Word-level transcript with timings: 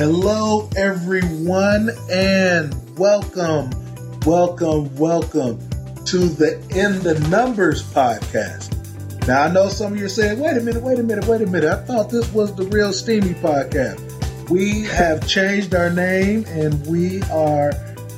Hello, 0.00 0.70
everyone, 0.78 1.90
and 2.10 2.74
welcome, 2.98 3.68
welcome, 4.24 4.96
welcome 4.96 5.58
to 6.06 6.16
the 6.16 6.54
In 6.70 7.02
the 7.02 7.20
Numbers 7.28 7.82
podcast. 7.82 9.28
Now, 9.28 9.42
I 9.42 9.52
know 9.52 9.68
some 9.68 9.92
of 9.92 9.98
you 9.98 10.06
are 10.06 10.08
saying, 10.08 10.40
wait 10.40 10.56
a 10.56 10.60
minute, 10.62 10.82
wait 10.82 10.98
a 10.98 11.02
minute, 11.02 11.26
wait 11.26 11.42
a 11.42 11.46
minute. 11.46 11.70
I 11.70 11.84
thought 11.84 12.08
this 12.08 12.32
was 12.32 12.54
the 12.54 12.62
real 12.68 12.94
Steamy 12.94 13.34
podcast. 13.34 14.48
We 14.48 14.84
have 14.84 15.28
changed 15.28 15.74
our 15.74 15.90
name 15.90 16.46
and 16.48 16.86
we 16.86 17.20
are 17.24 17.72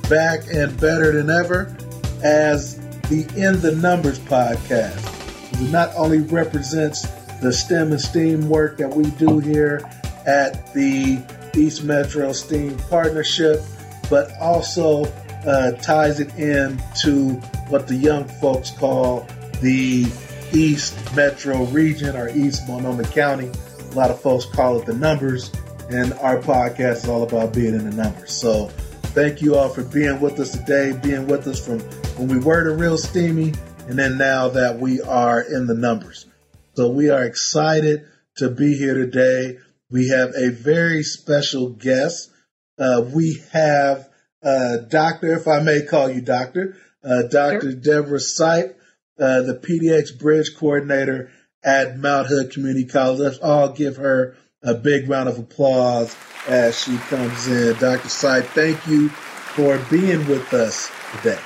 back 0.08 0.42
and 0.54 0.80
better 0.80 1.10
than 1.10 1.30
ever 1.30 1.76
as 2.22 2.76
the 3.08 3.26
In 3.34 3.60
the 3.60 3.74
Numbers 3.74 4.20
podcast. 4.20 5.60
It 5.60 5.72
not 5.72 5.92
only 5.96 6.20
represents 6.20 7.08
the 7.40 7.52
STEM 7.52 7.90
and 7.90 8.00
STEAM 8.00 8.48
work 8.48 8.76
that 8.76 8.94
we 8.94 9.10
do 9.18 9.40
here 9.40 9.80
at 10.24 10.72
the 10.74 11.20
East 11.56 11.84
Metro 11.84 12.32
STEAM 12.32 12.76
Partnership, 12.90 13.60
but 14.08 14.32
also 14.40 15.04
uh, 15.46 15.72
ties 15.72 16.20
it 16.20 16.34
in 16.36 16.80
to 17.00 17.30
what 17.68 17.88
the 17.88 17.94
young 17.94 18.24
folks 18.24 18.70
call 18.70 19.26
the 19.60 20.06
East 20.52 21.16
Metro 21.16 21.64
region 21.66 22.16
or 22.16 22.28
East 22.28 22.66
Multnomah 22.68 23.04
County. 23.04 23.50
A 23.90 23.94
lot 23.94 24.10
of 24.10 24.20
folks 24.20 24.44
call 24.44 24.80
it 24.80 24.86
the 24.86 24.94
numbers, 24.94 25.50
and 25.90 26.12
our 26.14 26.38
podcast 26.38 26.96
is 26.96 27.08
all 27.08 27.22
about 27.22 27.54
being 27.54 27.74
in 27.74 27.88
the 27.88 28.02
numbers. 28.02 28.32
So, 28.32 28.68
thank 29.14 29.42
you 29.42 29.56
all 29.56 29.68
for 29.68 29.82
being 29.82 30.20
with 30.20 30.38
us 30.40 30.52
today, 30.52 30.98
being 31.02 31.26
with 31.26 31.46
us 31.46 31.64
from 31.64 31.80
when 32.18 32.28
we 32.28 32.38
were 32.38 32.64
the 32.64 32.76
real 32.76 32.98
steamy, 32.98 33.54
and 33.88 33.98
then 33.98 34.16
now 34.16 34.48
that 34.48 34.78
we 34.78 35.00
are 35.00 35.40
in 35.40 35.66
the 35.66 35.74
numbers. 35.74 36.26
So, 36.74 36.90
we 36.90 37.10
are 37.10 37.24
excited 37.24 38.06
to 38.36 38.50
be 38.50 38.76
here 38.76 38.94
today. 38.94 39.58
We 39.92 40.08
have 40.08 40.30
a 40.34 40.50
very 40.50 41.02
special 41.02 41.68
guest. 41.68 42.30
Uh, 42.78 43.04
we 43.14 43.42
have 43.52 44.08
uh, 44.42 44.78
Doctor, 44.88 45.34
if 45.34 45.46
I 45.46 45.60
may 45.60 45.82
call 45.82 46.10
you 46.10 46.20
Doctor, 46.20 46.76
uh, 47.04 47.22
Dr. 47.22 47.60
Sure. 47.60 47.72
Deborah 47.74 48.18
Sipe 48.18 48.74
uh, 49.18 49.42
the 49.42 49.54
PDX 49.54 50.18
Bridge 50.18 50.56
Coordinator 50.56 51.30
at 51.62 51.98
Mount 51.98 52.26
Hood 52.26 52.50
Community 52.50 52.86
College. 52.86 53.20
Let's 53.20 53.38
all 53.38 53.68
give 53.72 53.96
her 53.96 54.36
a 54.62 54.74
big 54.74 55.08
round 55.08 55.28
of 55.28 55.38
applause 55.38 56.16
as 56.48 56.78
she 56.78 56.96
comes 56.96 57.46
in. 57.46 57.74
Dr. 57.74 58.08
Sipe, 58.08 58.46
thank 58.46 58.86
you 58.86 59.08
for 59.08 59.78
being 59.90 60.26
with 60.26 60.52
us 60.54 60.90
today. 61.16 61.40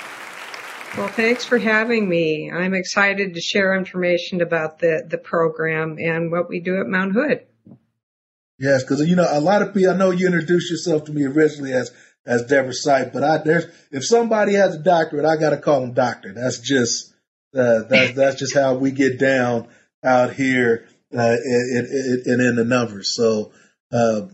Well, 0.97 1.09
thanks 1.09 1.45
for 1.45 1.57
having 1.57 2.07
me. 2.07 2.51
I'm 2.51 2.73
excited 2.73 3.35
to 3.35 3.41
share 3.41 3.75
information 3.75 4.41
about 4.41 4.79
the, 4.79 5.05
the 5.07 5.17
program 5.17 5.97
and 5.99 6.31
what 6.31 6.49
we 6.49 6.59
do 6.59 6.79
at 6.79 6.87
Mount 6.87 7.13
Hood. 7.13 7.45
Yes, 8.59 8.83
because 8.83 9.07
you 9.07 9.15
know 9.15 9.27
a 9.29 9.39
lot 9.39 9.61
of 9.61 9.73
people. 9.73 9.91
I 9.91 9.97
know 9.97 10.11
you 10.11 10.27
introduced 10.27 10.71
yourself 10.71 11.05
to 11.05 11.11
me 11.11 11.25
originally 11.25 11.73
as 11.73 11.91
as 12.25 12.45
Deborah 12.45 12.73
Sipe, 12.73 13.13
but 13.13 13.23
I 13.23 13.37
there's 13.37 13.65
if 13.91 14.05
somebody 14.05 14.55
has 14.55 14.75
a 14.75 14.79
doctorate, 14.79 15.25
I 15.25 15.37
got 15.37 15.51
to 15.51 15.57
call 15.57 15.81
them 15.81 15.93
doctor. 15.93 16.33
That's 16.33 16.59
just 16.59 17.13
uh, 17.55 17.83
that, 17.89 18.13
that's 18.15 18.39
just 18.39 18.53
how 18.53 18.75
we 18.75 18.91
get 18.91 19.19
down 19.19 19.67
out 20.03 20.33
here 20.33 20.87
uh, 21.15 21.35
and, 21.37 22.41
in 22.41 22.55
the 22.55 22.65
numbers. 22.65 23.13
So, 23.15 23.51
uh, 23.91 24.27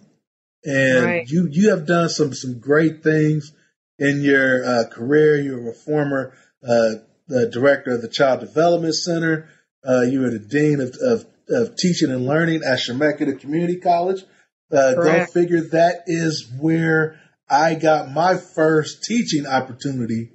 and 0.63 1.05
right. 1.05 1.27
you 1.27 1.47
you 1.51 1.69
have 1.71 1.85
done 1.85 2.09
some 2.09 2.33
some 2.33 2.59
great 2.59 3.03
things 3.03 3.51
in 3.99 4.21
your 4.21 4.65
uh, 4.65 4.83
career. 4.89 5.41
You're 5.41 5.69
a 5.69 5.73
former 5.73 6.33
uh, 6.63 7.03
the 7.27 7.49
director 7.51 7.91
of 7.91 8.01
the 8.01 8.09
Child 8.09 8.39
Development 8.39 8.95
Center. 8.95 9.49
Uh, 9.87 10.01
you 10.01 10.21
were 10.21 10.29
the 10.29 10.39
dean 10.39 10.79
of, 10.79 10.95
of, 11.01 11.25
of 11.49 11.75
teaching 11.75 12.11
and 12.11 12.25
learning 12.25 12.61
at 12.63 12.79
Chemeketa 12.79 13.39
Community 13.39 13.79
College. 13.79 14.23
Uh, 14.71 14.95
go 14.95 15.25
figure. 15.25 15.61
That 15.61 16.03
is 16.07 16.51
where 16.59 17.19
I 17.49 17.75
got 17.75 18.11
my 18.11 18.37
first 18.37 19.03
teaching 19.03 19.45
opportunity 19.45 20.31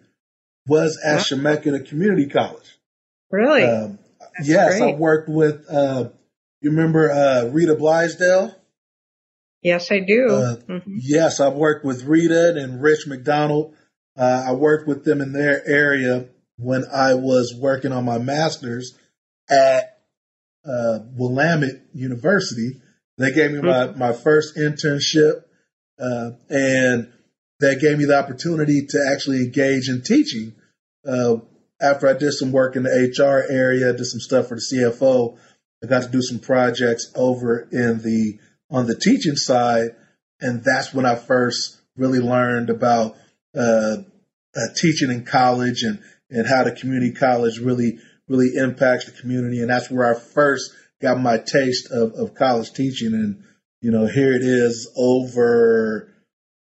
was 0.66 0.98
at 1.04 1.20
Chemeketa 1.20 1.88
Community 1.88 2.28
College. 2.28 2.78
Really? 3.30 3.64
Um, 3.64 3.98
yes, 4.42 4.78
great. 4.78 4.94
I 4.94 4.96
worked 4.96 5.28
with. 5.28 5.64
Uh, 5.68 6.10
you 6.60 6.70
remember 6.70 7.10
uh, 7.10 7.44
Rita 7.46 7.74
Blaisdell? 7.74 8.54
Yes, 9.62 9.90
I 9.90 10.00
do. 10.00 10.26
Uh, 10.28 10.56
mm-hmm. 10.56 10.96
Yes, 11.00 11.40
I've 11.40 11.54
worked 11.54 11.84
with 11.84 12.04
Rita 12.04 12.54
and 12.56 12.80
Rich 12.82 13.06
McDonald. 13.06 13.74
Uh, 14.16 14.44
I 14.48 14.52
worked 14.52 14.86
with 14.86 15.04
them 15.04 15.20
in 15.20 15.32
their 15.32 15.62
area 15.66 16.28
when 16.56 16.84
I 16.92 17.14
was 17.14 17.54
working 17.56 17.92
on 17.92 18.04
my 18.04 18.18
master's 18.18 18.96
at 19.48 19.97
uh, 20.64 21.00
Willamette 21.16 21.82
University. 21.94 22.80
They 23.16 23.32
gave 23.32 23.52
me 23.52 23.60
my, 23.60 23.88
my 23.92 24.12
first 24.12 24.56
internship, 24.56 25.42
uh, 25.98 26.30
and 26.48 27.12
that 27.60 27.80
gave 27.80 27.98
me 27.98 28.04
the 28.04 28.18
opportunity 28.18 28.86
to 28.86 29.10
actually 29.12 29.38
engage 29.38 29.88
in 29.88 30.02
teaching. 30.02 30.54
Uh, 31.06 31.36
after 31.80 32.08
I 32.08 32.12
did 32.12 32.32
some 32.32 32.52
work 32.52 32.76
in 32.76 32.84
the 32.84 32.90
HR 32.90 33.50
area, 33.52 33.92
did 33.92 34.04
some 34.04 34.20
stuff 34.20 34.48
for 34.48 34.56
the 34.56 34.60
CFO, 34.60 35.38
I 35.82 35.86
got 35.86 36.02
to 36.02 36.08
do 36.08 36.22
some 36.22 36.40
projects 36.40 37.12
over 37.14 37.68
in 37.70 38.02
the 38.02 38.38
on 38.70 38.86
the 38.86 38.96
teaching 38.96 39.36
side, 39.36 39.90
and 40.40 40.62
that's 40.64 40.92
when 40.92 41.06
I 41.06 41.14
first 41.14 41.80
really 41.96 42.18
learned 42.18 42.70
about 42.70 43.16
uh, 43.56 43.98
uh, 44.56 44.74
teaching 44.76 45.10
in 45.10 45.24
college 45.24 45.82
and 45.82 46.00
and 46.30 46.46
how 46.46 46.64
the 46.64 46.72
community 46.72 47.12
college 47.12 47.58
really 47.58 47.98
really 48.28 48.56
impacts 48.56 49.06
the 49.06 49.12
community, 49.12 49.60
and 49.60 49.70
that's 49.70 49.90
where 49.90 50.14
I 50.14 50.18
first 50.18 50.70
got 51.00 51.20
my 51.20 51.38
taste 51.38 51.90
of, 51.90 52.14
of 52.14 52.34
college 52.34 52.72
teaching, 52.72 53.14
and 53.14 53.44
you 53.80 53.90
know 53.90 54.06
here 54.06 54.32
it 54.32 54.42
is 54.42 54.90
over 54.96 56.12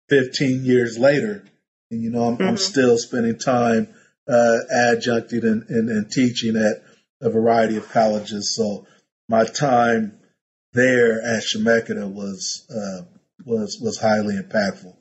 15 0.10 0.66
years 0.66 0.98
later, 0.98 1.44
and 1.92 2.02
you 2.02 2.12
know 2.12 2.26
I'm, 2.26 2.38
mm-hmm. 2.38 2.48
I'm 2.48 2.58
still 2.58 2.98
spending 2.98 3.38
time 3.38 3.94
uh, 4.28 4.58
adjuncted 4.72 5.44
and, 5.44 5.64
and, 5.70 5.90
and, 5.90 6.12
teaching 6.12 6.56
at 6.56 6.84
a 7.22 7.30
variety 7.30 7.78
of 7.78 7.90
colleges. 7.92 8.56
So 8.56 8.88
my 9.30 9.46
time 9.46 10.18
there 10.74 11.22
at 11.22 11.44
Chemeketa 11.44 12.12
was 12.12 12.66
uh, 12.70 13.06
was 13.46 13.80
was 13.80 14.00
highly 14.00 14.36
impactful. 14.36 14.96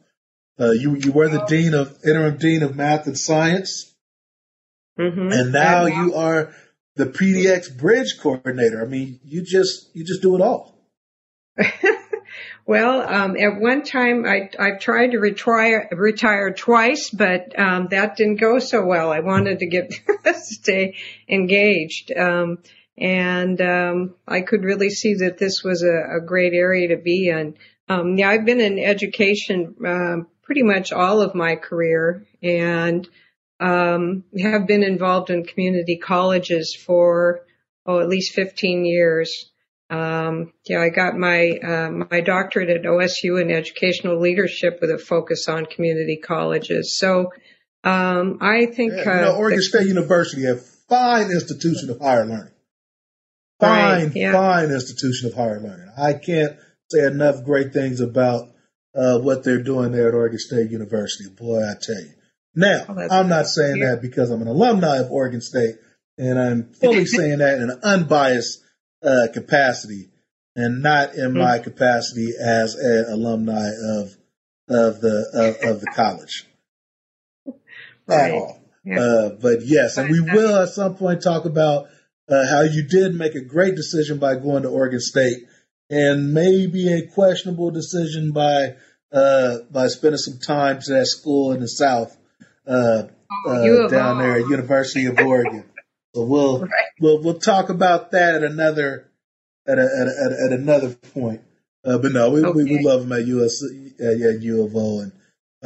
Uh, 0.59 0.71
you 0.71 0.97
you 0.97 1.13
were 1.13 1.29
the 1.29 1.45
dean 1.47 1.75
of 1.75 1.99
interim 2.07 2.37
dean 2.37 2.63
of 2.63 2.77
math 2.77 3.07
and 3.07 3.19
science, 3.19 3.94
mm-hmm. 4.99 5.33
and 5.33 5.53
now 5.53 5.87
you 5.87 6.15
are 6.15 6.55
the 6.97 7.07
PDX 7.07 7.77
bridge 7.77 8.19
coordinator. 8.21 8.83
I 8.83 8.87
mean, 8.87 9.21
you 9.25 9.43
just 9.43 9.95
you 9.95 10.05
just 10.05 10.23
do 10.23 10.35
it 10.35 10.41
all. 10.41 10.79
Well, 12.67 13.03
um, 13.03 13.37
at 13.37 13.61
one 13.61 13.83
time 13.83 14.25
I, 14.25 14.49
I 14.59 14.79
tried 14.79 15.11
to 15.11 15.19
retire, 15.19 15.87
retire 15.93 16.51
twice, 16.55 17.11
but 17.11 17.59
um, 17.59 17.89
that 17.91 18.17
didn't 18.17 18.41
go 18.41 18.59
so 18.59 18.85
well. 18.85 19.13
I 19.13 19.21
wanted 19.21 19.59
to 19.59 19.67
get 19.67 19.93
stay 20.37 20.97
engaged, 21.29 22.11
um, 22.17 22.59
and 22.97 23.61
um, 23.61 24.15
I 24.27 24.41
could 24.41 24.65
really 24.65 24.89
see 24.89 25.15
that 25.17 25.37
this 25.37 25.63
was 25.63 25.83
a, 25.83 26.17
a 26.17 26.21
great 26.21 26.55
area 26.55 26.89
to 26.89 26.97
be 26.97 27.29
in. 27.29 27.55
Um, 27.91 28.17
yeah, 28.17 28.31
I've 28.31 28.47
been 28.47 28.61
in 28.61 28.79
education 28.79 29.75
uh, 29.87 30.25
pretty 30.43 30.63
much 30.63 30.91
all 30.91 31.21
of 31.21 31.35
my 31.35 31.57
career, 31.57 32.27
and 32.43 33.07
um, 33.65 34.25
have 34.39 34.67
been 34.67 34.83
involved 34.83 35.31
in 35.31 35.45
community 35.45 35.97
colleges 35.97 36.77
for 36.77 37.41
oh 37.87 37.99
at 38.01 38.09
least 38.09 38.35
15 38.35 38.85
years. 38.85 39.51
Um, 39.89 40.53
yeah, 40.67 40.81
I 40.81 40.91
got 40.91 41.17
my 41.17 41.51
uh, 41.51 41.91
my 41.91 42.21
doctorate 42.21 42.69
at 42.69 42.83
OSU 42.83 43.41
in 43.41 43.51
educational 43.51 44.21
leadership 44.21 44.79
with 44.81 44.91
a 44.91 44.99
focus 44.99 45.49
on 45.49 45.65
community 45.65 46.19
colleges. 46.23 46.99
So 46.99 47.33
um, 47.85 48.39
I 48.43 48.67
think 48.67 48.93
yeah, 48.97 48.99
you 48.99 49.25
know, 49.25 49.33
uh, 49.33 49.37
Oregon 49.37 49.59
the, 49.59 49.63
State 49.63 49.87
University 49.87 50.45
have 50.45 50.65
fine 50.89 51.31
institution 51.31 51.89
of 51.89 52.01
higher 52.01 52.27
learning. 52.27 52.53
Fine, 53.61 54.07
right, 54.07 54.17
yeah. 54.17 54.33
fine 54.33 54.71
institution 54.71 55.29
of 55.29 55.35
higher 55.35 55.61
learning. 55.61 55.91
I 55.97 56.15
can't 56.15 56.57
say 56.91 57.07
enough 57.07 57.45
great 57.45 57.73
things 57.73 58.01
about 58.01 58.49
uh, 58.95 59.21
what 59.21 59.43
they're 59.43 59.63
doing 59.63 59.93
there 59.93 60.09
at 60.09 60.15
Oregon 60.15 60.39
State 60.39 60.71
University. 60.71 61.31
Boy, 61.31 61.61
I 61.61 61.75
tell 61.81 62.03
you. 62.03 62.13
Now, 62.55 62.85
oh, 62.89 63.09
I'm 63.11 63.29
not 63.29 63.47
saying 63.47 63.81
that 63.81 64.01
because 64.01 64.31
I'm 64.31 64.43
an 64.43 64.49
alumni 64.49 64.99
of 64.99 65.11
Oregon 65.11 65.41
State, 65.41 65.77
and 66.19 66.39
I'm 66.39 66.73
fully 66.73 67.07
saying 67.07 67.39
that 67.39 67.59
in 67.59 67.71
an 67.71 67.81
unbiased 67.83 68.63
uh, 69.03 69.29
capacity 69.33 70.11
and 70.57 70.83
not 70.83 71.15
in 71.15 71.31
mm-hmm. 71.31 71.39
my 71.39 71.59
capacity 71.59 72.29
as 72.41 72.75
an 72.75 73.07
alumni 73.11 73.69
of 73.69 74.17
of 74.69 75.01
the 75.01 75.27
of, 75.35 75.71
of 75.71 75.81
the 75.81 75.93
college 75.95 76.47
right. 78.07 78.31
at 78.31 78.31
all. 78.33 78.61
Yeah. 78.85 79.01
Uh, 79.01 79.31
but 79.41 79.61
yes, 79.65 79.97
and 79.97 80.11
we 80.11 80.21
will 80.21 80.57
at 80.57 80.69
some 80.69 80.97
point 80.97 81.23
talk 81.23 81.47
about 81.47 81.87
uh, 82.29 82.47
how 82.49 82.63
you 82.63 82.87
did 82.87 83.15
make 83.15 83.35
a 83.35 83.41
great 83.41 83.77
decision 83.77 84.19
by 84.19 84.37
going 84.37 84.63
to 84.63 84.69
Oregon 84.69 85.01
State, 85.01 85.39
and 85.91 86.33
maybe 86.33 86.93
a 86.93 87.07
questionable 87.07 87.71
decision 87.71 88.33
by 88.33 88.75
uh, 89.13 89.59
by 89.71 89.87
spending 89.89 90.19
some 90.19 90.39
time 90.39 90.81
to 90.81 90.93
that 90.93 91.07
school 91.07 91.53
in 91.53 91.61
the 91.61 91.69
South 91.69 92.17
uh, 92.67 93.05
uh, 93.47 93.89
down 93.89 94.19
there 94.19 94.37
at 94.37 94.49
University 94.49 95.07
of 95.07 95.19
Oregon. 95.19 95.65
So 96.15 96.23
we'll 96.23 96.61
right. 96.61 96.71
we'll 97.01 97.21
we'll 97.25 97.41
talk 97.41 97.71
about 97.71 98.13
that 98.13 98.37
at 98.37 98.45
another 98.45 99.11
at 99.67 99.81
a, 99.81 99.83
at, 99.83 100.07
a, 100.07 100.45
at, 100.47 100.61
another 100.61 100.91
point. 100.91 101.41
Uh, 101.85 101.99
but 101.99 102.13
no, 102.13 102.31
we, 102.31 102.45
okay. 102.45 102.53
we, 102.57 102.65
we 102.77 102.85
love 102.85 103.03
him 103.03 103.11
at 103.11 103.27
US 103.27 103.61
at 103.99 104.41
U 104.41 104.65
of 104.65 104.77
O, 104.77 105.01
and 105.01 105.13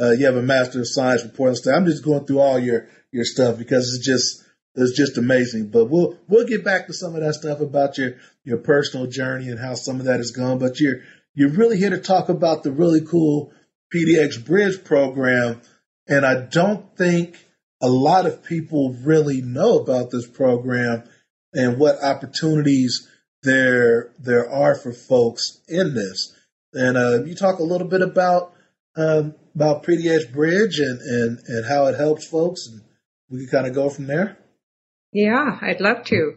uh, 0.01 0.09
you 0.09 0.25
have 0.25 0.37
a 0.37 0.41
Master 0.41 0.79
of 0.79 0.87
Science 0.87 1.21
from 1.21 1.31
Portland 1.31 1.57
State. 1.57 1.75
I'm 1.75 1.85
just 1.85 2.03
going 2.03 2.25
through 2.25 2.39
all 2.39 2.57
your 2.57 2.87
your 3.11 3.25
stuff 3.25 3.59
because 3.59 3.93
it's 3.93 4.03
just 4.03 4.43
it's 4.73 4.97
just 4.97 5.19
amazing. 5.19 5.69
But 5.69 5.85
we'll 5.85 6.17
we'll 6.27 6.47
get 6.47 6.63
back 6.63 6.87
to 6.87 6.93
some 6.93 7.15
of 7.15 7.21
that 7.21 7.35
stuff 7.35 7.59
about 7.59 7.99
your 7.99 8.15
your 8.43 8.57
personal 8.57 9.05
journey 9.05 9.49
and 9.49 9.59
how 9.59 9.75
some 9.75 9.99
of 9.99 10.05
that 10.05 10.19
is 10.19 10.31
gone. 10.31 10.57
But 10.57 10.79
you're 10.79 11.01
you're 11.35 11.51
really 11.51 11.77
here 11.77 11.91
to 11.91 11.99
talk 11.99 12.29
about 12.29 12.63
the 12.63 12.71
really 12.71 13.01
cool 13.01 13.53
PDX 13.93 14.43
Bridge 14.45 14.83
program, 14.83 15.61
and 16.09 16.25
I 16.25 16.41
don't 16.41 16.97
think 16.97 17.37
a 17.81 17.87
lot 17.87 18.25
of 18.25 18.43
people 18.43 18.97
really 19.03 19.41
know 19.41 19.79
about 19.79 20.09
this 20.11 20.27
program 20.27 21.03
and 21.53 21.77
what 21.77 22.03
opportunities 22.03 23.07
there 23.43 24.11
there 24.19 24.49
are 24.51 24.75
for 24.75 24.91
folks 24.91 25.61
in 25.69 25.93
this. 25.93 26.35
And 26.73 26.97
uh, 26.97 27.23
you 27.23 27.35
talk 27.35 27.59
a 27.59 27.63
little 27.63 27.87
bit 27.87 28.01
about 28.01 28.53
um, 28.97 29.35
about 29.55 29.83
PDX 29.83 30.31
Bridge 30.33 30.79
and, 30.79 30.99
and 30.99 31.39
and 31.47 31.65
how 31.65 31.85
it 31.85 31.95
helps 31.95 32.27
folks, 32.27 32.67
and 32.67 32.81
we 33.29 33.39
can 33.39 33.49
kind 33.49 33.67
of 33.67 33.73
go 33.73 33.89
from 33.89 34.07
there. 34.07 34.37
Yeah, 35.11 35.57
I'd 35.61 35.81
love 35.81 36.03
to. 36.05 36.35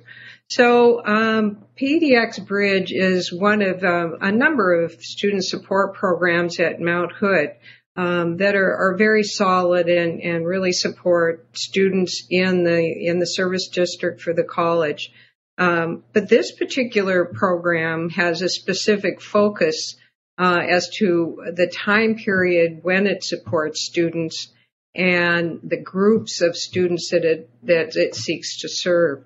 So 0.49 1.05
um, 1.05 1.65
PDX 1.81 2.47
Bridge 2.47 2.93
is 2.93 3.33
one 3.33 3.63
of 3.63 3.83
uh, 3.83 4.17
a 4.21 4.31
number 4.31 4.85
of 4.85 4.93
student 5.03 5.45
support 5.45 5.95
programs 5.95 6.61
at 6.61 6.81
Mount 6.81 7.13
Hood 7.13 7.53
um, 7.97 8.39
that 8.39 8.55
are, 8.55 8.75
are, 8.75 8.97
very 8.97 9.23
solid 9.23 9.89
and, 9.89 10.21
and 10.23 10.47
really 10.47 10.73
support 10.73 11.47
students 11.53 12.27
in 12.31 12.65
the 12.65 12.81
in 12.81 13.19
the 13.19 13.27
service 13.27 13.69
district 13.69 14.23
for 14.23 14.33
the 14.33 14.45
college. 14.45 15.13
Um, 15.59 16.03
but 16.15 16.29
this 16.29 16.53
particular 16.53 17.27
program 17.27 18.09
has 18.11 18.41
a 18.41 18.49
specific 18.49 19.21
focus 19.21 19.97
uh, 20.39 20.61
as 20.67 20.89
to 20.99 21.53
the 21.55 21.67
time 21.67 22.17
period 22.17 22.81
when 22.83 23.07
it 23.07 23.23
supports 23.23 23.85
students 23.85 24.51
and 24.95 25.61
the 25.63 25.81
groups 25.81 26.41
of 26.41 26.57
students 26.57 27.11
that 27.11 27.25
it 27.25 27.51
that 27.65 27.97
it 27.97 28.15
seeks 28.15 28.61
to 28.61 28.69
serve. 28.71 29.25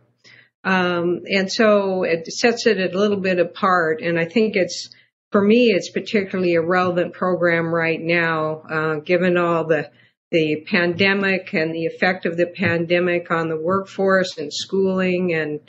Um, 0.65 1.21
and 1.27 1.51
so 1.51 2.03
it 2.03 2.27
sets 2.27 2.67
it 2.67 2.79
a 2.79 2.99
little 2.99 3.19
bit 3.19 3.39
apart, 3.39 4.01
and 4.01 4.19
I 4.19 4.25
think 4.25 4.57
it's 4.57 4.91
for 5.37 5.43
me, 5.43 5.67
it's 5.71 5.91
particularly 5.91 6.55
a 6.55 6.63
relevant 6.63 7.13
program 7.13 7.67
right 7.67 8.01
now, 8.01 8.63
uh, 8.71 8.95
given 9.01 9.37
all 9.37 9.65
the 9.65 9.91
the 10.31 10.65
pandemic 10.67 11.53
and 11.53 11.75
the 11.75 11.85
effect 11.85 12.25
of 12.25 12.39
the 12.39 12.47
pandemic 12.47 13.31
on 13.31 13.51
the 13.51 13.61
workforce 13.61 14.39
and 14.39 14.51
schooling 14.51 15.35
and 15.35 15.61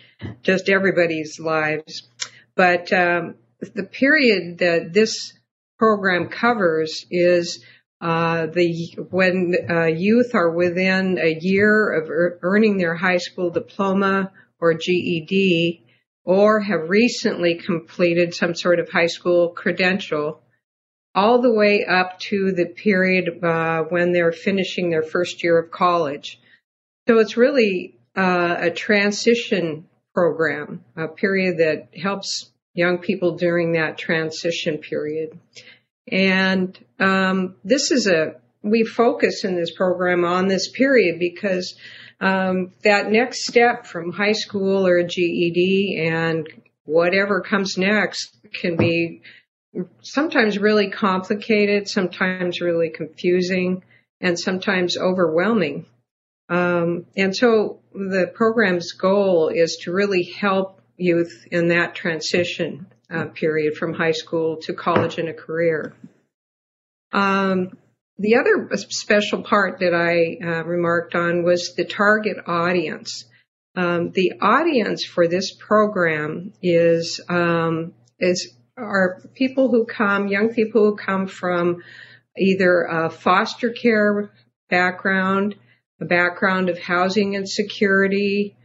just 0.41 0.69
everybody's 0.69 1.37
lives. 1.37 2.07
But 2.55 2.93
um, 2.93 3.35
the 3.59 3.83
period 3.83 4.59
that 4.59 4.93
this 4.93 5.33
program 5.77 6.29
covers 6.29 7.05
is 7.11 7.61
uh, 7.99 8.45
the 8.45 8.95
when 9.09 9.53
uh, 9.69 9.87
youth 9.87 10.33
are 10.33 10.49
within 10.49 11.19
a 11.21 11.37
year 11.41 11.91
of 11.91 12.09
er- 12.09 12.39
earning 12.41 12.77
their 12.77 12.95
high 12.95 13.17
school 13.17 13.49
diploma 13.49 14.31
or 14.61 14.75
GED 14.75 15.83
or 16.27 16.59
have 16.59 16.89
recently 16.89 17.55
completed 17.55 18.33
some 18.33 18.53
sort 18.53 18.81
of 18.81 18.89
high 18.89 19.07
school 19.07 19.47
credential 19.51 20.41
all 21.15 21.41
the 21.41 21.53
way 21.53 21.85
up 21.85 22.19
to 22.19 22.51
the 22.51 22.65
period 22.65 23.41
uh, 23.41 23.83
when 23.83 24.11
they're 24.11 24.33
finishing 24.33 24.89
their 24.89 25.03
first 25.03 25.41
year 25.41 25.57
of 25.57 25.71
college. 25.71 26.37
So 27.07 27.19
it's 27.19 27.37
really 27.37 27.95
uh, 28.13 28.57
a 28.59 28.71
transition 28.71 29.87
program, 30.13 30.83
a 30.97 31.07
period 31.07 31.59
that 31.59 31.97
helps 31.97 32.51
young 32.73 32.97
people 32.97 33.37
during 33.37 33.71
that 33.71 33.97
transition 33.97 34.79
period. 34.79 35.39
And 36.11 36.77
um, 36.99 37.55
this 37.63 37.91
is 37.91 38.05
a 38.05 38.35
we 38.61 38.83
focus 38.83 39.45
in 39.45 39.55
this 39.55 39.73
program 39.73 40.25
on 40.25 40.49
this 40.49 40.69
period 40.69 41.19
because 41.19 41.77
um, 42.19 42.71
that 42.83 43.11
next 43.11 43.45
step 43.45 43.85
from 43.85 44.11
high 44.11 44.33
school 44.33 44.85
or 44.87 45.03
GED 45.03 46.07
and 46.09 46.47
whatever 46.85 47.41
comes 47.41 47.77
next 47.77 48.35
can 48.53 48.75
be 48.75 49.21
sometimes 50.01 50.57
really 50.57 50.89
complicated, 50.89 51.87
sometimes 51.87 52.61
really 52.61 52.89
confusing, 52.89 53.83
and 54.19 54.39
sometimes 54.39 54.97
overwhelming. 54.97 55.85
Um, 56.49 57.05
and 57.15 57.35
so 57.35 57.81
the 57.93 58.31
program's 58.33 58.93
goal 58.93 59.49
is 59.49 59.79
to 59.83 59.91
really 59.91 60.23
help 60.23 60.81
youth 60.95 61.45
in 61.51 61.67
that 61.67 61.93
transition 61.93 62.87
uh, 63.11 63.25
period 63.25 63.75
from 63.75 63.93
high 63.93 64.11
school 64.11 64.57
to 64.63 64.73
college 64.73 65.17
and 65.17 65.29
a 65.29 65.33
career. 65.33 65.93
Um, 67.11 67.77
the 68.19 68.35
other 68.35 68.75
special 68.77 69.43
part 69.43 69.79
that 69.79 69.93
I 69.93 70.37
uh, 70.43 70.63
remarked 70.63 71.15
on 71.15 71.43
was 71.43 71.75
the 71.75 71.85
target 71.85 72.37
audience. 72.47 73.25
Um, 73.75 74.11
the 74.11 74.33
audience 74.41 75.05
for 75.05 75.27
this 75.27 75.53
program 75.53 76.53
is 76.63 77.21
um, 77.29 77.93
is 78.19 78.55
are 78.75 79.21
people 79.35 79.69
who 79.69 79.85
come, 79.85 80.27
young 80.27 80.53
people 80.53 80.83
who 80.83 80.95
come 80.95 81.27
from 81.27 81.83
either 82.37 82.83
a 82.83 83.09
foster 83.09 83.71
care 83.71 84.31
background, 84.69 85.55
a 86.01 86.05
background 86.05 86.69
of 86.69 86.79
housing 86.79 87.33
insecurity, 87.33 88.55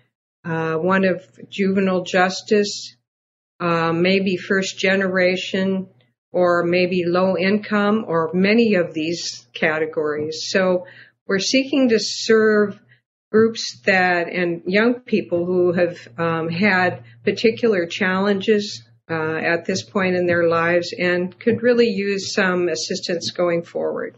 uh, 0.44 0.74
one 0.74 1.04
of 1.04 1.24
juvenile 1.48 2.04
justice, 2.04 2.96
uh, 3.60 3.92
maybe 3.92 4.36
first 4.36 4.78
generation 4.78 5.88
or 6.32 6.64
maybe 6.64 7.04
low 7.06 7.36
income 7.36 8.04
or 8.08 8.30
many 8.32 8.74
of 8.74 8.94
these 8.94 9.46
categories. 9.52 10.46
So 10.48 10.86
we're 11.26 11.38
seeking 11.38 11.90
to 11.90 11.98
serve 12.00 12.80
groups 13.30 13.80
that 13.86 14.28
and 14.28 14.62
young 14.66 15.00
people 15.00 15.46
who 15.46 15.72
have 15.72 15.96
um, 16.18 16.48
had 16.48 17.04
particular 17.24 17.86
challenges 17.86 18.82
uh, 19.10 19.36
at 19.36 19.64
this 19.64 19.82
point 19.82 20.16
in 20.16 20.26
their 20.26 20.48
lives 20.48 20.94
and 20.98 21.38
could 21.38 21.62
really 21.62 21.88
use 21.88 22.34
some 22.34 22.68
assistance 22.68 23.30
going 23.30 23.62
forward. 23.62 24.16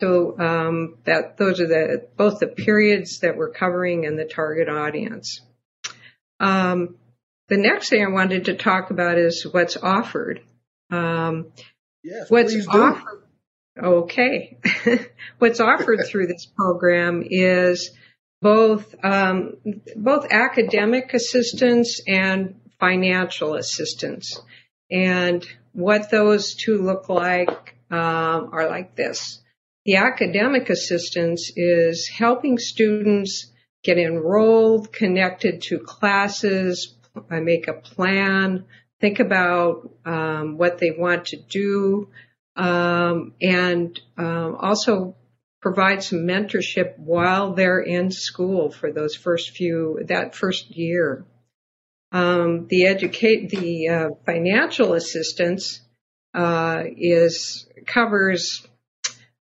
So 0.00 0.38
um, 0.38 0.98
that 1.04 1.36
those 1.36 1.60
are 1.60 1.66
the 1.66 2.08
both 2.16 2.40
the 2.40 2.48
periods 2.48 3.20
that 3.20 3.36
we're 3.36 3.52
covering 3.52 4.04
and 4.04 4.18
the 4.18 4.24
target 4.24 4.68
audience. 4.68 5.40
Um, 6.38 6.96
the 7.48 7.56
next 7.56 7.88
thing 7.88 8.04
I 8.04 8.10
wanted 8.10 8.46
to 8.46 8.54
talk 8.54 8.90
about 8.90 9.18
is 9.18 9.46
what's 9.50 9.76
offered. 9.76 10.42
Um, 10.90 11.52
yes, 12.02 12.30
what's 12.30 12.66
offered? 12.68 13.22
Okay, 13.82 14.58
what's 15.38 15.60
offered 15.60 16.00
through 16.06 16.26
this 16.28 16.46
program 16.46 17.22
is 17.26 17.90
both 18.40 18.94
um, 19.02 19.56
both 19.96 20.26
academic 20.30 21.14
assistance 21.14 22.00
and 22.06 22.60
financial 22.78 23.54
assistance, 23.54 24.40
and 24.90 25.46
what 25.72 26.10
those 26.10 26.54
two 26.54 26.78
look 26.82 27.08
like 27.08 27.76
um, 27.90 28.50
are 28.52 28.68
like 28.68 28.96
this. 28.96 29.42
The 29.84 29.96
academic 29.96 30.68
assistance 30.68 31.52
is 31.54 32.08
helping 32.08 32.58
students 32.58 33.52
get 33.84 33.98
enrolled, 33.98 34.92
connected 34.92 35.62
to 35.62 35.78
classes, 35.78 36.96
make 37.30 37.68
a 37.68 37.74
plan, 37.74 38.64
think 39.00 39.20
about 39.20 39.90
um, 40.04 40.56
what 40.56 40.78
they 40.78 40.90
want 40.90 41.26
to 41.26 41.36
do, 41.36 42.08
um, 42.56 43.34
and 43.40 43.98
um, 44.16 44.56
also 44.58 45.16
provide 45.60 46.02
some 46.02 46.20
mentorship 46.20 46.98
while 46.98 47.54
they're 47.54 47.80
in 47.80 48.10
school 48.10 48.70
for 48.70 48.92
those 48.92 49.14
first 49.14 49.50
few 49.50 50.00
that 50.06 50.34
first 50.34 50.70
year. 50.70 51.24
Um, 52.12 52.66
the 52.68 52.86
educate 52.86 53.50
the 53.50 53.88
uh, 53.88 54.08
financial 54.24 54.94
assistance 54.94 55.80
uh, 56.34 56.84
is 56.96 57.66
covers 57.86 58.66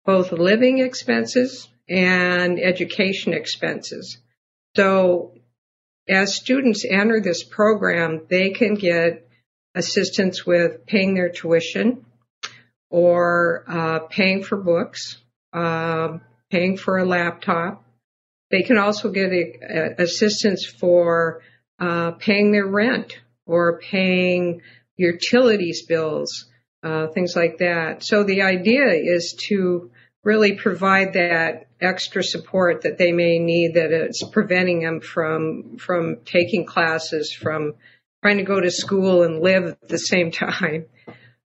both 0.05 0.31
living 0.31 0.79
expenses 0.79 1.67
and 1.87 2.59
education 2.59 3.33
expenses. 3.33 4.17
So 4.75 5.33
as 6.09 6.35
students 6.35 6.85
enter 6.89 7.21
this 7.21 7.43
program, 7.43 8.21
they 8.29 8.51
can 8.51 8.75
get 8.75 9.26
assistance 9.77 10.45
with 10.45 10.85
paying 10.85 11.13
their 11.13 11.29
tuition 11.29 12.05
or 12.89 13.63
uh, 13.67 13.99
paying 14.09 14.43
for 14.43 14.57
books, 14.57 15.17
uh, 15.53 16.17
paying 16.49 16.77
for 16.77 16.97
a 16.97 17.05
laptop. 17.05 17.83
They 18.49 18.63
can 18.63 18.77
also 18.77 19.11
get 19.11 19.31
a, 19.31 19.95
a 19.99 20.03
assistance 20.03 20.65
for 20.65 21.41
uh, 21.79 22.11
paying 22.11 22.51
their 22.51 22.65
rent 22.65 23.13
or 23.45 23.79
paying 23.79 24.61
utilities 24.95 25.85
bills, 25.85 26.45
uh, 26.83 27.07
things 27.07 27.35
like 27.35 27.59
that. 27.59 28.03
So 28.03 28.23
the 28.23 28.43
idea 28.43 28.87
is 28.87 29.35
to 29.49 29.91
really 30.23 30.55
provide 30.55 31.13
that 31.13 31.67
extra 31.79 32.23
support 32.23 32.81
that 32.81 32.97
they 32.97 33.11
may 33.11 33.39
need 33.39 33.75
that 33.75 33.91
it's 33.91 34.23
preventing 34.29 34.81
them 34.81 34.99
from 34.99 35.77
from 35.77 36.17
taking 36.25 36.65
classes 36.65 37.31
from 37.31 37.75
trying 38.21 38.37
to 38.37 38.43
go 38.43 38.59
to 38.59 38.71
school 38.71 39.23
and 39.23 39.41
live 39.41 39.65
at 39.65 39.87
the 39.87 39.99
same 39.99 40.31
time. 40.31 40.85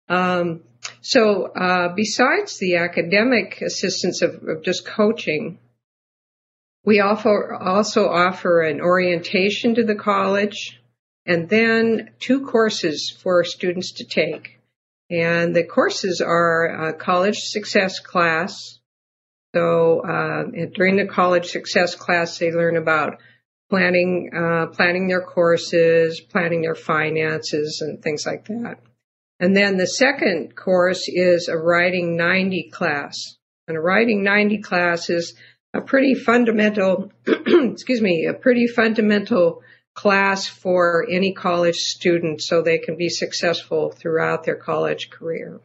Um, 0.08 0.62
so 1.00 1.46
uh, 1.46 1.94
besides 1.94 2.58
the 2.58 2.76
academic 2.76 3.60
assistance 3.62 4.22
of, 4.22 4.42
of 4.46 4.62
just 4.62 4.86
coaching, 4.86 5.58
we 6.84 7.00
offer, 7.00 7.54
also 7.54 8.08
offer 8.08 8.60
an 8.60 8.80
orientation 8.80 9.76
to 9.76 9.84
the 9.84 9.94
college 9.94 10.80
and 11.26 11.48
then 11.48 12.10
two 12.20 12.46
courses 12.46 13.16
for 13.22 13.44
students 13.44 13.92
to 13.92 14.04
take. 14.04 14.60
And 15.10 15.54
the 15.54 15.64
courses 15.64 16.20
are 16.20 16.88
a 16.88 16.92
college 16.92 17.38
success 17.38 18.00
class. 18.00 18.78
So 19.54 20.00
uh, 20.00 20.44
during 20.74 20.96
the 20.96 21.06
college 21.06 21.46
success 21.46 21.94
class, 21.94 22.38
they 22.38 22.52
learn 22.52 22.76
about 22.76 23.18
planning, 23.74 24.30
uh, 24.32 24.66
planning 24.66 25.08
their 25.08 25.20
courses, 25.20 26.20
planning 26.20 26.62
their 26.62 26.76
finances, 26.76 27.82
and 27.84 28.00
things 28.00 28.24
like 28.24 28.44
that. 28.46 28.78
And 29.40 29.56
then 29.56 29.76
the 29.76 29.86
second 29.86 30.54
course 30.54 31.08
is 31.08 31.48
a 31.48 31.56
writing 31.56 32.16
90 32.16 32.70
class. 32.70 33.36
And 33.66 33.76
a 33.76 33.80
writing 33.80 34.22
90 34.22 34.58
class 34.58 35.10
is 35.10 35.34
a 35.74 35.80
pretty 35.80 36.14
fundamental, 36.14 37.10
excuse 37.26 38.00
me, 38.00 38.26
a 38.26 38.34
pretty 38.34 38.68
fundamental 38.68 39.62
class 39.92 40.46
for 40.46 41.04
any 41.10 41.32
college 41.32 41.76
student 41.76 42.42
so 42.42 42.62
they 42.62 42.78
can 42.78 42.96
be 42.96 43.08
successful 43.08 43.90
throughout 43.90 44.44
their 44.44 44.56
college 44.56 45.10
career. 45.10 45.60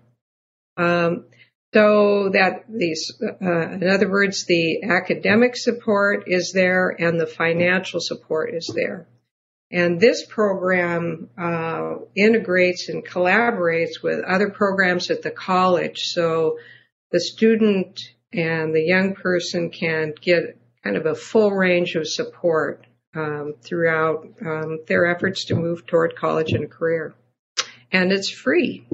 Um, 0.77 1.25
so 1.73 2.29
that 2.29 2.65
these, 2.67 3.11
uh, 3.21 3.69
in 3.71 3.87
other 3.87 4.09
words, 4.09 4.45
the 4.45 4.83
academic 4.83 5.55
support 5.55 6.23
is 6.27 6.51
there 6.51 6.89
and 6.89 7.19
the 7.19 7.27
financial 7.27 7.99
support 7.99 8.53
is 8.53 8.71
there. 8.73 9.07
And 9.71 9.99
this 9.99 10.25
program 10.25 11.29
uh, 11.37 11.95
integrates 12.15 12.89
and 12.89 13.05
collaborates 13.05 14.01
with 14.01 14.23
other 14.23 14.49
programs 14.49 15.11
at 15.11 15.21
the 15.21 15.29
college. 15.29 16.05
So 16.05 16.57
the 17.11 17.19
student 17.19 17.99
and 18.33 18.73
the 18.73 18.83
young 18.83 19.13
person 19.13 19.69
can 19.69 20.13
get 20.19 20.57
kind 20.83 20.97
of 20.97 21.05
a 21.05 21.13
full 21.13 21.51
range 21.51 21.95
of 21.95 22.07
support 22.07 22.85
um, 23.15 23.55
throughout 23.61 24.27
um, 24.43 24.79
their 24.87 25.05
efforts 25.05 25.45
to 25.45 25.55
move 25.55 25.85
toward 25.85 26.15
college 26.15 26.53
and 26.53 26.69
career. 26.69 27.13
And 27.91 28.11
it's 28.11 28.29
free. 28.29 28.87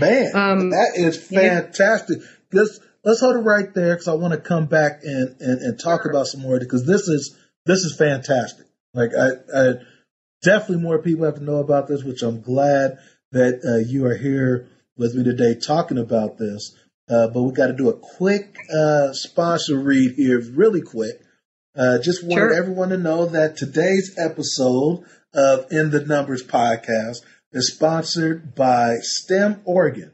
Man, 0.00 0.30
um, 0.34 0.70
that 0.70 0.92
is 0.94 1.16
fantastic. 1.16 2.18
Yeah. 2.20 2.60
Let's 2.60 2.80
let's 3.04 3.20
hold 3.20 3.36
it 3.36 3.40
right 3.40 3.72
there 3.74 3.94
because 3.94 4.08
I 4.08 4.14
want 4.14 4.34
to 4.34 4.40
come 4.40 4.66
back 4.66 5.00
and, 5.02 5.36
and, 5.40 5.62
and 5.62 5.80
talk 5.80 6.02
sure. 6.02 6.10
about 6.10 6.26
some 6.26 6.42
more 6.42 6.58
because 6.58 6.86
this 6.86 7.08
is 7.08 7.36
this 7.64 7.80
is 7.80 7.96
fantastic. 7.96 8.66
Like 8.92 9.10
I, 9.18 9.28
I, 9.56 9.72
definitely 10.42 10.82
more 10.82 11.02
people 11.02 11.24
have 11.24 11.36
to 11.36 11.44
know 11.44 11.56
about 11.56 11.88
this, 11.88 12.04
which 12.04 12.22
I'm 12.22 12.42
glad 12.42 12.98
that 13.32 13.60
uh, 13.64 13.88
you 13.88 14.06
are 14.06 14.16
here 14.16 14.68
with 14.96 15.14
me 15.14 15.24
today 15.24 15.54
talking 15.58 15.98
about 15.98 16.38
this. 16.38 16.76
Uh, 17.08 17.28
but 17.28 17.42
we 17.42 17.52
got 17.52 17.66
to 17.66 17.72
do 17.74 17.90
a 17.90 17.98
quick 17.98 18.56
uh, 18.74 19.12
sponsor 19.12 19.78
read 19.78 20.12
here, 20.12 20.40
really 20.40 20.80
quick. 20.80 21.20
Uh, 21.76 21.98
just 21.98 22.22
wanted 22.22 22.36
sure. 22.36 22.54
everyone 22.54 22.90
to 22.90 22.96
know 22.96 23.26
that 23.26 23.56
today's 23.56 24.14
episode 24.16 25.04
of 25.34 25.66
In 25.72 25.90
the 25.90 26.04
Numbers 26.06 26.44
podcast 26.44 27.18
is 27.54 27.72
sponsored 27.72 28.54
by 28.56 28.96
STEM 29.00 29.62
Oregon. 29.64 30.10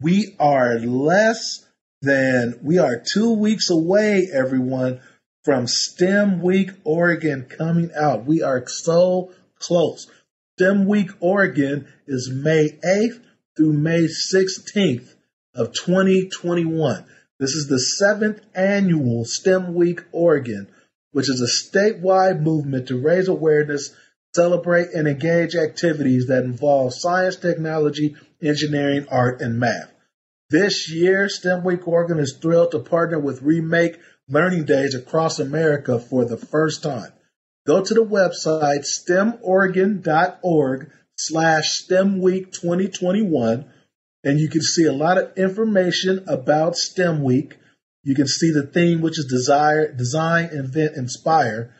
We 0.00 0.36
are 0.38 0.78
less 0.78 1.64
than, 2.02 2.60
we 2.62 2.78
are 2.78 3.02
two 3.12 3.32
weeks 3.32 3.70
away, 3.70 4.28
everyone, 4.32 5.00
from 5.44 5.66
STEM 5.66 6.42
Week 6.42 6.70
Oregon 6.84 7.46
coming 7.48 7.90
out. 7.96 8.26
We 8.26 8.42
are 8.42 8.64
so 8.66 9.32
close. 9.58 10.10
STEM 10.58 10.84
Week 10.84 11.10
Oregon 11.20 11.88
is 12.06 12.30
May 12.30 12.68
8th 12.84 13.22
through 13.56 13.72
May 13.72 14.06
16th 14.06 15.14
of 15.54 15.72
2021. 15.72 17.06
This 17.40 17.50
is 17.50 17.66
the 17.66 17.78
seventh 17.78 18.40
annual 18.54 19.24
STEM 19.24 19.74
Week 19.74 20.02
Oregon, 20.12 20.68
which 21.12 21.30
is 21.30 21.40
a 21.40 21.78
statewide 21.78 22.42
movement 22.42 22.88
to 22.88 23.00
raise 23.00 23.28
awareness, 23.28 23.94
celebrate, 24.34 24.92
and 24.92 25.06
engage 25.06 25.54
activities 25.54 26.26
that 26.28 26.44
involve 26.44 26.94
science, 26.94 27.36
technology, 27.36 28.16
engineering, 28.42 29.06
art, 29.10 29.40
and 29.40 29.58
math. 29.58 29.90
This 30.50 30.90
year, 30.90 31.28
STEM 31.28 31.64
Week 31.64 31.86
Oregon 31.88 32.18
is 32.18 32.38
thrilled 32.40 32.72
to 32.72 32.78
partner 32.78 33.18
with 33.18 33.42
Remake 33.42 33.98
learning 34.28 34.64
days 34.64 34.94
across 34.94 35.38
America 35.38 35.98
for 35.98 36.24
the 36.24 36.36
first 36.36 36.82
time. 36.82 37.12
Go 37.66 37.82
to 37.82 37.94
the 37.94 38.04
website 38.04 38.84
stemoregon.org 38.84 40.90
slash 41.16 41.82
STEMweek 41.82 42.52
2021 42.52 43.70
and 44.24 44.40
you 44.40 44.48
can 44.48 44.62
see 44.62 44.84
a 44.84 44.92
lot 44.92 45.18
of 45.18 45.36
information 45.36 46.24
about 46.28 46.76
STEM 46.76 47.22
Week. 47.22 47.58
You 48.02 48.14
can 48.14 48.26
see 48.26 48.50
the 48.50 48.66
theme, 48.66 49.02
which 49.02 49.18
is 49.18 49.26
desire, 49.26 49.92
design, 49.92 50.48
invent, 50.50 50.96
inspire, 50.96 51.74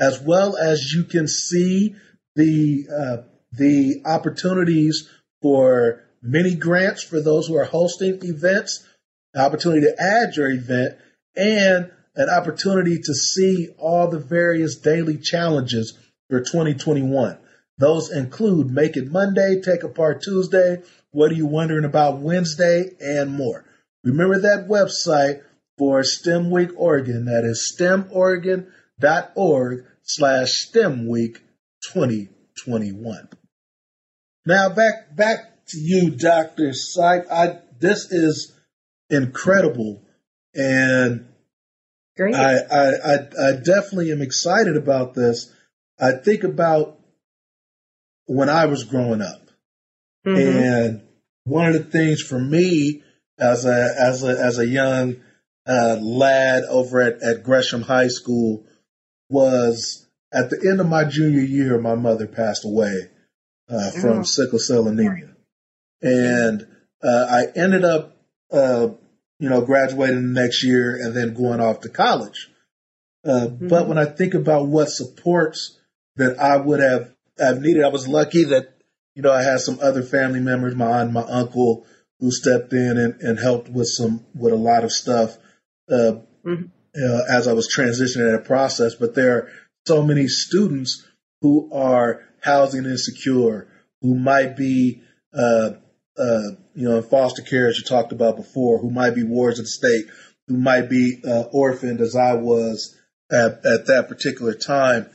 as 0.00 0.20
well 0.20 0.56
as 0.56 0.92
you 0.92 1.04
can 1.04 1.28
see 1.28 1.94
the 2.34 2.86
uh, 2.88 3.22
the 3.52 4.02
opportunities 4.04 5.08
for 5.42 6.02
mini 6.22 6.54
grants 6.54 7.02
for 7.02 7.20
those 7.22 7.46
who 7.46 7.56
are 7.56 7.64
hosting 7.64 8.18
events, 8.22 8.86
the 9.34 9.40
opportunity 9.40 9.82
to 9.82 9.94
add 10.00 10.34
your 10.36 10.50
event, 10.50 10.96
and 11.36 11.90
an 12.16 12.30
opportunity 12.30 12.98
to 12.98 13.14
see 13.14 13.68
all 13.78 14.08
the 14.08 14.18
various 14.18 14.76
daily 14.76 15.18
challenges 15.18 15.96
for 16.28 16.40
2021. 16.40 17.38
Those 17.78 18.10
include 18.12 18.70
Make 18.70 18.96
It 18.96 19.10
Monday, 19.10 19.60
Take 19.60 19.84
Apart 19.84 20.22
Tuesday, 20.22 20.82
What 21.12 21.30
Are 21.30 21.34
You 21.34 21.46
Wondering 21.46 21.84
About 21.84 22.20
Wednesday, 22.20 22.90
and 23.00 23.32
more. 23.32 23.64
Remember 24.04 24.40
that 24.40 24.68
website 24.68 25.42
for 25.78 26.04
STEM 26.04 26.50
Week 26.50 26.70
Oregon. 26.76 27.24
That 27.24 27.44
is 27.44 27.74
stemoregon.org 27.74 29.86
slash 30.14 30.50
STEM 30.52 31.08
Week 31.08 31.38
2021. 31.92 33.28
Now 34.46 34.68
back 34.70 35.14
back 35.14 35.66
to 35.68 35.78
you, 35.78 36.10
Dr. 36.10 36.72
Sipe. 36.72 37.30
I 37.30 37.58
this 37.78 38.10
is 38.10 38.56
incredible 39.08 40.02
and 40.54 41.26
Great. 42.16 42.34
I, 42.34 42.56
I, 42.58 42.86
I, 42.86 43.14
I 43.48 43.52
definitely 43.52 44.12
am 44.12 44.20
excited 44.20 44.76
about 44.76 45.14
this. 45.14 45.52
I 45.98 46.12
think 46.12 46.44
about 46.44 46.98
when 48.26 48.48
I 48.48 48.66
was 48.66 48.84
growing 48.84 49.22
up. 49.22 49.40
Mm-hmm. 50.26 50.36
And 50.36 51.02
one 51.44 51.68
of 51.68 51.74
the 51.74 51.84
things 51.84 52.20
for 52.20 52.38
me 52.38 53.02
as 53.38 53.64
a, 53.64 53.94
as 53.98 54.22
a, 54.22 54.38
as 54.38 54.58
a 54.58 54.66
young 54.66 55.16
uh, 55.66 55.96
lad 56.00 56.64
over 56.64 57.00
at, 57.00 57.22
at 57.22 57.42
Gresham 57.42 57.82
High 57.82 58.08
School 58.08 58.66
was 59.30 60.06
at 60.32 60.50
the 60.50 60.68
end 60.70 60.80
of 60.80 60.88
my 60.88 61.04
junior 61.04 61.40
year, 61.40 61.78
my 61.78 61.94
mother 61.94 62.26
passed 62.26 62.64
away 62.64 63.08
uh, 63.70 63.90
from 63.92 64.18
oh. 64.18 64.22
sickle 64.24 64.58
cell 64.58 64.86
anemia. 64.86 65.34
And 66.02 66.66
uh, 67.02 67.26
I 67.30 67.46
ended 67.58 67.84
up 67.84 68.16
uh, 68.52 68.88
you 69.40 69.48
know, 69.48 69.62
graduating 69.62 70.34
the 70.34 70.40
next 70.40 70.62
year 70.62 70.96
and 70.96 71.16
then 71.16 71.34
going 71.34 71.60
off 71.60 71.80
to 71.80 71.88
college. 71.88 72.50
Uh, 73.24 73.48
mm-hmm. 73.48 73.68
But 73.68 73.88
when 73.88 73.98
I 73.98 74.04
think 74.04 74.34
about 74.34 74.68
what 74.68 74.90
supports 74.90 75.78
that 76.16 76.38
I 76.38 76.58
would 76.58 76.80
have, 76.80 77.14
have 77.38 77.60
needed, 77.60 77.82
I 77.82 77.88
was 77.88 78.06
lucky 78.06 78.44
that, 78.44 78.76
you 79.14 79.22
know, 79.22 79.32
I 79.32 79.42
had 79.42 79.60
some 79.60 79.78
other 79.82 80.02
family 80.02 80.40
members, 80.40 80.76
my 80.76 81.00
aunt, 81.00 81.12
my 81.12 81.22
uncle, 81.22 81.86
who 82.20 82.30
stepped 82.30 82.72
in 82.74 82.98
and, 82.98 83.20
and 83.22 83.38
helped 83.38 83.70
with 83.70 83.88
some, 83.88 84.26
with 84.34 84.52
a 84.52 84.56
lot 84.56 84.84
of 84.84 84.92
stuff, 84.92 85.38
uh, 85.90 86.20
mm-hmm. 86.44 86.66
Uh, 86.96 87.22
as 87.30 87.46
I 87.46 87.52
was 87.52 87.72
transitioning 87.72 88.30
that 88.30 88.44
process. 88.44 88.94
But 88.94 89.14
there 89.14 89.36
are 89.36 89.48
so 89.86 90.02
many 90.02 90.28
students 90.28 91.06
who 91.40 91.72
are 91.72 92.22
housing 92.42 92.84
insecure, 92.84 93.68
who 94.02 94.14
might 94.14 94.56
be, 94.56 95.02
uh, 95.34 95.70
uh, 96.18 96.50
you 96.74 96.88
know, 96.88 96.96
in 96.96 97.02
foster 97.02 97.42
care, 97.42 97.68
as 97.68 97.78
you 97.78 97.84
talked 97.84 98.12
about 98.12 98.36
before, 98.36 98.78
who 98.78 98.90
might 98.90 99.14
be 99.14 99.24
wards 99.24 99.58
of 99.58 99.64
the 99.64 99.70
state, 99.70 100.06
who 100.48 100.56
might 100.56 100.90
be 100.90 101.20
uh, 101.26 101.44
orphaned 101.52 102.00
as 102.00 102.16
I 102.16 102.34
was 102.34 102.96
at, 103.30 103.64
at 103.64 103.86
that 103.86 104.06
particular 104.08 104.54
time. 104.54 105.08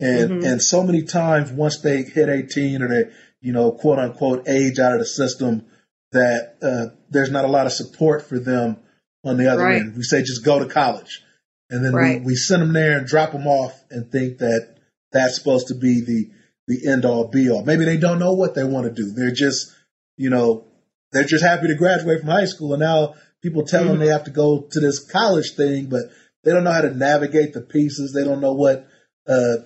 And, 0.00 0.30
mm-hmm. 0.30 0.46
and 0.46 0.62
so 0.62 0.82
many 0.82 1.04
times 1.04 1.52
once 1.52 1.80
they 1.80 2.02
hit 2.02 2.28
18 2.28 2.82
or 2.82 2.88
they, 2.88 3.10
you 3.40 3.52
know, 3.52 3.70
quote 3.70 3.98
unquote 3.98 4.48
age 4.48 4.78
out 4.78 4.92
of 4.92 4.98
the 4.98 5.06
system, 5.06 5.66
that 6.12 6.56
uh, 6.62 6.94
there's 7.10 7.30
not 7.30 7.44
a 7.44 7.48
lot 7.48 7.66
of 7.66 7.72
support 7.72 8.22
for 8.28 8.38
them 8.38 8.78
on 9.24 9.36
the 9.36 9.50
other 9.50 9.64
right. 9.64 9.80
end. 9.80 9.96
We 9.96 10.02
say 10.02 10.20
just 10.20 10.44
go 10.44 10.58
to 10.58 10.66
college. 10.66 11.22
And 11.70 11.84
then 11.84 11.94
right. 11.94 12.20
we, 12.20 12.26
we 12.26 12.34
send 12.36 12.62
them 12.62 12.72
there 12.72 12.98
and 12.98 13.06
drop 13.06 13.32
them 13.32 13.46
off 13.46 13.72
and 13.90 14.10
think 14.10 14.38
that 14.38 14.76
that's 15.12 15.36
supposed 15.36 15.68
to 15.68 15.74
be 15.74 16.02
the, 16.02 16.30
the 16.68 16.90
end 16.90 17.04
all 17.04 17.28
be 17.28 17.50
all. 17.50 17.64
Maybe 17.64 17.84
they 17.84 17.96
don't 17.96 18.18
know 18.18 18.34
what 18.34 18.54
they 18.54 18.64
want 18.64 18.86
to 18.86 18.92
do. 18.92 19.12
They're 19.12 19.34
just 19.34 19.74
you 20.16 20.30
know, 20.30 20.64
they're 21.12 21.24
just 21.24 21.44
happy 21.44 21.68
to 21.68 21.74
graduate 21.74 22.20
from 22.20 22.30
high 22.30 22.44
school. 22.44 22.74
And 22.74 22.80
now 22.80 23.14
people 23.42 23.64
tell 23.64 23.82
mm-hmm. 23.82 23.90
them 23.90 23.98
they 24.00 24.08
have 24.08 24.24
to 24.24 24.30
go 24.30 24.66
to 24.70 24.80
this 24.80 25.04
college 25.10 25.54
thing, 25.56 25.86
but 25.86 26.02
they 26.44 26.52
don't 26.52 26.64
know 26.64 26.72
how 26.72 26.82
to 26.82 26.94
navigate 26.94 27.52
the 27.52 27.60
pieces. 27.60 28.12
They 28.12 28.24
don't 28.24 28.40
know 28.40 28.54
what, 28.54 28.86
uh, 29.28 29.56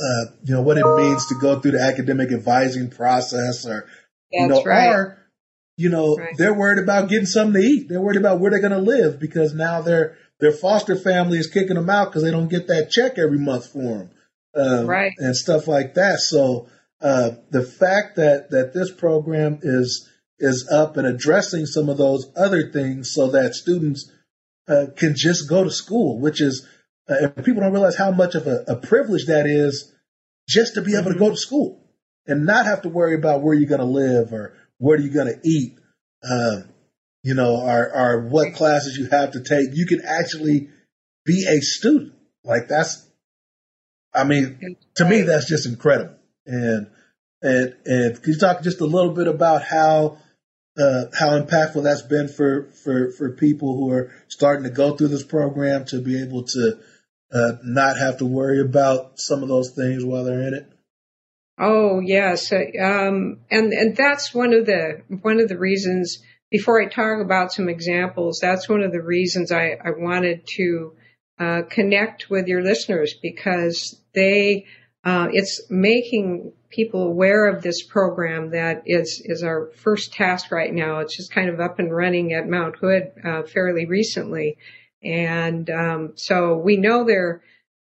uh, 0.00 0.24
you 0.44 0.54
know, 0.54 0.62
what 0.62 0.78
it 0.78 0.96
means 0.96 1.26
to 1.26 1.34
go 1.40 1.60
through 1.60 1.72
the 1.72 1.82
academic 1.82 2.32
advising 2.32 2.90
process 2.90 3.66
or, 3.66 3.82
That's 3.82 3.88
you 4.32 4.48
know, 4.48 4.62
right. 4.64 4.88
or 4.88 5.21
you 5.82 5.88
know, 5.88 6.14
right. 6.16 6.36
they're 6.38 6.54
worried 6.54 6.80
about 6.80 7.08
getting 7.08 7.26
something 7.26 7.60
to 7.60 7.66
eat. 7.66 7.88
They're 7.88 8.00
worried 8.00 8.20
about 8.20 8.38
where 8.38 8.52
they're 8.52 8.60
going 8.60 8.70
to 8.70 8.78
live 8.78 9.18
because 9.18 9.52
now 9.52 9.82
their 9.82 10.16
their 10.38 10.52
foster 10.52 10.94
family 10.94 11.38
is 11.38 11.48
kicking 11.48 11.74
them 11.74 11.90
out 11.90 12.06
because 12.06 12.22
they 12.22 12.30
don't 12.30 12.46
get 12.46 12.68
that 12.68 12.90
check 12.90 13.18
every 13.18 13.38
month 13.38 13.66
for 13.72 13.82
them, 13.82 14.10
um, 14.54 14.86
right? 14.86 15.12
And 15.18 15.36
stuff 15.36 15.66
like 15.66 15.94
that. 15.94 16.20
So 16.20 16.68
uh, 17.00 17.32
the 17.50 17.64
fact 17.64 18.14
that 18.16 18.50
that 18.50 18.72
this 18.72 18.92
program 18.92 19.58
is 19.60 20.08
is 20.38 20.68
up 20.72 20.96
and 20.96 21.06
addressing 21.06 21.66
some 21.66 21.88
of 21.88 21.98
those 21.98 22.30
other 22.36 22.70
things 22.70 23.12
so 23.12 23.32
that 23.32 23.54
students 23.54 24.08
uh, 24.68 24.86
can 24.96 25.14
just 25.16 25.48
go 25.48 25.64
to 25.64 25.70
school, 25.70 26.20
which 26.20 26.40
is 26.40 26.64
uh, 27.08 27.28
people 27.42 27.60
don't 27.60 27.72
realize 27.72 27.96
how 27.96 28.12
much 28.12 28.36
of 28.36 28.46
a, 28.46 28.64
a, 28.68 28.76
privilege 28.76 29.26
that 29.26 29.46
is 29.46 29.92
just 30.48 30.74
to 30.74 30.82
be 30.82 30.92
able 30.92 31.10
mm-hmm. 31.10 31.14
to 31.14 31.18
go 31.18 31.30
to 31.30 31.36
school 31.36 31.84
and 32.26 32.46
not 32.46 32.66
have 32.66 32.82
to 32.82 32.88
worry 32.88 33.16
about 33.16 33.42
where 33.42 33.54
you're 33.54 33.68
going 33.68 33.80
to 33.80 33.84
live 33.84 34.32
or 34.32 34.54
what 34.78 34.98
are 34.98 35.02
you 35.02 35.10
going 35.10 35.32
to 35.32 35.40
eat, 35.48 35.78
um, 36.28 36.68
you 37.22 37.34
know, 37.34 37.56
or, 37.56 37.94
or 37.94 38.28
what 38.28 38.54
classes 38.54 38.96
you 38.96 39.08
have 39.10 39.32
to 39.32 39.40
take. 39.42 39.68
You 39.72 39.86
can 39.86 40.02
actually 40.04 40.68
be 41.24 41.46
a 41.48 41.60
student. 41.60 42.14
Like 42.44 42.68
that's, 42.68 43.06
I 44.14 44.24
mean, 44.24 44.76
to 44.96 45.04
me, 45.04 45.22
that's 45.22 45.48
just 45.48 45.66
incredible. 45.66 46.16
And, 46.46 46.88
and, 47.40 47.74
and 47.86 48.22
could 48.22 48.34
you 48.34 48.38
talk 48.38 48.62
just 48.62 48.80
a 48.80 48.86
little 48.86 49.12
bit 49.12 49.28
about 49.28 49.62
how, 49.62 50.18
uh, 50.78 51.04
how 51.18 51.38
impactful 51.38 51.84
that's 51.84 52.02
been 52.02 52.28
for, 52.28 52.70
for, 52.84 53.12
for 53.12 53.36
people 53.36 53.76
who 53.76 53.92
are 53.92 54.12
starting 54.28 54.64
to 54.64 54.70
go 54.70 54.96
through 54.96 55.08
this 55.08 55.24
program 55.24 55.84
to 55.86 56.00
be 56.00 56.20
able 56.20 56.44
to, 56.44 56.78
uh, 57.32 57.52
not 57.62 57.98
have 57.98 58.18
to 58.18 58.26
worry 58.26 58.60
about 58.60 59.12
some 59.18 59.42
of 59.42 59.48
those 59.48 59.70
things 59.70 60.04
while 60.04 60.24
they're 60.24 60.42
in 60.42 60.54
it? 60.54 60.71
Oh 61.58 62.00
yes, 62.00 62.52
um, 62.52 63.40
and 63.50 63.72
and 63.72 63.96
that's 63.96 64.34
one 64.34 64.54
of 64.54 64.66
the 64.66 65.02
one 65.20 65.40
of 65.40 65.48
the 65.48 65.58
reasons. 65.58 66.22
Before 66.50 66.82
I 66.82 66.86
talk 66.86 67.22
about 67.22 67.52
some 67.52 67.68
examples, 67.68 68.38
that's 68.40 68.68
one 68.68 68.82
of 68.82 68.92
the 68.92 69.00
reasons 69.00 69.50
I, 69.50 69.70
I 69.82 69.90
wanted 69.96 70.46
to 70.56 70.92
uh, 71.38 71.62
connect 71.68 72.28
with 72.28 72.46
your 72.46 72.62
listeners 72.62 73.14
because 73.14 73.98
they 74.14 74.66
uh, 75.04 75.28
it's 75.32 75.62
making 75.70 76.52
people 76.70 77.04
aware 77.04 77.46
of 77.46 77.62
this 77.62 77.82
program 77.82 78.50
that 78.50 78.82
is 78.86 79.20
is 79.24 79.42
our 79.42 79.70
first 79.76 80.12
task 80.12 80.50
right 80.52 80.72
now. 80.72 81.00
It's 81.00 81.16
just 81.16 81.32
kind 81.32 81.48
of 81.48 81.60
up 81.60 81.78
and 81.78 81.94
running 81.94 82.32
at 82.32 82.48
Mount 82.48 82.76
Hood 82.76 83.12
uh, 83.24 83.42
fairly 83.42 83.86
recently, 83.86 84.56
and 85.02 85.68
um, 85.68 86.12
so 86.16 86.56
we 86.56 86.76
know 86.76 87.04
there 87.04 87.42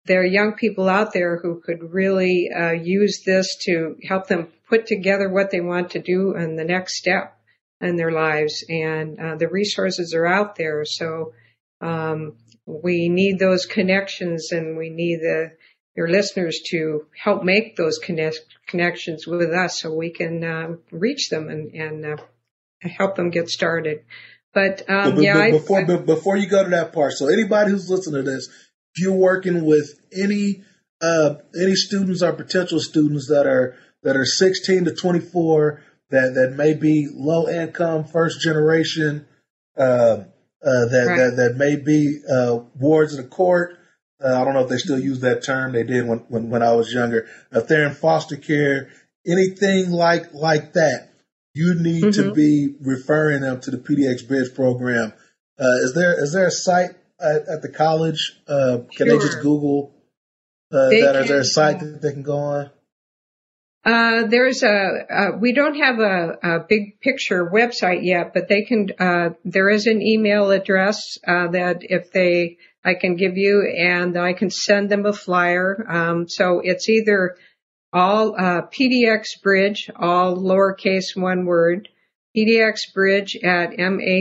there 0.07 0.21
are 0.21 0.25
young 0.25 0.53
people 0.53 0.89
out 0.89 1.13
there 1.13 1.37
who 1.37 1.61
could 1.63 1.93
really 1.93 2.49
uh, 2.49 2.71
use 2.71 3.23
this 3.25 3.57
to 3.65 3.97
help 4.07 4.27
them 4.27 4.47
put 4.69 4.87
together 4.87 5.29
what 5.29 5.51
they 5.51 5.61
want 5.61 5.91
to 5.91 5.99
do 5.99 6.33
and 6.35 6.57
the 6.57 6.63
next 6.63 6.97
step 6.97 7.37
in 7.81 7.95
their 7.95 8.11
lives. 8.11 8.65
And 8.67 9.19
uh, 9.19 9.35
the 9.35 9.47
resources 9.47 10.13
are 10.13 10.25
out 10.25 10.55
there, 10.55 10.83
so 10.85 11.33
um, 11.81 12.37
we 12.65 13.09
need 13.09 13.37
those 13.37 13.65
connections, 13.65 14.51
and 14.51 14.77
we 14.77 14.89
need 14.89 15.19
the 15.19 15.51
your 15.95 16.07
listeners 16.07 16.61
to 16.69 17.07
help 17.23 17.43
make 17.43 17.75
those 17.75 17.97
connect, 17.97 18.39
connections 18.67 19.25
with 19.25 19.49
us 19.49 19.81
so 19.81 19.93
we 19.93 20.11
can 20.11 20.43
uh, 20.43 20.75
reach 20.91 21.29
them 21.29 21.49
and, 21.49 21.73
and 21.73 22.05
uh, 22.05 22.17
help 22.81 23.15
them 23.15 23.31
get 23.31 23.49
started. 23.49 24.03
But, 24.53 24.87
um, 24.89 25.19
yeah, 25.21 25.49
before 25.51 25.79
I, 25.79 25.97
before 25.97 26.37
you 26.37 26.47
go 26.47 26.63
to 26.63 26.69
that 26.69 26.93
part, 26.93 27.13
so 27.13 27.27
anybody 27.27 27.71
who's 27.71 27.89
listening 27.89 28.23
to 28.23 28.31
this, 28.31 28.49
if 28.97 29.03
you're 29.03 29.13
working 29.13 29.65
with 29.65 29.99
any 30.11 30.63
uh, 31.01 31.35
any 31.59 31.75
students 31.75 32.23
or 32.23 32.33
potential 32.33 32.79
students 32.79 33.27
that 33.27 33.45
are 33.45 33.75
that 34.03 34.17
are 34.17 34.25
16 34.25 34.85
to 34.85 34.95
24 34.95 35.83
that 36.09 36.33
that 36.35 36.55
may 36.55 36.73
be 36.73 37.07
low 37.13 37.47
income, 37.47 38.05
first 38.05 38.41
generation, 38.41 39.27
uh, 39.77 39.81
uh, 39.81 40.23
that, 40.61 41.05
right. 41.07 41.17
that 41.17 41.33
that 41.35 41.55
may 41.57 41.75
be 41.75 42.19
uh, 42.29 42.59
wards 42.79 43.13
of 43.13 43.23
the 43.23 43.29
court, 43.29 43.77
uh, 44.23 44.41
I 44.41 44.43
don't 44.43 44.53
know 44.53 44.63
if 44.63 44.69
they 44.69 44.77
still 44.77 44.99
use 44.99 45.19
that 45.19 45.43
term. 45.43 45.73
They 45.73 45.83
did 45.83 46.07
when, 46.07 46.19
when, 46.29 46.49
when 46.49 46.63
I 46.63 46.73
was 46.73 46.91
younger. 46.91 47.27
If 47.51 47.67
they're 47.67 47.85
in 47.85 47.93
foster 47.93 48.37
care, 48.37 48.89
anything 49.27 49.91
like 49.91 50.33
like 50.33 50.73
that, 50.73 51.09
you 51.53 51.75
need 51.75 52.03
mm-hmm. 52.03 52.29
to 52.29 52.33
be 52.33 52.73
referring 52.81 53.41
them 53.41 53.59
to 53.61 53.71
the 53.71 53.77
PDX 53.77 54.27
Bridge 54.27 54.55
program. 54.55 55.13
Uh, 55.59 55.83
is 55.83 55.93
there 55.93 56.23
is 56.23 56.33
there 56.33 56.47
a 56.47 56.51
site 56.51 56.91
at, 57.19 57.47
at 57.47 57.61
the 57.61 57.69
college? 57.69 58.39
Uh, 58.47 58.79
can 58.95 59.07
sure. 59.07 59.17
they 59.17 59.25
just 59.25 59.41
Google 59.41 59.93
uh, 60.71 60.89
that? 60.89 61.13
Can, 61.13 61.23
is 61.23 61.27
there 61.29 61.39
a 61.39 61.45
site 61.45 61.79
that 61.79 62.01
they 62.01 62.11
can 62.11 62.23
go 62.23 62.37
on? 62.37 62.71
Uh, 63.85 64.25
there's 64.27 64.63
a, 64.63 65.05
uh, 65.09 65.31
we 65.39 65.53
don't 65.53 65.75
have 65.75 65.99
a, 65.99 66.37
a, 66.43 66.59
big 66.67 66.99
picture 66.99 67.49
website 67.49 67.99
yet, 68.03 68.33
but 68.33 68.49
they 68.49 68.63
can, 68.63 68.89
uh, 68.99 69.29
there 69.45 69.69
is 69.69 69.87
an 69.87 70.01
email 70.01 70.51
address, 70.51 71.17
uh, 71.25 71.47
that 71.47 71.77
if 71.81 72.11
they, 72.11 72.57
I 72.83 72.95
can 72.95 73.15
give 73.15 73.37
you 73.37 73.65
and 73.79 74.17
I 74.17 74.33
can 74.33 74.49
send 74.49 74.89
them 74.89 75.05
a 75.05 75.13
flyer. 75.13 75.85
Um, 75.89 76.27
so 76.27 76.59
it's 76.61 76.89
either 76.89 77.37
all, 77.93 78.35
uh, 78.37 78.63
PDX 78.63 79.41
Bridge, 79.41 79.89
all 79.95 80.35
lowercase 80.35 81.15
one 81.15 81.45
word, 81.45 81.87
PDX 82.35 82.93
Bridge 82.93 83.37
at 83.37 83.71
mhcc.edu 83.71 84.17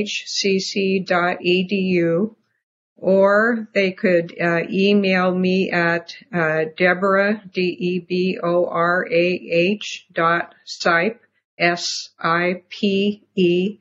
or 2.97 3.69
they 3.75 3.93
could 3.93 4.35
uh, 4.41 4.63
email 4.71 5.35
me 5.35 5.71
at 5.71 6.15
uh, 6.33 6.65
Deborah 6.77 7.43
D 7.53 7.61
E 7.61 7.99
B 8.01 8.39
O 8.43 8.67
R 8.67 9.07
A 9.11 9.15
H 9.15 10.07
dot 10.13 10.55
Sipe 10.67 11.19
S 11.59 12.09
I 12.19 12.63
P 12.69 13.23
E 13.35 13.79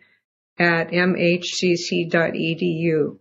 at 0.59 0.89
edu. 2.33 3.17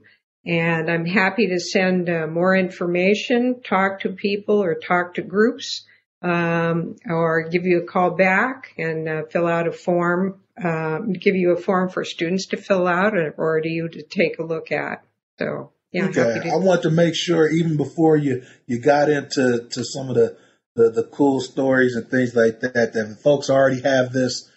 And 0.46 0.90
I'm 0.90 1.06
happy 1.06 1.48
to 1.48 1.58
send 1.58 2.10
uh, 2.10 2.26
more 2.26 2.54
information, 2.54 3.62
talk 3.62 4.00
to 4.00 4.10
people, 4.10 4.62
or 4.62 4.74
talk 4.74 5.14
to 5.14 5.22
groups, 5.22 5.86
um, 6.22 6.96
or 7.08 7.48
give 7.48 7.64
you 7.64 7.82
a 7.82 7.86
call 7.86 8.10
back 8.10 8.74
and 8.76 9.08
uh, 9.08 9.22
fill 9.30 9.46
out 9.46 9.66
a 9.66 9.72
form, 9.72 10.40
uh, 10.62 10.98
give 10.98 11.34
you 11.34 11.52
a 11.52 11.60
form 11.60 11.88
for 11.88 12.04
students 12.04 12.48
to 12.48 12.58
fill 12.58 12.86
out, 12.86 13.14
or 13.38 13.60
to 13.60 13.68
you 13.68 13.88
to 13.88 14.02
take 14.02 14.38
a 14.38 14.44
look 14.44 14.70
at. 14.70 15.02
So 15.38 15.72
yeah, 15.94 16.06
okay. 16.06 16.50
I 16.50 16.56
want 16.56 16.82
to 16.82 16.90
make 16.90 17.14
sure 17.14 17.48
even 17.48 17.76
before 17.76 18.16
you 18.16 18.42
you 18.66 18.80
got 18.80 19.08
into 19.08 19.68
to 19.70 19.84
some 19.84 20.08
of 20.08 20.16
the, 20.16 20.36
the, 20.74 20.90
the 20.90 21.04
cool 21.04 21.40
stories 21.40 21.94
and 21.94 22.08
things 22.08 22.34
like 22.34 22.60
that 22.60 22.92
that 22.92 23.18
folks 23.22 23.48
already 23.48 23.80
have 23.82 24.12
this 24.12 24.50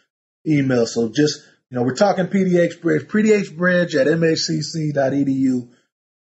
email. 0.48 0.88
So 0.88 1.10
just 1.10 1.42
you 1.70 1.76
know, 1.76 1.84
we're 1.84 1.96
talking 1.96 2.28
PDX 2.28 2.82
Bridge, 2.82 3.08
PDX 3.08 3.56
Bridge 3.56 3.96
at 3.96 4.08
mhcc.edu. 4.08 5.70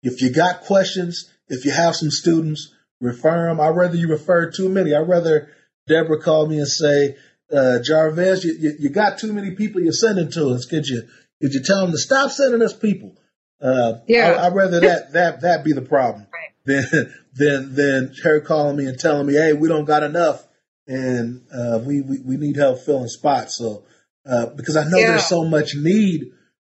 If 0.04 0.22
you 0.22 0.34
got 0.34 0.62
questions, 0.62 1.32
if 1.48 1.66
you 1.66 1.72
have 1.72 1.96
some 1.96 2.10
students, 2.10 2.74
refer 3.00 3.48
them. 3.48 3.62
I'd 3.62 3.70
rather 3.70 3.96
you 3.96 4.08
refer 4.08 4.52
too 4.52 4.70
many. 4.70 4.94
I'd 4.94 5.08
rather 5.08 5.50
Deborah 5.88 6.22
call 6.22 6.48
me 6.48 6.58
and 6.58 6.68
say, 6.68 7.16
uh, 7.52 7.80
Jarvez, 7.88 8.44
you, 8.44 8.56
you, 8.60 8.74
you, 8.80 8.90
got 8.90 9.20
too 9.20 9.32
many 9.32 9.52
people 9.52 9.82
you're 9.82 9.94
sending 9.94 10.32
to 10.32 10.50
us. 10.50 10.66
Could 10.66 10.88
you, 10.88 11.04
could 11.42 11.54
you 11.54 11.62
tell 11.62 11.82
them 11.82 11.92
to 11.92 11.98
stop 11.98 12.32
sending 12.32 12.64
us 12.64 12.74
people? 12.74 13.16
Uh, 13.62 14.00
yeah. 14.08 14.32
I, 14.32 14.50
would 14.50 14.56
rather 14.56 14.80
that, 14.82 15.14
that, 15.14 15.42
that 15.42 15.64
be 15.64 15.74
the 15.74 15.82
problem 15.82 16.28
right. 16.34 16.52
than, 16.66 17.14
than, 17.34 17.76
than 17.76 18.16
her 18.24 18.42
calling 18.42 18.78
me 18.78 18.86
and 18.86 19.00
telling 19.00 19.28
me, 19.28 19.34
Hey, 19.34 19.54
we 19.54 19.68
don't 19.68 19.86
got 19.86 20.04
enough 20.04 20.46
and, 20.88 21.46
uh, 21.54 21.80
we, 21.84 22.02
we, 22.02 22.20
we 22.20 22.38
need 22.38 22.58
help 22.58 22.80
filling 22.80 23.08
spots. 23.08 23.58
So, 23.58 23.86
uh, 24.30 24.48
because 24.48 24.76
I 24.76 24.84
know 24.86 24.98
yeah. 24.98 25.12
there's 25.12 25.26
so 25.26 25.46
much 25.46 25.76
need 25.76 26.26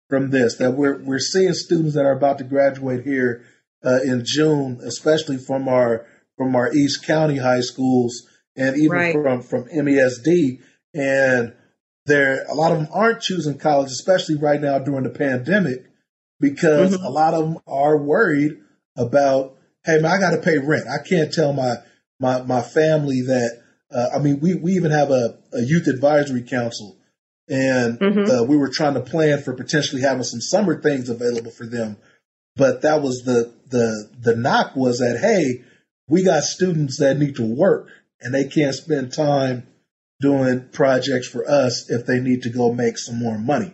from 0.08 0.30
this 0.30 0.56
that 0.56 0.72
we're, 0.72 1.02
we're 1.02 1.18
seeing 1.18 1.52
students 1.52 1.94
that 1.94 2.04
are 2.04 2.16
about 2.16 2.38
to 2.38 2.44
graduate 2.44 3.04
here, 3.04 3.44
uh, 3.84 4.00
in 4.02 4.22
June, 4.24 4.80
especially 4.82 5.36
from 5.36 5.68
our, 5.68 6.06
from 6.36 6.56
our 6.56 6.72
East 6.72 7.06
County 7.06 7.36
high 7.36 7.60
schools 7.60 8.26
and 8.56 8.76
even 8.76 8.90
right. 8.90 9.14
from, 9.14 9.42
from 9.42 9.64
MESD. 9.64 10.60
And 10.94 11.54
there, 12.06 12.44
a 12.46 12.54
lot 12.54 12.72
of 12.72 12.78
them 12.78 12.88
aren't 12.92 13.20
choosing 13.20 13.58
college, 13.58 13.90
especially 13.90 14.36
right 14.36 14.60
now 14.60 14.78
during 14.78 15.04
the 15.04 15.10
pandemic 15.10 15.84
because 16.40 16.96
mm-hmm. 16.96 17.04
a 17.04 17.10
lot 17.10 17.34
of 17.34 17.44
them 17.44 17.58
are 17.66 17.96
worried 17.96 18.58
about, 18.96 19.56
hey 19.84 20.00
man, 20.00 20.10
I 20.10 20.18
got 20.18 20.30
to 20.30 20.42
pay 20.42 20.58
rent. 20.58 20.84
I 20.88 21.06
can't 21.06 21.32
tell 21.32 21.52
my 21.52 21.76
my 22.20 22.42
my 22.42 22.62
family 22.62 23.22
that. 23.22 23.62
Uh, 23.90 24.08
I 24.16 24.18
mean, 24.18 24.40
we 24.40 24.54
we 24.54 24.72
even 24.72 24.90
have 24.90 25.10
a, 25.10 25.38
a 25.52 25.62
youth 25.62 25.86
advisory 25.86 26.42
council, 26.42 26.98
and 27.48 27.98
mm-hmm. 27.98 28.30
uh, 28.30 28.42
we 28.44 28.56
were 28.56 28.68
trying 28.68 28.94
to 28.94 29.00
plan 29.00 29.42
for 29.42 29.54
potentially 29.54 30.02
having 30.02 30.24
some 30.24 30.40
summer 30.40 30.80
things 30.80 31.08
available 31.08 31.50
for 31.50 31.66
them. 31.66 31.96
But 32.54 32.82
that 32.82 33.00
was 33.00 33.22
the 33.24 33.54
the 33.70 34.10
the 34.20 34.36
knock 34.36 34.76
was 34.76 34.98
that 34.98 35.18
hey, 35.20 35.64
we 36.08 36.22
got 36.22 36.42
students 36.42 36.98
that 36.98 37.18
need 37.18 37.36
to 37.36 37.44
work 37.44 37.88
and 38.20 38.34
they 38.34 38.44
can't 38.44 38.74
spend 38.74 39.12
time 39.12 39.66
doing 40.20 40.68
projects 40.72 41.28
for 41.28 41.48
us 41.48 41.88
if 41.88 42.06
they 42.06 42.18
need 42.18 42.42
to 42.42 42.50
go 42.50 42.72
make 42.72 42.98
some 42.98 43.18
more 43.18 43.38
money 43.38 43.72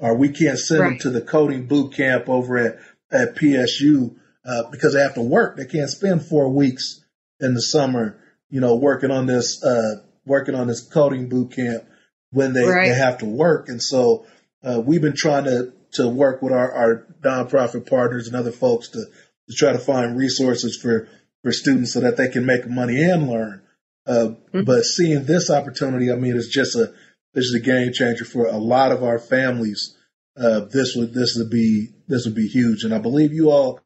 or 0.00 0.16
we 0.16 0.30
can't 0.30 0.58
send 0.58 0.80
right. 0.80 0.88
them 0.90 0.98
to 0.98 1.10
the 1.10 1.20
coding 1.20 1.66
boot 1.66 1.92
camp 1.92 2.28
over 2.28 2.58
at, 2.58 2.78
at 3.12 3.36
PSU 3.36 4.16
uh, 4.44 4.70
because 4.70 4.94
they 4.94 5.00
have 5.00 5.14
to 5.14 5.22
work. 5.22 5.56
They 5.56 5.66
can't 5.66 5.90
spend 5.90 6.24
four 6.24 6.48
weeks 6.48 7.04
in 7.38 7.54
the 7.54 7.62
summer, 7.62 8.18
you 8.48 8.60
know, 8.60 8.76
working 8.76 9.10
on 9.10 9.26
this, 9.26 9.62
uh, 9.62 10.02
working 10.24 10.54
on 10.54 10.66
this 10.66 10.80
coding 10.80 11.28
boot 11.28 11.52
camp 11.52 11.84
when 12.30 12.52
they, 12.52 12.64
right. 12.64 12.88
they 12.88 12.94
have 12.94 13.18
to 13.18 13.26
work. 13.26 13.68
And 13.68 13.82
so 13.82 14.26
uh, 14.64 14.80
we've 14.84 15.02
been 15.02 15.16
trying 15.16 15.44
to 15.44 15.72
to 15.92 16.08
work 16.08 16.40
with 16.40 16.52
our, 16.52 16.72
our 16.72 17.06
nonprofit 17.20 17.88
partners 17.88 18.26
and 18.26 18.36
other 18.36 18.52
folks 18.52 18.90
to 18.90 19.04
to 19.48 19.56
try 19.56 19.72
to 19.72 19.78
find 19.78 20.16
resources 20.16 20.76
for 20.76 21.08
for 21.42 21.52
students 21.52 21.94
so 21.94 22.00
that 22.00 22.16
they 22.16 22.28
can 22.28 22.46
make 22.46 22.68
money 22.68 23.02
and 23.02 23.28
learn. 23.28 23.62
Uh, 24.06 24.12
mm-hmm. 24.12 24.62
But 24.62 24.82
seeing 24.82 25.24
this 25.24 25.50
opportunity, 25.50 26.12
I 26.12 26.16
mean, 26.16 26.36
it's 26.36 26.48
just 26.48 26.76
a 26.76 26.92
this 27.34 27.44
is 27.44 27.54
a 27.54 27.64
game 27.64 27.92
changer 27.92 28.24
for 28.24 28.46
a 28.46 28.56
lot 28.56 28.92
of 28.92 29.02
our 29.02 29.18
families. 29.18 29.96
Uh, 30.36 30.60
this 30.60 30.94
would 30.96 31.12
this 31.12 31.36
would 31.36 31.50
be 31.50 31.88
this 32.08 32.24
would 32.24 32.34
be 32.34 32.48
huge, 32.48 32.84
and 32.84 32.94
I 32.94 32.98
believe 32.98 33.32
you 33.32 33.50
all, 33.50 33.80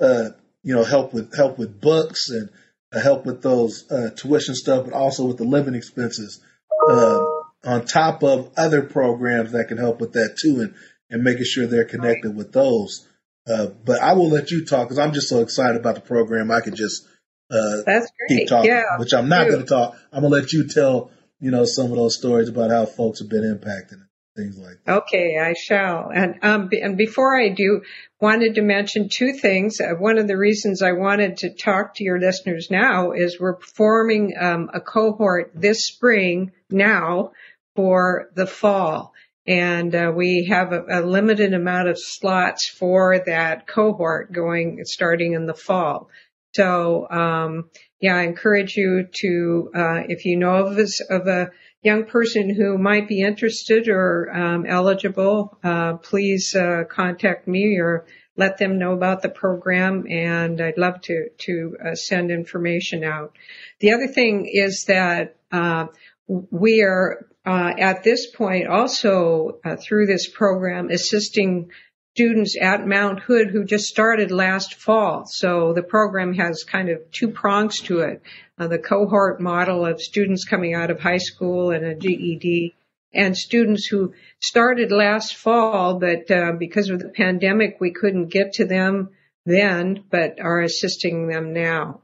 uh, 0.00 0.30
you 0.62 0.74
know, 0.74 0.84
help 0.84 1.12
with 1.12 1.36
help 1.36 1.58
with 1.58 1.80
books 1.80 2.30
and 2.30 2.50
uh, 2.92 3.00
help 3.00 3.26
with 3.26 3.42
those 3.42 3.90
uh, 3.90 4.10
tuition 4.16 4.54
stuff, 4.54 4.84
but 4.84 4.94
also 4.94 5.26
with 5.26 5.38
the 5.38 5.44
living 5.44 5.74
expenses. 5.74 6.40
Uh, 6.88 7.24
on 7.64 7.84
top 7.84 8.22
of 8.22 8.52
other 8.56 8.82
programs 8.82 9.52
that 9.52 9.66
can 9.68 9.78
help 9.78 10.00
with 10.00 10.12
that 10.12 10.36
too, 10.40 10.60
and 10.60 10.74
and 11.10 11.22
making 11.22 11.44
sure 11.44 11.66
they're 11.66 11.84
connected 11.84 12.34
with 12.36 12.52
those. 12.52 13.06
Uh, 13.48 13.66
but 13.84 14.00
I 14.00 14.12
will 14.12 14.28
let 14.28 14.50
you 14.50 14.64
talk 14.64 14.86
because 14.86 14.98
I'm 14.98 15.12
just 15.12 15.28
so 15.28 15.40
excited 15.40 15.76
about 15.76 15.94
the 15.94 16.00
program. 16.02 16.50
I 16.50 16.60
could 16.60 16.74
just 16.74 17.06
uh, 17.50 17.82
That's 17.86 18.10
great. 18.10 18.40
keep 18.40 18.48
talking, 18.48 18.70
yeah, 18.70 18.98
which 18.98 19.14
I'm 19.14 19.28
not 19.28 19.48
going 19.48 19.60
to 19.60 19.66
talk. 19.66 19.96
I'm 20.12 20.20
going 20.20 20.32
to 20.32 20.38
let 20.40 20.52
you 20.52 20.68
tell 20.68 21.10
you 21.40 21.50
know 21.50 21.64
some 21.64 21.90
of 21.90 21.96
those 21.96 22.16
stories 22.16 22.48
about 22.48 22.70
how 22.70 22.86
folks 22.86 23.20
have 23.20 23.28
been 23.28 23.44
impacted 23.44 23.98
things 24.38 24.56
like 24.56 24.76
that. 24.84 25.02
Okay, 25.02 25.36
I 25.38 25.54
shall. 25.54 26.10
And 26.14 26.36
um, 26.42 26.70
and 26.80 26.96
before 26.96 27.38
I 27.38 27.48
do, 27.48 27.82
wanted 28.20 28.54
to 28.54 28.62
mention 28.62 29.08
two 29.10 29.32
things. 29.32 29.80
Uh, 29.80 29.94
one 29.98 30.18
of 30.18 30.28
the 30.28 30.36
reasons 30.36 30.80
I 30.80 30.92
wanted 30.92 31.38
to 31.38 31.54
talk 31.54 31.96
to 31.96 32.04
your 32.04 32.20
listeners 32.20 32.68
now 32.70 33.12
is 33.12 33.38
we're 33.38 33.60
forming 33.60 34.34
um, 34.40 34.70
a 34.72 34.80
cohort 34.80 35.52
this 35.54 35.86
spring 35.86 36.52
now 36.70 37.32
for 37.74 38.30
the 38.34 38.46
fall. 38.46 39.12
And 39.46 39.94
uh, 39.94 40.12
we 40.14 40.48
have 40.50 40.72
a, 40.72 40.84
a, 40.90 41.00
limited 41.00 41.54
amount 41.54 41.88
of 41.88 41.98
slots 41.98 42.68
for 42.68 43.18
that 43.26 43.66
cohort 43.66 44.30
going 44.30 44.80
starting 44.84 45.32
in 45.32 45.46
the 45.46 45.54
fall. 45.54 46.10
So, 46.54 47.08
um, 47.08 47.70
yeah, 48.00 48.16
I 48.16 48.22
encourage 48.22 48.76
you 48.76 49.08
to, 49.20 49.70
uh, 49.74 50.02
if 50.08 50.24
you 50.24 50.36
know 50.36 50.66
of, 50.66 50.78
of 51.10 51.26
a 51.26 51.50
young 51.82 52.04
person 52.04 52.54
who 52.54 52.78
might 52.78 53.08
be 53.08 53.22
interested 53.22 53.88
or 53.88 54.30
um, 54.34 54.66
eligible, 54.66 55.58
uh, 55.64 55.94
please 55.94 56.54
uh, 56.54 56.84
contact 56.88 57.48
me 57.48 57.78
or 57.78 58.06
let 58.36 58.58
them 58.58 58.78
know 58.78 58.92
about 58.92 59.22
the 59.22 59.28
program, 59.28 60.06
and 60.08 60.60
I'd 60.60 60.78
love 60.78 61.00
to 61.02 61.28
to 61.38 61.76
uh, 61.84 61.94
send 61.96 62.30
information 62.30 63.02
out. 63.02 63.36
The 63.80 63.92
other 63.92 64.06
thing 64.06 64.48
is 64.50 64.84
that 64.84 65.34
uh, 65.50 65.86
we 66.28 66.82
are 66.82 67.26
uh, 67.44 67.72
at 67.76 68.04
this 68.04 68.30
point 68.30 68.68
also 68.68 69.58
through 69.80 70.06
this 70.06 70.28
program 70.28 70.90
assisting 70.90 71.70
students 72.14 72.56
at 72.60 72.86
Mount 72.86 73.20
Hood 73.20 73.50
who 73.50 73.64
just 73.64 73.86
started 73.86 74.30
last 74.30 74.74
fall. 74.74 75.24
So 75.26 75.72
the 75.72 75.82
program 75.82 76.34
has 76.34 76.64
kind 76.64 76.88
of 76.88 77.10
two 77.12 77.28
prongs 77.28 77.80
to 77.82 78.00
it. 78.00 78.22
Uh, 78.58 78.66
the 78.66 78.78
cohort 78.78 79.40
model 79.40 79.86
of 79.86 80.00
students 80.00 80.44
coming 80.44 80.74
out 80.74 80.90
of 80.90 81.00
high 81.00 81.18
school 81.18 81.70
and 81.70 81.84
a 81.84 81.94
GED 81.94 82.74
and 83.12 83.36
students 83.36 83.86
who 83.86 84.12
started 84.40 84.92
last 84.92 85.36
fall, 85.36 85.98
but 85.98 86.30
uh, 86.30 86.52
because 86.58 86.90
of 86.90 86.98
the 86.98 87.08
pandemic, 87.08 87.78
we 87.80 87.92
couldn't 87.92 88.28
get 88.28 88.54
to 88.54 88.66
them 88.66 89.10
then, 89.46 90.04
but 90.10 90.40
are 90.40 90.60
assisting 90.60 91.28
them 91.28 91.52
now. 91.52 92.02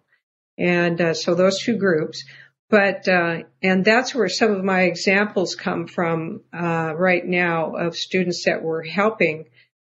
And 0.57 1.01
uh, 1.01 1.15
so 1.15 1.35
those 1.35 1.61
two 1.61 1.77
groups. 1.77 2.25
But 2.71 3.07
uh, 3.07 3.43
and 3.63 3.85
that's 3.85 4.15
where 4.15 4.29
some 4.29 4.53
of 4.53 4.65
my 4.65 4.83
examples 4.83 5.55
come 5.55 5.87
from 5.87 6.43
uh, 6.53 6.95
right 6.97 7.25
now 7.25 7.75
of 7.75 7.97
students 7.97 8.45
that 8.47 8.63
we're 8.63 8.85
helping 8.85 9.45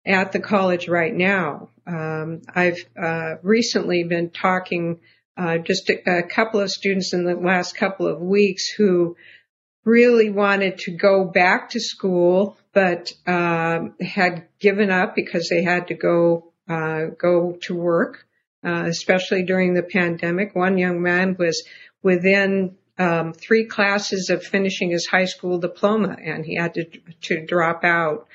at 0.05 0.31
the 0.31 0.39
college 0.39 0.88
right 0.88 1.13
now. 1.13 1.69
Um, 1.85 2.41
I've 2.53 2.83
uh, 3.01 3.35
recently 3.41 4.03
been 4.03 4.29
talking 4.29 4.99
uh, 5.38 5.57
just 5.57 5.89
a, 5.89 6.19
a, 6.19 6.23
couple 6.23 6.59
of 6.59 6.69
students 6.69 7.13
in 7.13 7.23
the 7.23 7.35
last 7.35 7.75
couple 7.75 8.07
of 8.07 8.19
weeks 8.19 8.67
who 8.67 9.15
really 9.85 10.29
wanted 10.29 10.77
to 10.79 10.91
go 10.91 11.23
back 11.25 11.69
to 11.71 11.79
school, 11.79 12.57
but 12.73 13.13
um, 13.25 13.95
had 14.01 14.47
given 14.59 14.91
up 14.91 15.15
because 15.15 15.49
they 15.49 15.63
had 15.63 15.88
to 15.88 15.93
go 15.93 16.51
uh, 16.67 17.05
go 17.17 17.53
to 17.62 17.75
work, 17.75 18.25
uh, 18.63 18.83
especially 18.85 19.43
during 19.43 19.73
the 19.73 19.83
pandemic. 19.83 20.55
One 20.55 20.77
young 20.77 21.01
man 21.01 21.35
was 21.39 21.63
within 22.03 22.75
um, 22.99 23.33
three 23.33 23.65
classes 23.65 24.29
of 24.29 24.43
finishing 24.43 24.91
his 24.91 25.07
high 25.07 25.25
school 25.25 25.57
diploma, 25.57 26.17
and 26.21 26.45
he 26.45 26.55
had 26.55 26.73
to 26.75 26.85
to 27.21 27.45
drop 27.45 27.83
out. 27.83 28.27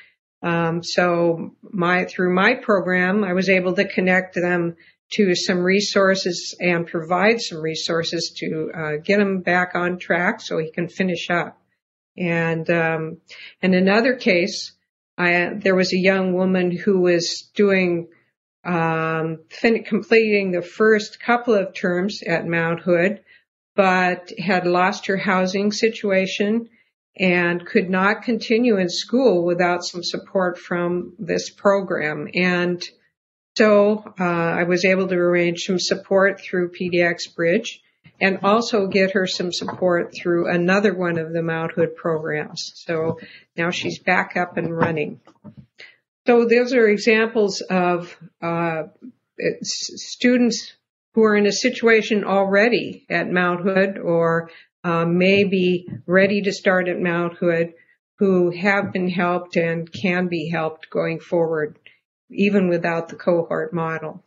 Um, 0.45 0.83
so 0.83 1.57
my 1.63 2.05
through 2.05 2.35
my 2.35 2.55
program, 2.55 3.25
I 3.25 3.33
was 3.33 3.49
able 3.49 3.73
to 3.75 3.89
connect 3.89 4.35
them 4.35 4.77
to 5.15 5.35
some 5.35 5.61
resources 5.61 6.55
and 6.61 6.87
provide 6.87 7.41
some 7.41 7.63
resources 7.63 8.35
to 8.41 8.71
uh, 8.75 8.93
get 9.03 9.21
him 9.21 9.41
back 9.41 9.75
on 9.75 9.99
track 9.99 10.43
so 10.43 10.59
he 10.59 10.71
can 10.71 10.89
finish 10.89 11.31
up. 11.31 11.59
And 12.19 12.69
um, 12.69 13.19
in 13.63 13.73
another 13.73 14.17
case, 14.17 14.73
I, 15.17 15.51
there 15.55 15.75
was 15.75 15.95
a 15.95 15.99
young 15.99 16.35
woman 16.35 16.71
who 16.71 17.01
was 17.01 17.51
doing 17.55 18.09
um, 18.65 19.41
fin- 19.49 19.85
completing 19.85 20.51
the 20.51 20.63
first 20.63 21.21
couple 21.21 21.55
of 21.55 21.75
terms 21.75 22.23
at 22.23 22.47
Mount 22.47 22.81
Hood, 22.81 23.23
but 23.75 24.31
had 24.39 24.67
lost 24.67 25.07
her 25.07 25.17
housing 25.17 25.73
situation 25.73 26.69
and 27.17 27.65
could 27.65 27.89
not 27.89 28.23
continue 28.23 28.77
in 28.77 28.89
school 28.89 29.45
without 29.45 29.85
some 29.85 30.03
support 30.03 30.59
from 30.59 31.15
this 31.19 31.51
program. 31.51 32.29
And 32.35 32.83
so 33.57 34.03
uh, 34.19 34.25
I 34.25 34.65
was 34.65 34.85
able 34.85 35.07
to 35.07 35.15
arrange 35.15 35.61
some 35.61 35.79
support 35.79 36.41
through 36.41 36.73
PDX 36.73 37.35
Bridge 37.37 37.81
and 38.21 38.41
also 38.43 38.87
get 38.87 39.13
her 39.13 39.27
some 39.27 39.53
support 39.53 40.15
through 40.15 40.49
another 40.49 40.95
one 40.95 41.19
of 41.19 41.33
the 41.33 41.43
Mount 41.43 41.73
Hood 41.73 41.97
programs. 41.97 42.73
So 42.75 43.21
now 43.57 43.71
she's 43.71 43.99
back 43.99 44.37
up 44.37 44.57
and 44.57 44.77
running. 44.77 45.21
So 46.27 46.47
those 46.47 46.73
are 46.73 46.89
examples 46.89 47.61
of 47.61 48.17
uh, 48.43 48.85
students 49.63 50.73
who 51.13 51.23
are 51.25 51.37
in 51.37 51.47
a 51.47 51.53
situation 51.53 52.25
already 52.25 53.05
at 53.09 53.31
Mount 53.31 53.63
Hood 53.63 53.99
or 53.99 54.51
uh, 54.85 55.07
may 55.07 55.45
be 55.45 55.89
ready 56.07 56.43
to 56.43 56.53
start 56.53 56.89
at 56.89 57.01
Mount 57.01 57.35
Hood 57.39 57.73
who 58.19 58.51
have 58.51 58.93
been 58.93 59.09
helped 59.09 59.57
and 59.57 59.91
can 59.93 60.29
be 60.29 60.49
helped 60.49 60.89
going 60.91 61.19
forward 61.19 61.79
even 62.31 62.69
without 62.69 63.09
the 63.09 63.17
cohort 63.17 63.73
model. 63.73 64.23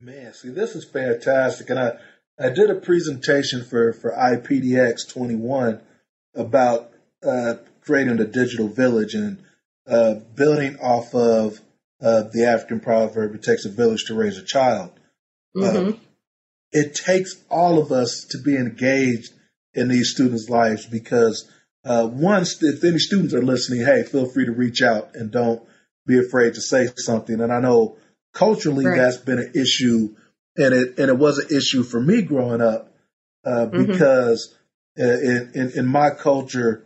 Man, 0.00 0.32
see, 0.34 0.48
this 0.48 0.74
is 0.74 0.84
fantastic. 0.84 1.70
And 1.70 1.78
I, 1.78 1.92
I 2.38 2.50
did 2.50 2.70
a 2.70 2.74
presentation 2.74 3.64
for, 3.64 3.92
for 3.92 4.10
IPDX 4.10 5.08
21 5.08 5.80
about 6.34 6.90
uh, 7.24 7.54
creating 7.82 8.18
a 8.18 8.24
digital 8.24 8.68
village 8.68 9.14
and 9.14 9.38
uh, 9.86 10.14
building 10.34 10.76
off 10.80 11.14
of 11.14 11.60
uh, 12.00 12.22
the 12.32 12.46
African 12.46 12.80
proverb, 12.80 13.34
it 13.34 13.44
takes 13.44 13.64
a 13.64 13.68
village 13.70 14.06
to 14.06 14.14
raise 14.14 14.38
a 14.38 14.42
child. 14.42 14.90
Mm-hmm. 15.56 15.90
Uh, 15.90 15.92
it 16.72 16.94
takes 16.94 17.36
all 17.48 17.78
of 17.78 17.92
us 17.92 18.26
to 18.30 18.38
be 18.38 18.56
engaged 18.56 19.32
in 19.74 19.88
these 19.88 20.10
students' 20.10 20.48
lives 20.48 20.86
because 20.86 21.50
uh, 21.84 22.08
once, 22.10 22.62
if 22.62 22.84
any 22.84 22.98
students 22.98 23.34
are 23.34 23.42
listening, 23.42 23.84
hey, 23.84 24.04
feel 24.04 24.26
free 24.26 24.46
to 24.46 24.52
reach 24.52 24.82
out 24.82 25.14
and 25.14 25.30
don't 25.30 25.62
be 26.06 26.18
afraid 26.18 26.54
to 26.54 26.60
say 26.60 26.88
something. 26.96 27.40
And 27.40 27.52
I 27.52 27.60
know 27.60 27.96
culturally 28.32 28.86
right. 28.86 28.96
that's 28.96 29.16
been 29.18 29.38
an 29.38 29.52
issue, 29.54 30.14
and 30.56 30.74
it 30.74 30.98
and 30.98 31.08
it 31.08 31.18
was 31.18 31.38
an 31.38 31.56
issue 31.56 31.82
for 31.82 32.00
me 32.00 32.22
growing 32.22 32.60
up 32.60 32.92
uh, 33.44 33.66
mm-hmm. 33.66 33.86
because 33.86 34.54
in, 34.96 35.50
in, 35.54 35.70
in 35.74 35.86
my 35.86 36.10
culture 36.10 36.84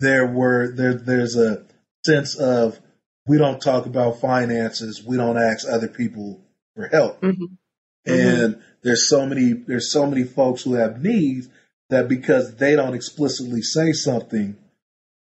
there 0.00 0.26
were 0.26 0.72
there 0.74 0.94
there's 0.94 1.36
a 1.36 1.64
sense 2.04 2.36
of 2.36 2.80
we 3.26 3.38
don't 3.38 3.62
talk 3.62 3.86
about 3.86 4.20
finances, 4.20 5.04
we 5.04 5.16
don't 5.16 5.38
ask 5.38 5.66
other 5.68 5.88
people 5.88 6.40
for 6.74 6.88
help, 6.88 7.20
mm-hmm. 7.20 7.44
and 8.06 8.54
mm-hmm. 8.54 8.60
there's 8.82 9.08
so 9.08 9.26
many 9.26 9.52
there's 9.52 9.92
so 9.92 10.06
many 10.06 10.24
folks 10.24 10.62
who 10.62 10.74
have 10.74 11.00
needs 11.00 11.48
that 11.92 12.08
because 12.08 12.56
they 12.56 12.74
don't 12.74 12.94
explicitly 12.94 13.60
say 13.60 13.92
something 13.92 14.56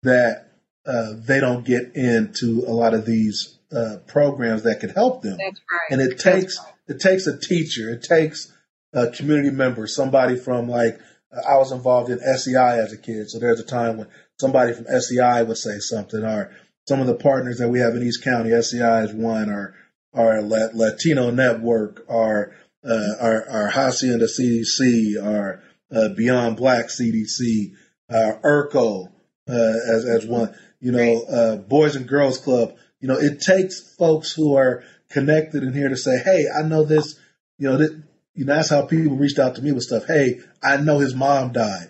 that 0.04 0.52
uh, 0.86 1.14
they 1.16 1.40
don't 1.40 1.66
get 1.66 1.96
into 1.96 2.64
a 2.68 2.72
lot 2.72 2.94
of 2.94 3.06
these 3.06 3.58
uh, 3.76 3.98
programs 4.08 4.64
that 4.64 4.80
could 4.80 4.92
help 4.92 5.22
them. 5.22 5.38
That's 5.38 5.60
right. 5.72 5.92
And 5.92 6.02
it 6.02 6.20
takes 6.20 6.58
right. 6.60 6.74
it 6.88 7.00
takes 7.00 7.28
a 7.28 7.38
teacher, 7.38 7.90
it 7.90 8.04
takes 8.04 8.52
a 8.94 9.10
community 9.10 9.50
member, 9.50 9.88
somebody 9.88 10.38
from 10.38 10.70
like 10.70 11.00
I 11.48 11.58
was 11.58 11.72
involved 11.72 12.12
in 12.12 12.20
SEI 12.20 12.80
as 12.80 12.94
a 12.94 12.98
kid, 12.98 13.30
so 13.30 13.40
there's 13.40 13.60
a 13.60 13.66
time 13.66 13.98
when 13.98 14.08
somebody 14.40 14.74
from 14.74 14.86
SEI 14.86 15.44
would 15.44 15.58
say 15.58 15.80
something, 15.80 16.24
or 16.24 16.52
some 16.88 17.00
of 17.00 17.08
the 17.08 17.16
partners 17.16 17.58
that 17.60 17.70
we 17.70 17.80
have 17.80 17.96
in 17.96 18.04
East 18.04 18.24
County, 18.24 18.50
SEI 18.62 19.06
is 19.06 19.14
one, 19.14 19.50
or 19.50 19.76
our 20.14 20.42
Latino 20.42 21.32
Network, 21.32 22.06
our 22.10 22.54
uh, 22.84 23.16
our 23.20 23.50
our 23.50 23.70
Hacienda 23.70 24.26
CDC, 24.28 25.24
our 25.24 25.64
Beyond 25.92 26.58
Black 26.58 26.86
CDC, 26.86 27.74
our 28.10 28.40
IRCO 28.42 29.08
uh, 29.50 29.74
as 29.94 30.06
as 30.06 30.26
one 30.26 30.56
you 30.82 30.92
know, 30.92 31.22
uh, 31.22 31.56
Boys 31.58 31.96
and 31.96 32.08
Girls 32.08 32.40
Club. 32.40 32.76
You 33.00 33.08
know, 33.08 33.18
it 33.18 33.40
takes 33.40 33.80
folks 33.96 34.34
who 34.34 34.56
are 34.58 34.84
connected 35.10 35.64
in 35.64 35.74
here 35.74 35.90
to 35.90 35.96
say, 35.96 36.20
hey, 36.24 36.46
I 36.54 36.64
know 36.64 36.84
this, 36.84 37.18
you 37.58 37.70
know, 37.70 37.78
that, 37.78 38.04
you 38.34 38.46
know, 38.46 38.56
that's 38.56 38.70
how 38.70 38.86
people 38.86 39.16
reached 39.16 39.40
out 39.40 39.56
to 39.56 39.62
me 39.62 39.72
with 39.72 39.84
stuff. 39.84 40.06
Hey, 40.08 40.42
I 40.62 40.78
know 40.78 41.00
his 41.00 41.16
mom 41.16 41.54
died. 41.54 41.90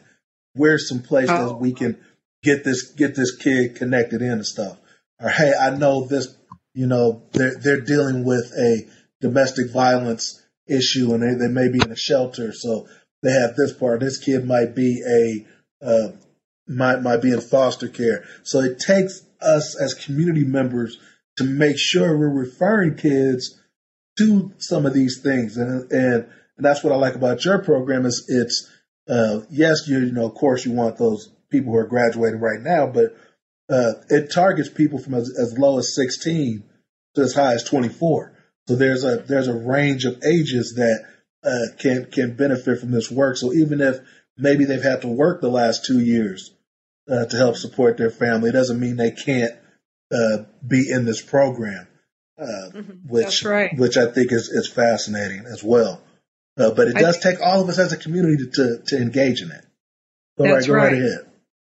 Where's 0.53 0.87
some 0.87 1.01
place 1.01 1.29
oh. 1.29 1.47
that 1.47 1.55
we 1.55 1.73
can 1.73 1.97
get 2.43 2.63
this 2.63 2.91
get 2.91 3.15
this 3.15 3.35
kid 3.35 3.75
connected 3.75 4.21
in 4.21 4.31
and 4.31 4.45
stuff? 4.45 4.77
Or 5.19 5.29
hey, 5.29 5.53
I 5.59 5.71
know 5.71 6.05
this, 6.05 6.35
you 6.73 6.87
know, 6.87 7.23
they're 7.31 7.55
they're 7.57 7.81
dealing 7.81 8.25
with 8.25 8.51
a 8.57 8.87
domestic 9.21 9.71
violence 9.71 10.41
issue 10.67 11.13
and 11.13 11.23
they, 11.23 11.47
they 11.47 11.51
may 11.51 11.69
be 11.69 11.79
in 11.83 11.91
a 11.91 11.95
shelter, 11.95 12.51
so 12.51 12.87
they 13.23 13.31
have 13.31 13.55
this 13.55 13.73
part. 13.73 13.99
This 13.99 14.17
kid 14.17 14.45
might 14.45 14.75
be 14.75 15.01
a 15.01 15.85
uh, 15.85 16.11
might 16.67 17.01
might 17.01 17.21
be 17.21 17.31
in 17.31 17.41
foster 17.41 17.87
care. 17.87 18.25
So 18.43 18.59
it 18.59 18.79
takes 18.79 19.21
us 19.41 19.79
as 19.79 19.93
community 19.93 20.43
members 20.43 20.97
to 21.37 21.43
make 21.43 21.77
sure 21.77 22.17
we're 22.17 22.29
referring 22.29 22.95
kids 22.95 23.59
to 24.17 24.51
some 24.57 24.85
of 24.85 24.93
these 24.93 25.21
things, 25.21 25.57
and 25.57 25.91
and, 25.91 26.27
and 26.57 26.65
that's 26.65 26.83
what 26.83 26.93
I 26.93 26.97
like 26.97 27.15
about 27.15 27.45
your 27.45 27.59
program 27.59 28.05
is 28.05 28.25
it's 28.27 28.69
uh, 29.09 29.41
yes, 29.49 29.87
you, 29.87 29.99
you 29.99 30.11
know, 30.11 30.25
of 30.25 30.35
course, 30.35 30.65
you 30.65 30.71
want 30.71 30.97
those 30.97 31.29
people 31.49 31.73
who 31.73 31.77
are 31.77 31.87
graduating 31.87 32.39
right 32.39 32.61
now, 32.61 32.87
but 32.87 33.15
uh, 33.69 33.93
it 34.09 34.31
targets 34.31 34.69
people 34.69 34.99
from 34.99 35.13
as, 35.13 35.29
as 35.39 35.57
low 35.57 35.79
as 35.79 35.95
16 35.95 36.63
to 37.15 37.21
as 37.21 37.33
high 37.33 37.53
as 37.53 37.63
24. 37.63 38.33
So 38.67 38.75
there's 38.75 39.03
a 39.03 39.17
there's 39.17 39.47
a 39.47 39.57
range 39.57 40.05
of 40.05 40.23
ages 40.23 40.75
that 40.77 41.05
uh, 41.43 41.73
can 41.79 42.05
can 42.05 42.35
benefit 42.35 42.79
from 42.79 42.91
this 42.91 43.11
work. 43.11 43.37
So 43.37 43.53
even 43.53 43.81
if 43.81 43.99
maybe 44.37 44.65
they've 44.65 44.81
had 44.81 45.01
to 45.01 45.07
work 45.07 45.41
the 45.41 45.49
last 45.49 45.85
two 45.85 45.99
years 45.99 46.53
uh, 47.09 47.25
to 47.25 47.37
help 47.37 47.55
support 47.55 47.97
their 47.97 48.11
family, 48.11 48.49
it 48.49 48.53
doesn't 48.53 48.79
mean 48.79 48.95
they 48.95 49.11
can't 49.11 49.53
uh, 50.13 50.43
be 50.65 50.89
in 50.89 51.05
this 51.05 51.21
program, 51.21 51.87
uh, 52.37 52.45
mm-hmm. 52.45 53.07
which 53.07 53.43
right. 53.43 53.77
which 53.77 53.97
I 53.97 54.11
think 54.11 54.31
is 54.31 54.49
is 54.49 54.67
fascinating 54.67 55.45
as 55.45 55.63
well. 55.63 56.01
Uh, 56.57 56.71
but 56.71 56.89
it 56.89 56.95
does 56.95 57.17
take 57.19 57.39
all 57.41 57.61
of 57.61 57.69
us 57.69 57.79
as 57.79 57.93
a 57.93 57.97
community 57.97 58.37
to, 58.37 58.51
to, 58.51 58.83
to 58.87 58.97
engage 58.97 59.41
in 59.41 59.51
it. 59.51 59.65
Go 60.37 60.43
That's 60.43 60.67
right, 60.67 60.67
go 60.67 60.73
right. 60.73 60.91
right 60.91 61.01
ahead. 61.01 61.31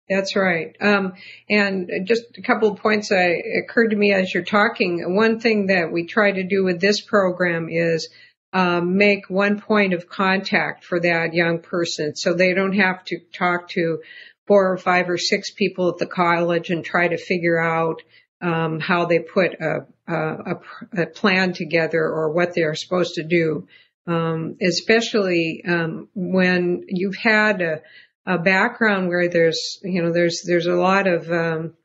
That's 0.09 0.35
right. 0.35 0.75
Um, 0.81 1.13
and 1.49 1.89
just 2.05 2.23
a 2.37 2.41
couple 2.41 2.69
of 2.69 2.79
points 2.79 3.09
that 3.09 3.31
occurred 3.63 3.89
to 3.89 3.95
me 3.95 4.13
as 4.13 4.33
you're 4.33 4.43
talking. 4.43 5.15
One 5.15 5.39
thing 5.39 5.67
that 5.67 5.91
we 5.91 6.05
try 6.05 6.31
to 6.31 6.43
do 6.43 6.63
with 6.63 6.81
this 6.81 6.99
program 6.99 7.69
is 7.69 8.09
um, 8.53 8.97
make 8.97 9.29
one 9.29 9.59
point 9.61 9.93
of 9.93 10.09
contact 10.09 10.83
for 10.83 10.99
that 10.99 11.33
young 11.33 11.59
person. 11.59 12.15
So 12.15 12.33
they 12.33 12.53
don't 12.53 12.75
have 12.75 13.03
to 13.05 13.19
talk 13.33 13.69
to 13.69 14.01
four 14.47 14.71
or 14.71 14.77
five 14.77 15.09
or 15.09 15.17
six 15.17 15.51
people 15.51 15.89
at 15.89 15.97
the 15.97 16.05
college 16.05 16.69
and 16.69 16.83
try 16.83 17.07
to 17.07 17.17
figure 17.17 17.59
out 17.59 18.01
um, 18.41 18.79
how 18.79 19.05
they 19.05 19.19
put 19.19 19.53
a, 19.53 19.85
a, 20.07 20.55
a, 20.97 21.05
plan 21.05 21.53
together 21.53 22.03
or 22.03 22.31
what 22.31 22.53
they're 22.55 22.75
supposed 22.75 23.15
to 23.15 23.23
do. 23.23 23.67
Um, 24.07 24.57
especially 24.61 25.63
um, 25.65 26.09
when 26.15 26.85
you've 26.87 27.15
had 27.15 27.61
a, 27.61 27.81
a, 28.25 28.39
background 28.39 29.09
where 29.09 29.29
there's 29.29 29.79
you 29.83 30.01
know 30.01 30.11
there's 30.11 30.41
there's 30.45 30.65
a 30.65 30.73
lot 30.73 31.05
of 31.05 31.31
um, 31.31 31.75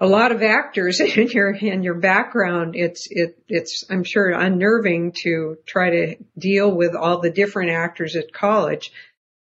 a 0.00 0.06
lot 0.06 0.32
of 0.32 0.42
actors 0.42 1.00
in 1.16 1.28
your 1.28 1.50
in 1.50 1.82
your 1.82 1.94
background. 1.94 2.74
It's 2.76 3.08
it 3.10 3.38
it's 3.48 3.84
I'm 3.90 4.04
sure 4.04 4.30
unnerving 4.30 5.12
to 5.22 5.58
try 5.66 5.90
to 5.90 6.16
deal 6.38 6.70
with 6.70 6.94
all 6.94 7.20
the 7.20 7.30
different 7.30 7.70
actors 7.70 8.16
at 8.16 8.32
college. 8.32 8.92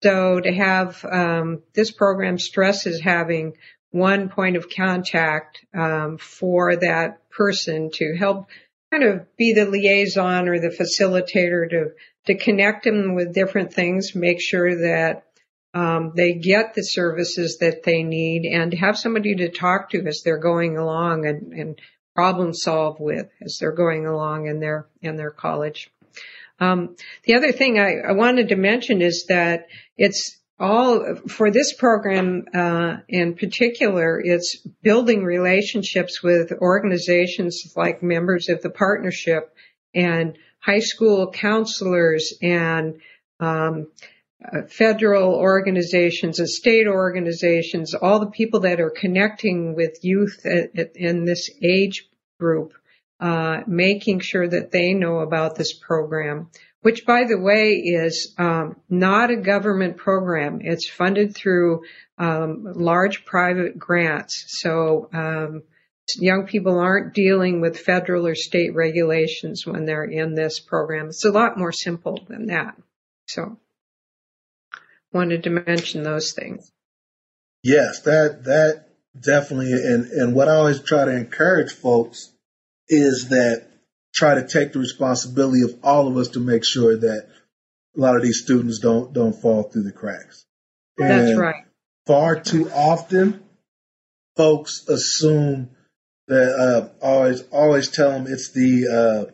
So 0.03 0.41
to 0.41 0.53
have 0.53 1.05
um, 1.05 1.63
this 1.75 1.91
program 1.91 2.39
stresses 2.39 3.01
having 3.01 3.55
one 3.91 4.29
point 4.29 4.57
of 4.57 4.69
contact 4.69 5.65
um, 5.73 6.19
for 6.19 6.77
that 6.77 7.31
person 7.31 7.91
to 7.95 8.15
help 8.17 8.49
kind 8.91 9.05
of 9.05 9.37
be 9.37 9.55
the 9.55 9.65
liaison 9.65 10.49
or 10.49 10.59
the 10.59 10.69
facilitator 10.69 11.71
to 11.71 11.93
to 12.27 12.35
connect 12.37 12.85
them 12.85 13.15
with 13.15 13.35
different 13.35 13.73
things, 13.73 14.15
make 14.15 14.41
sure 14.41 14.83
that 14.83 15.27
um, 15.75 16.13
they 16.15 16.35
get 16.35 16.75
the 16.75 16.83
services 16.83 17.59
that 17.61 17.83
they 17.83 18.03
need, 18.03 18.45
and 18.47 18.73
have 18.75 18.97
somebody 18.97 19.35
to 19.37 19.49
talk 19.51 19.91
to 19.91 20.07
as 20.07 20.23
they're 20.25 20.39
going 20.39 20.79
along 20.79 21.27
and, 21.27 21.53
and 21.53 21.81
problem 22.15 22.55
solve 22.55 23.01
with 23.01 23.29
as 23.43 23.59
they're 23.61 23.73
going 23.73 24.07
along 24.07 24.47
in 24.47 24.61
their 24.61 24.87
in 25.03 25.17
their 25.17 25.33
college. 25.33 25.91
Um, 26.61 26.97
the 27.25 27.35
other 27.35 27.51
thing 27.51 27.81
I, 27.81 28.09
I, 28.09 28.13
wanted 28.13 28.51
to 28.51 28.57
mention 28.57 29.03
is 29.03 29.27
that 29.29 29.67
it's 29.99 30.39
all 30.61 31.17
for 31.29 31.51
this 31.51 31.75
program 31.75 32.45
uh, 32.55 32.99
in 33.09 33.35
particular. 33.35 34.21
It's 34.25 34.59
building 34.81 35.25
relationships 35.25 36.23
with 36.23 36.53
organizations 36.53 37.73
like 37.75 38.05
members 38.05 38.49
of 38.49 38.63
the 38.63 38.71
partnership 38.71 39.53
and 39.93 40.39
high 40.61 40.79
school 40.79 41.33
counselors 41.33 42.35
and 42.41 43.01
um, 43.41 43.89
federal 44.69 45.35
organizations 45.35 46.39
and 46.39 46.49
state 46.49 46.87
organizations, 46.87 47.95
all 47.95 48.21
the 48.21 48.31
people 48.31 48.61
that 48.61 48.81
are 48.81 48.91
connecting 48.91 49.75
with 49.75 49.99
youth 50.03 50.45
in 50.45 51.25
this 51.25 51.51
age 51.63 52.09
group, 52.39 52.73
uh, 53.21 53.61
making 53.67 54.21
sure 54.21 54.47
that 54.47 54.71
they 54.71 54.93
know 54.95 55.21
about 55.21 55.57
this 55.57 55.73
program 55.73 56.51
which 56.85 57.07
by 57.07 57.25
the 57.25 57.39
way 57.39 57.71
is 57.77 58.35
um, 58.37 58.77
not 58.91 59.31
a 59.31 59.37
government 59.37 59.97
program. 59.97 60.59
It's 60.61 60.87
funded 60.87 61.35
through 61.35 61.85
um, 62.19 62.63
large 62.75 63.25
private 63.25 63.79
grants. 63.79 64.45
So 64.61 65.09
um, 65.15 65.63
young 66.19 66.45
people 66.47 66.79
aren't 66.79 67.15
dealing 67.15 67.63
with 67.63 67.79
federal 67.79 68.27
or 68.27 68.35
state 68.35 68.75
regulations 68.75 69.65
when 69.67 69.87
they're 69.87 70.05
in 70.05 70.35
this 70.35 70.61
program. 70.61 71.07
It's 71.07 71.25
a 71.25 71.31
lot 71.31 71.57
more 71.57 71.73
simple 71.73 72.23
than 72.29 72.49
that. 72.49 72.77
So 73.29 73.59
wanted 75.15 75.45
to 75.45 75.51
mention 75.51 76.03
those 76.03 76.33
things. 76.33 76.71
Yes, 77.63 78.03
that 78.03 78.45
that 78.45 78.87
definitely 79.19 79.73
and 79.73 80.07
and 80.07 80.35
what 80.35 80.49
I 80.49 80.57
always 80.57 80.83
try 80.83 81.05
to 81.05 81.17
encourage 81.17 81.73
folks 81.73 82.31
is 82.89 83.29
that 83.29 83.67
try 84.15 84.35
to 84.35 84.47
take 84.47 84.73
the 84.73 84.79
responsibility 84.81 85.63
of 85.63 85.79
all 85.83 86.09
of 86.09 86.17
us 86.17 86.29
to 86.29 86.41
make 86.41 86.65
sure 86.65 86.97
that 86.97 87.29
a 87.97 88.01
lot 88.01 88.17
of 88.17 88.23
these 88.23 88.43
students 88.43 88.81
don't 88.81 89.13
don't 89.13 89.41
fall 89.41 89.63
through 89.63 89.85
the 89.85 89.93
cracks. 89.93 90.45
And 90.99 91.11
That's 91.11 91.39
right. 91.39 91.65
Far 92.07 92.39
too 92.41 92.71
often, 92.71 93.43
folks 94.37 94.87
assume 94.89 95.71
that 96.29 96.93
uh, 97.03 97.05
always 97.05 97.43
always 97.51 97.89
tell 97.91 98.11
them 98.11 98.27
it's 98.27 98.53
the 98.53 99.31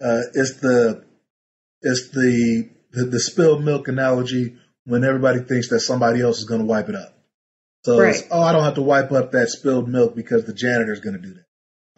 uh, 0.00 0.04
uh, 0.04 0.20
it's 0.34 0.60
the 0.60 1.04
it's 1.82 2.10
the, 2.10 2.70
the, 2.92 3.04
the 3.06 3.20
spilled 3.20 3.64
milk 3.64 3.88
analogy 3.88 4.56
when 4.84 5.04
everybody 5.04 5.40
thinks 5.40 5.68
that 5.70 5.80
somebody 5.80 6.20
else 6.20 6.38
is 6.38 6.44
going 6.44 6.60
to 6.60 6.66
wipe 6.66 6.88
it 6.88 6.96
up. 6.96 7.16
So 7.84 8.00
right. 8.00 8.16
oh, 8.30 8.42
I 8.42 8.52
don't 8.52 8.64
have 8.64 8.74
to 8.74 8.82
wipe 8.82 9.10
up 9.12 9.32
that 9.32 9.48
spilled 9.48 9.88
milk 9.88 10.14
because 10.14 10.44
the 10.44 10.54
janitor 10.54 10.92
is 10.92 11.00
going 11.00 11.16
to 11.16 11.22
do 11.22 11.34
that. 11.34 11.44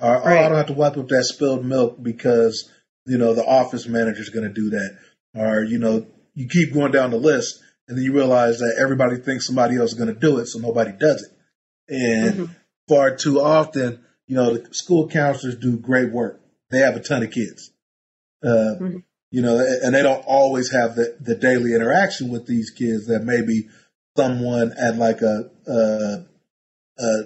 Or, 0.00 0.14
right. 0.14 0.38
oh, 0.38 0.44
I 0.44 0.48
don't 0.48 0.58
have 0.58 0.66
to 0.68 0.72
wipe 0.72 0.96
up 0.96 1.08
that 1.08 1.24
spilled 1.24 1.64
milk 1.64 2.02
because, 2.02 2.70
you 3.06 3.18
know, 3.18 3.34
the 3.34 3.44
office 3.44 3.86
manager 3.86 4.22
is 4.22 4.30
going 4.30 4.46
to 4.46 4.52
do 4.52 4.70
that. 4.70 4.98
Or, 5.34 5.62
you 5.62 5.78
know, 5.78 6.06
you 6.34 6.48
keep 6.48 6.72
going 6.72 6.92
down 6.92 7.10
the 7.10 7.18
list 7.18 7.60
and 7.86 7.98
then 7.98 8.04
you 8.04 8.12
realize 8.12 8.58
that 8.58 8.76
everybody 8.80 9.16
thinks 9.16 9.46
somebody 9.46 9.76
else 9.76 9.92
is 9.92 9.98
going 9.98 10.12
to 10.12 10.18
do 10.18 10.38
it, 10.38 10.46
so 10.46 10.58
nobody 10.58 10.92
does 10.92 11.22
it. 11.22 11.94
And 11.94 12.34
mm-hmm. 12.34 12.52
far 12.88 13.14
too 13.14 13.40
often, 13.40 14.02
you 14.26 14.36
know, 14.36 14.56
the 14.56 14.74
school 14.74 15.08
counselors 15.08 15.56
do 15.56 15.76
great 15.76 16.10
work. 16.10 16.40
They 16.70 16.78
have 16.78 16.96
a 16.96 17.00
ton 17.00 17.22
of 17.22 17.30
kids. 17.30 17.70
Uh, 18.42 18.48
mm-hmm. 18.80 18.96
You 19.34 19.42
know, 19.42 19.58
and 19.58 19.92
they 19.92 20.02
don't 20.04 20.24
always 20.28 20.70
have 20.70 20.94
the, 20.94 21.16
the 21.18 21.34
daily 21.34 21.74
interaction 21.74 22.30
with 22.30 22.46
these 22.46 22.70
kids 22.70 23.06
that 23.06 23.24
maybe 23.24 23.66
someone 24.16 24.72
at 24.78 24.94
like 24.94 25.22
a, 25.22 25.50
a, 25.66 26.24
a 27.02 27.22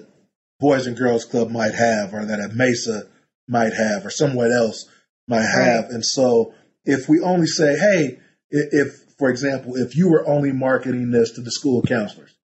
Boys 0.59 0.87
and 0.87 0.97
Girls 0.97 1.27
Club 1.27 1.51
might 1.51 1.75
have, 1.75 2.15
or 2.15 2.25
that 2.25 2.41
a 2.41 2.49
Mesa 2.55 3.03
might 3.47 3.75
have, 3.75 4.07
or 4.07 4.11
somewhere 4.11 4.51
else 4.51 4.89
might 5.29 5.43
have. 5.43 5.85
Right. 5.85 5.91
And 5.93 6.03
so 6.03 6.55
if 6.87 7.11
we 7.11 7.21
only 7.21 7.47
say, 7.47 7.77
hey, 7.77 8.19
if, 8.49 9.05
for 9.19 9.29
example, 9.29 9.77
if 9.77 9.95
you 9.95 10.09
were 10.09 10.27
only 10.27 10.53
marketing 10.53 11.11
this 11.11 11.33
to 11.33 11.43
the 11.43 11.51
school 11.51 11.83
counselors, 11.83 12.35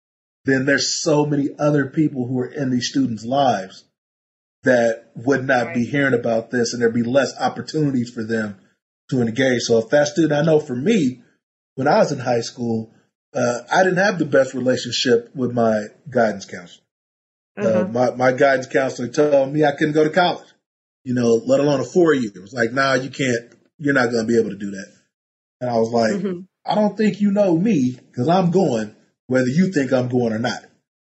then 0.43 0.67
there's 0.67 1.01
so 1.01 1.25
many 1.25 1.49
other 1.57 1.87
people 1.87 2.27
who 2.27 2.37
are 2.37 2.53
in 2.53 2.69
these 2.69 2.89
students' 2.89 3.25
lives 3.25 3.83
that 4.61 5.09
would 5.15 5.47
not 5.47 5.65
right. 5.65 5.75
be 5.75 5.85
hearing 5.85 6.13
about 6.13 6.51
this 6.51 6.71
and 6.71 6.83
there'd 6.83 6.93
be 6.93 7.01
less 7.01 7.35
opportunities 7.39 8.11
for 8.11 8.23
them 8.23 8.59
to 9.09 9.21
engage. 9.21 9.61
So 9.61 9.79
if 9.79 9.89
that 9.89 10.07
student, 10.07 10.33
I 10.33 10.43
know 10.43 10.59
for 10.59 10.75
me, 10.75 11.21
when 11.75 11.87
I 11.87 11.99
was 11.99 12.11
in 12.11 12.19
high 12.19 12.41
school, 12.41 12.93
uh, 13.35 13.59
I 13.71 13.83
didn't 13.83 13.99
have 13.99 14.17
the 14.17 14.25
best 14.25 14.53
relationship 14.53 15.35
with 15.35 15.51
my 15.51 15.85
guidance 16.09 16.45
counselor. 16.45 16.83
Uh-huh. 17.57 17.81
Uh, 17.81 17.87
my, 17.87 18.11
my 18.11 18.31
guidance 18.31 18.67
counselor 18.67 19.07
told 19.09 19.53
me 19.53 19.63
I 19.63 19.71
couldn't 19.71 19.93
go 19.93 20.03
to 20.03 20.09
college, 20.09 20.47
you 21.03 21.13
know, 21.13 21.35
let 21.45 21.59
alone 21.59 21.81
a 21.81 21.85
four 21.85 22.13
year. 22.13 22.31
It 22.33 22.41
was 22.41 22.53
like, 22.53 22.71
nah, 22.71 22.93
you 22.93 23.09
can't, 23.09 23.53
you're 23.77 23.93
not 23.93 24.11
going 24.11 24.25
to 24.25 24.31
be 24.31 24.39
able 24.39 24.51
to 24.51 24.57
do 24.57 24.71
that. 24.71 24.91
And 25.61 25.69
I 25.69 25.77
was 25.77 25.89
like, 25.89 26.13
mm-hmm. 26.13 26.41
I 26.65 26.75
don't 26.75 26.97
think 26.97 27.21
you 27.21 27.31
know 27.31 27.57
me 27.57 27.97
because 28.11 28.27
I'm 28.27 28.51
going 28.51 28.95
whether 29.27 29.47
you 29.47 29.71
think 29.71 29.91
I'm 29.91 30.09
going 30.09 30.33
or 30.33 30.39
not. 30.39 30.63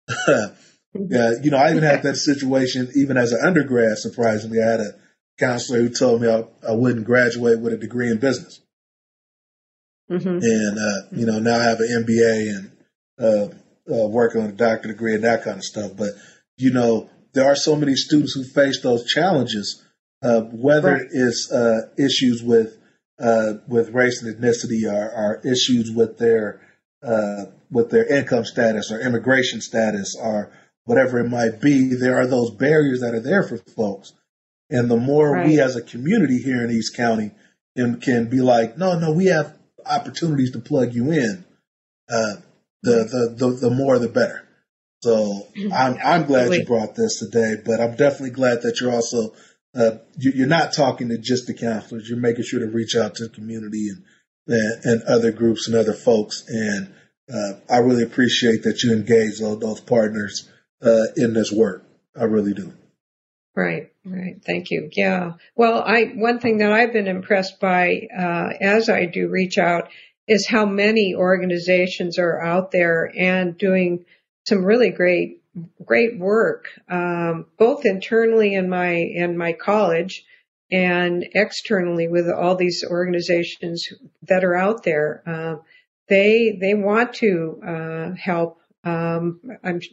Yeah, 1.11 1.33
you 1.42 1.51
know, 1.51 1.59
I 1.59 1.70
even 1.70 1.83
had 1.83 2.03
that 2.05 2.16
situation 2.16 2.90
even 2.94 3.16
as 3.16 3.33
an 3.33 3.40
undergrad. 3.44 3.99
Surprisingly, 3.99 4.62
I 4.62 4.70
had 4.70 4.81
a 4.81 4.94
counselor 5.38 5.81
who 5.81 5.88
told 5.90 6.22
me 6.22 6.29
I, 6.29 6.44
I 6.66 6.72
wouldn't 6.72 7.07
graduate 7.07 7.61
with 7.61 7.72
a 7.72 7.77
degree 7.77 8.11
in 8.11 8.18
business, 8.18 8.61
mm-hmm. 10.11 10.29
and 10.29 10.79
uh, 10.79 11.09
you 11.12 11.27
know 11.27 11.38
now 11.38 11.59
I 11.59 11.64
have 11.64 11.81
an 11.81 12.05
MBA 12.07 12.57
and 12.57 12.72
uh, 13.18 13.55
uh, 13.92 14.09
working 14.09 14.42
on 14.42 14.51
a 14.51 14.53
doctorate 14.53 14.96
degree 14.96 15.14
and 15.14 15.25
that 15.25 15.44
kind 15.44 15.59
of 15.59 15.64
stuff. 15.64 15.92
But 15.96 16.11
you 16.57 16.72
know, 16.72 17.11
there 17.35 17.46
are 17.46 17.57
so 17.57 17.77
many 17.77 17.94
students 17.94 18.33
who 18.33 18.44
face 18.44 18.83
those 18.83 19.07
challenges, 19.07 19.85
uh, 20.22 20.40
whether 20.40 20.92
right. 20.92 21.07
it's 21.11 21.51
uh, 21.53 21.88
issues 21.99 22.42
with 22.42 22.77
uh, 23.18 23.55
with 23.68 23.90
race 23.90 24.22
and 24.22 24.35
ethnicity, 24.35 24.90
or, 24.90 25.11
or 25.11 25.42
issues 25.44 25.90
with 25.94 26.18
their 26.18 26.61
with 27.70 27.90
their 27.90 28.07
income 28.07 28.44
status 28.44 28.90
or 28.90 29.01
immigration 29.01 29.61
status, 29.61 30.16
or 30.20 30.53
whatever 30.85 31.18
it 31.18 31.29
might 31.29 31.61
be, 31.61 31.94
there 31.94 32.18
are 32.18 32.27
those 32.27 32.51
barriers 32.53 33.01
that 33.01 33.14
are 33.14 33.20
there 33.20 33.42
for 33.42 33.59
folks. 33.59 34.12
And 34.70 34.90
the 34.90 34.96
more 34.96 35.33
right. 35.33 35.46
we 35.46 35.61
as 35.61 35.76
a 35.76 35.83
community 35.83 36.38
here 36.38 36.64
in 36.64 36.70
East 36.70 36.96
County 36.96 37.31
can, 37.76 38.00
can 38.00 38.29
be 38.29 38.40
like, 38.40 38.76
no, 38.76 38.98
no, 38.98 39.12
we 39.12 39.26
have 39.26 39.57
opportunities 39.85 40.52
to 40.52 40.59
plug 40.59 40.94
you 40.94 41.12
in, 41.12 41.44
uh, 42.11 42.35
the, 42.83 43.05
the, 43.05 43.35
the, 43.37 43.68
the 43.68 43.70
more 43.70 43.98
the 43.98 44.09
better. 44.09 44.46
So 45.02 45.46
I'm, 45.72 45.98
I'm 46.05 46.24
glad 46.24 46.52
you 46.52 46.64
brought 46.64 46.94
this 46.94 47.20
today, 47.20 47.55
but 47.64 47.81
I'm 47.81 47.96
definitely 47.96 48.31
glad 48.31 48.62
that 48.62 48.79
you're 48.81 48.92
also, 48.92 49.35
uh, 49.74 49.98
you're 50.18 50.48
not 50.48 50.72
talking 50.72 51.11
to 51.11 51.18
just 51.18 51.46
the 51.46 51.55
counselors. 51.55 52.09
You're 52.09 52.18
making 52.18 52.44
sure 52.44 52.61
to 52.61 52.66
reach 52.66 52.96
out 52.96 53.16
to 53.16 53.24
the 53.24 53.35
community 53.35 53.88
and, 53.90 54.02
and, 54.48 54.85
and 54.85 55.02
other 55.02 55.31
groups 55.31 55.68
and 55.68 55.76
other 55.76 55.92
folks. 55.92 56.44
And, 56.48 56.92
uh, 57.33 57.59
I 57.68 57.79
really 57.79 58.05
appreciate 58.05 58.62
that 58.62 58.83
you 58.83 58.92
engage 58.92 59.40
those, 59.40 59.59
those 59.59 59.81
partners 59.81 60.48
uh, 60.83 61.07
in 61.16 61.35
this 61.35 61.52
work. 61.52 61.85
I 62.18 62.24
really 62.24 62.55
do. 62.55 62.72
Right, 63.56 63.90
right. 64.04 64.36
Thank 64.44 64.70
you. 64.70 64.90
Yeah. 64.92 65.32
Well, 65.54 65.82
I 65.82 66.12
one 66.14 66.40
thing 66.40 66.58
that 66.58 66.72
I've 66.72 66.92
been 66.92 67.08
impressed 67.08 67.58
by 67.58 68.06
uh, 68.14 68.50
as 68.60 68.90
I 68.90 69.06
do 69.06 69.28
reach 69.28 69.56
out 69.56 69.88
is 70.28 70.46
how 70.46 70.66
many 70.66 71.14
organizations 71.16 72.18
are 72.18 72.38
out 72.38 72.70
there 72.70 73.10
and 73.16 73.56
doing 73.56 74.04
some 74.46 74.62
really 74.62 74.90
great 74.90 75.42
great 75.82 76.18
work, 76.18 76.66
um, 76.90 77.46
both 77.58 77.86
internally 77.86 78.52
in 78.52 78.68
my 78.68 78.90
in 78.92 79.38
my 79.38 79.54
college 79.54 80.26
and 80.70 81.26
externally 81.32 82.08
with 82.08 82.28
all 82.28 82.56
these 82.56 82.84
organizations 82.86 83.88
that 84.24 84.44
are 84.44 84.54
out 84.54 84.82
there. 84.82 85.22
Uh, 85.26 85.62
they 86.10 86.58
they 86.60 86.74
want 86.74 87.14
to 87.14 87.60
uh, 87.66 88.14
help 88.16 88.60
um, 88.87 89.40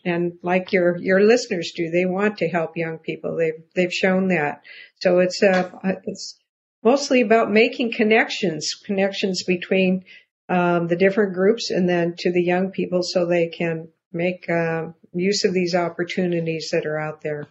and 0.06 0.34
like 0.44 0.72
your 0.72 0.98
your 0.98 1.20
listeners 1.20 1.74
do, 1.76 1.90
they 1.90 2.06
want 2.06 2.38
to 2.38 2.48
help 2.48 2.78
young 2.78 3.00
people. 3.00 3.36
They've 3.36 3.64
they've 3.76 3.94
shown 3.94 4.28
that. 4.28 4.62
So 5.00 5.18
it's 5.20 5.42
uh, 5.42 5.72
it's 6.04 6.38
mostly 6.84 7.22
about 7.22 7.52
making 7.52 7.94
connections, 7.94 8.76
connections 8.76 9.44
between 9.44 10.06
um, 10.48 10.88
the 10.88 10.96
different 10.96 11.34
groups, 11.34 11.72
and 11.72 11.90
then 11.90 12.14
to 12.20 12.32
the 12.32 12.44
young 12.44 12.70
people, 12.70 13.02
so 13.02 13.26
they 13.26 13.48
can 13.48 13.88
make 14.12 14.48
uh, 14.48 14.90
use 15.12 15.44
of 15.44 15.56
these 15.56 15.74
opportunities 15.74 16.70
that 16.72 16.86
are 16.86 17.00
out 17.00 17.22
there. 17.22 17.48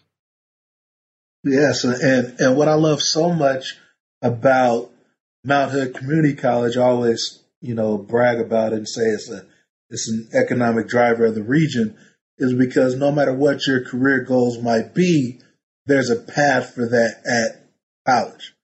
Yes, 1.43 1.83
and 1.83 2.39
and 2.39 2.57
what 2.57 2.69
I 2.69 2.75
love 2.75 3.03
so 3.03 3.33
much 3.33 3.79
about 4.23 4.93
Mount 5.43 5.73
Hood 5.73 5.95
Community 5.97 6.37
College, 6.37 6.77
I 6.77 6.83
always 6.83 7.43
you 7.61 7.75
know 7.75 7.99
brag 7.99 8.39
about 8.39 8.73
it 8.73 8.77
and 8.77 8.89
say 8.89 9.03
it's 9.03 9.29
a 9.29 9.45
it's 9.93 10.09
an 10.09 10.29
economic 10.35 10.89
driver 10.89 11.27
of 11.27 11.35
the 11.35 11.43
region, 11.43 11.97
is 12.39 12.55
because 12.55 12.97
no 12.97 13.13
matter 13.13 13.35
what 13.35 13.67
your 13.67 13.85
career 13.85 14.25
goals 14.25 14.61
might 14.61 14.95
be, 14.95 15.41
there's 15.87 16.11
a 16.11 16.17
path 16.17 16.75
for 16.75 16.89
that 16.89 17.17
at 17.27 17.69
college. 18.07 18.55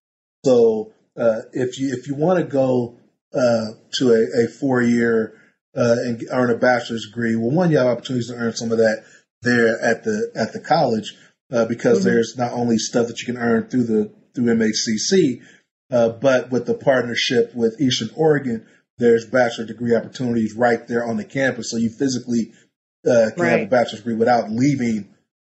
So 0.44 0.92
uh, 1.16 1.42
if 1.52 1.78
you 1.78 1.92
if 1.92 2.08
you 2.08 2.14
want 2.14 2.38
to 2.38 2.44
go 2.44 2.98
uh, 3.34 3.72
to 3.98 4.12
a, 4.12 4.44
a 4.44 4.48
four 4.48 4.82
year 4.82 5.34
uh, 5.76 5.96
and 5.98 6.22
earn 6.30 6.50
a 6.50 6.56
bachelor's 6.56 7.06
degree, 7.06 7.36
well, 7.36 7.50
one 7.50 7.70
you 7.70 7.78
have 7.78 7.86
opportunities 7.86 8.28
to 8.28 8.36
earn 8.36 8.54
some 8.54 8.72
of 8.72 8.78
that 8.78 9.04
there 9.42 9.80
at 9.80 10.04
the 10.04 10.30
at 10.34 10.52
the 10.52 10.60
college 10.60 11.14
uh, 11.52 11.64
because 11.64 11.98
mm-hmm. 11.98 12.08
there's 12.08 12.34
not 12.36 12.52
only 12.52 12.78
stuff 12.78 13.08
that 13.08 13.20
you 13.20 13.26
can 13.26 13.40
earn 13.40 13.68
through 13.68 13.84
the 13.84 14.12
through 14.34 14.54
MHCC, 14.54 15.42
uh, 15.90 16.10
but 16.10 16.50
with 16.50 16.66
the 16.66 16.74
partnership 16.74 17.54
with 17.54 17.80
Eastern 17.80 18.10
Oregon, 18.16 18.66
there's 18.98 19.26
bachelor 19.26 19.64
degree 19.64 19.94
opportunities 19.94 20.54
right 20.54 20.86
there 20.88 21.06
on 21.06 21.16
the 21.16 21.24
campus. 21.24 21.70
So 21.70 21.76
you 21.76 21.90
physically 21.90 22.52
uh, 23.06 23.30
can 23.34 23.42
right. 23.42 23.50
have 23.50 23.60
a 23.60 23.66
bachelor's 23.66 24.00
degree 24.00 24.14
without 24.14 24.50
leaving 24.50 25.08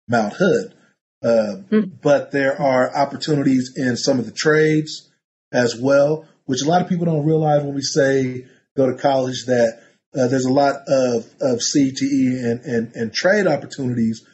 Mount 0.09 0.35
Hood. 0.35 0.75
Uh, 1.23 1.63
mm-hmm. 1.71 1.81
But 2.03 2.33
there 2.33 2.61
are 2.61 2.95
opportunities 2.95 3.73
in 3.77 3.97
some 3.97 4.19
of 4.19 4.27
the 4.27 4.33
trades 4.33 5.11
as 5.53 5.77
well, 5.77 6.27
which 6.45 6.63
a 6.63 6.69
lot 6.69 6.83
of 6.83 6.89
people 6.89 7.07
don't 7.07 7.25
realize 7.25 7.63
when 7.63 7.75
we 7.75 7.83
say 7.83 8.47
go 8.77 8.91
to 8.91 8.99
college 8.99 9.47
that 9.47 9.81
uh, 10.15 10.29
there's 10.29 10.45
a 10.45 10.53
lot 10.53 10.77
of, 10.89 11.25
of 11.41 11.59
CTE 11.59 12.45
and, 12.45 12.61
and, 12.65 12.93
and 12.95 13.13
trade 13.13 13.47
opportunities 13.47 14.25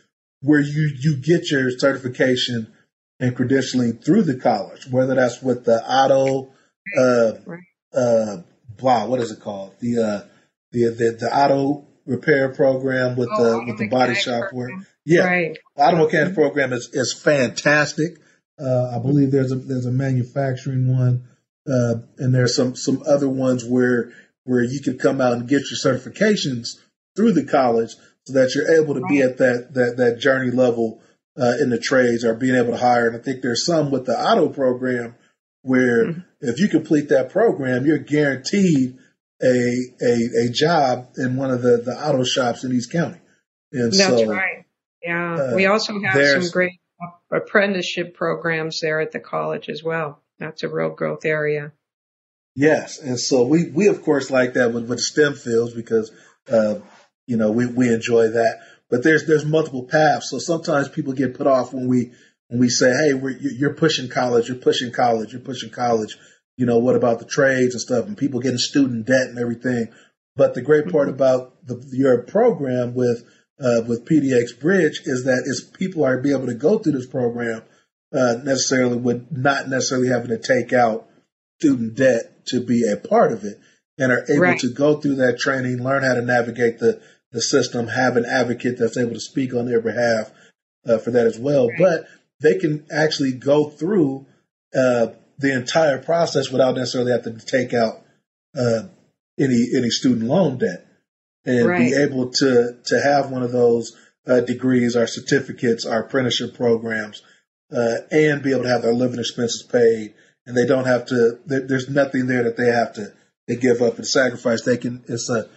where 0.40 0.60
you, 0.60 0.96
you 0.98 1.16
get 1.16 1.50
your 1.50 1.70
certification 1.70 2.72
and 3.20 3.36
credentialing 3.36 4.04
through 4.04 4.22
the 4.22 4.36
college, 4.36 4.86
whether 4.88 5.14
that's 5.14 5.40
with 5.40 5.64
the 5.64 5.80
auto, 5.88 6.52
uh, 6.98 7.32
right. 7.46 8.44
Blah, 8.76 9.06
what 9.06 9.20
is 9.20 9.30
it 9.30 9.40
called? 9.40 9.74
The 9.80 9.98
uh, 9.98 10.28
the 10.72 10.84
the, 10.90 11.16
the 11.20 11.30
auto 11.36 11.86
repair 12.06 12.50
program 12.50 13.16
with 13.16 13.28
oh, 13.32 13.44
the 13.44 13.64
with 13.66 13.78
the 13.78 13.88
body 13.88 14.14
shop 14.14 14.50
program. 14.50 14.78
work. 14.78 14.86
Yeah, 15.04 15.24
right. 15.24 15.58
auto 15.76 16.04
mechanic 16.04 16.28
mm-hmm. 16.28 16.34
program 16.34 16.72
is 16.72 16.90
is 16.92 17.12
fantastic. 17.12 18.18
Uh, 18.60 18.92
I 18.94 18.98
believe 18.98 19.30
there's 19.30 19.52
a 19.52 19.56
there's 19.56 19.86
a 19.86 19.92
manufacturing 19.92 20.96
one, 20.96 21.28
uh, 21.66 21.94
and 22.18 22.34
there's 22.34 22.54
some 22.54 22.76
some 22.76 23.02
other 23.06 23.28
ones 23.28 23.64
where 23.64 24.12
where 24.44 24.62
you 24.62 24.80
can 24.80 24.98
come 24.98 25.20
out 25.20 25.34
and 25.34 25.48
get 25.48 25.62
your 25.70 25.78
certifications 25.94 26.78
through 27.16 27.32
the 27.32 27.44
college, 27.44 27.90
so 28.26 28.34
that 28.34 28.54
you're 28.54 28.82
able 28.82 28.94
to 28.94 29.00
right. 29.00 29.10
be 29.10 29.22
at 29.22 29.38
that 29.38 29.74
that 29.74 29.96
that 29.96 30.18
journey 30.18 30.50
level 30.50 31.00
uh, 31.40 31.54
in 31.60 31.70
the 31.70 31.78
trades 31.78 32.24
or 32.24 32.34
being 32.34 32.54
able 32.54 32.72
to 32.72 32.78
hire. 32.78 33.08
And 33.08 33.16
I 33.16 33.20
think 33.20 33.42
there's 33.42 33.64
some 33.64 33.90
with 33.90 34.06
the 34.06 34.18
auto 34.18 34.48
program 34.48 35.14
where 35.62 36.06
mm-hmm. 36.06 36.20
If 36.42 36.58
you 36.58 36.68
complete 36.68 37.08
that 37.08 37.30
program, 37.30 37.86
you're 37.86 37.98
guaranteed 37.98 38.98
a, 39.42 39.74
a, 40.02 40.46
a 40.46 40.48
job 40.50 41.12
in 41.16 41.36
one 41.36 41.50
of 41.50 41.62
the, 41.62 41.78
the 41.78 41.92
auto 41.92 42.24
shops 42.24 42.64
in 42.64 42.72
East 42.72 42.92
County. 42.92 43.18
And 43.72 43.92
That's 43.92 44.22
so, 44.22 44.26
right. 44.26 44.64
Yeah. 45.02 45.34
Uh, 45.34 45.52
we 45.54 45.66
also 45.66 45.98
have 46.00 46.42
some 46.42 46.50
great 46.50 46.72
apprenticeship 47.30 48.14
programs 48.14 48.80
there 48.80 49.00
at 49.00 49.12
the 49.12 49.20
college 49.20 49.68
as 49.68 49.82
well. 49.82 50.20
That's 50.38 50.62
a 50.62 50.68
real 50.68 50.90
growth 50.90 51.24
area. 51.24 51.72
Yes. 52.54 52.98
And 52.98 53.18
so 53.18 53.44
we, 53.44 53.70
we 53.70 53.86
of 53.88 54.02
course 54.02 54.30
like 54.30 54.54
that 54.54 54.72
with, 54.72 54.88
with 54.88 55.00
STEM 55.00 55.34
fields 55.34 55.72
because, 55.74 56.12
uh, 56.50 56.76
you 57.26 57.36
know, 57.36 57.50
we, 57.50 57.66
we 57.66 57.92
enjoy 57.92 58.28
that, 58.28 58.60
but 58.90 59.02
there's, 59.02 59.26
there's 59.26 59.44
multiple 59.44 59.84
paths. 59.84 60.28
So 60.30 60.38
sometimes 60.38 60.88
people 60.88 61.14
get 61.14 61.34
put 61.34 61.46
off 61.46 61.72
when 61.72 61.88
we, 61.88 62.12
when 62.52 62.60
we 62.60 62.68
say, 62.68 62.90
hey, 62.90 63.14
you're 63.40 63.72
pushing 63.72 64.10
college, 64.10 64.46
you're 64.48 64.58
pushing 64.58 64.92
college, 64.92 65.32
you're 65.32 65.40
pushing 65.40 65.70
college. 65.70 66.18
You 66.58 66.66
know, 66.66 66.78
what 66.78 66.96
about 66.96 67.18
the 67.18 67.24
trades 67.24 67.74
and 67.74 67.80
stuff 67.80 68.06
and 68.06 68.16
people 68.16 68.40
getting 68.40 68.58
student 68.58 69.06
debt 69.06 69.28
and 69.28 69.38
everything? 69.38 69.86
But 70.36 70.52
the 70.52 70.60
great 70.60 70.90
part 70.90 71.06
mm-hmm. 71.06 71.14
about 71.14 71.66
the, 71.66 71.82
your 71.92 72.24
program 72.24 72.94
with 72.94 73.24
uh, 73.58 73.80
with 73.88 74.04
PDX 74.04 74.60
Bridge 74.60 75.00
is 75.06 75.24
that 75.24 75.44
is 75.46 75.62
people 75.62 76.04
are 76.04 76.18
be 76.18 76.32
able 76.32 76.48
to 76.48 76.54
go 76.54 76.78
through 76.78 76.92
this 76.92 77.06
program 77.06 77.62
uh, 78.12 78.36
necessarily 78.44 78.98
with 78.98 79.28
not 79.30 79.68
necessarily 79.68 80.08
having 80.08 80.28
to 80.28 80.38
take 80.38 80.74
out 80.74 81.08
student 81.58 81.94
debt 81.94 82.44
to 82.48 82.60
be 82.60 82.84
a 82.86 82.98
part 82.98 83.32
of 83.32 83.44
it 83.44 83.58
and 83.96 84.12
are 84.12 84.26
able 84.28 84.42
right. 84.42 84.58
to 84.58 84.68
go 84.68 85.00
through 85.00 85.14
that 85.16 85.38
training, 85.38 85.82
learn 85.82 86.02
how 86.02 86.14
to 86.14 86.22
navigate 86.22 86.80
the, 86.80 87.00
the 87.30 87.40
system, 87.40 87.88
have 87.88 88.18
an 88.18 88.26
advocate 88.26 88.78
that's 88.78 88.98
able 88.98 89.14
to 89.14 89.20
speak 89.20 89.54
on 89.54 89.64
their 89.64 89.80
behalf 89.80 90.30
uh, 90.86 90.98
for 90.98 91.12
that 91.12 91.26
as 91.26 91.38
well. 91.38 91.68
Right. 91.68 91.78
But 91.78 92.06
they 92.42 92.58
can 92.58 92.86
actually 92.90 93.32
go 93.32 93.70
through 93.70 94.26
uh, 94.74 95.08
the 95.38 95.54
entire 95.54 95.98
process 95.98 96.50
without 96.50 96.76
necessarily 96.76 97.12
having 97.12 97.38
to 97.38 97.46
take 97.46 97.74
out 97.74 98.02
uh, 98.56 98.82
any 99.38 99.68
any 99.76 99.90
student 99.90 100.28
loan 100.28 100.58
debt 100.58 100.86
and 101.44 101.66
right. 101.66 101.78
be 101.78 101.94
able 101.94 102.30
to 102.30 102.78
to 102.84 103.00
have 103.00 103.30
one 103.30 103.42
of 103.42 103.52
those 103.52 103.96
uh, 104.26 104.40
degrees, 104.40 104.96
our 104.96 105.06
certificates, 105.06 105.84
our 105.84 106.04
apprenticeship 106.04 106.54
programs, 106.54 107.22
uh, 107.76 107.96
and 108.10 108.42
be 108.42 108.52
able 108.52 108.62
to 108.62 108.68
have 108.68 108.82
their 108.82 108.94
living 108.94 109.18
expenses 109.18 109.62
paid, 109.62 110.14
and 110.46 110.56
they 110.56 110.66
don't 110.66 110.86
have 110.86 111.06
to. 111.06 111.38
there's 111.46 111.88
nothing 111.88 112.26
there 112.26 112.44
that 112.44 112.56
they 112.56 112.66
have 112.66 112.92
to 112.94 113.12
they 113.48 113.56
give 113.56 113.82
up 113.82 113.96
and 113.96 114.06
sacrifice. 114.06 114.62
They 114.62 114.76
can. 114.76 115.04
It's 115.08 115.28
a. 115.28 115.48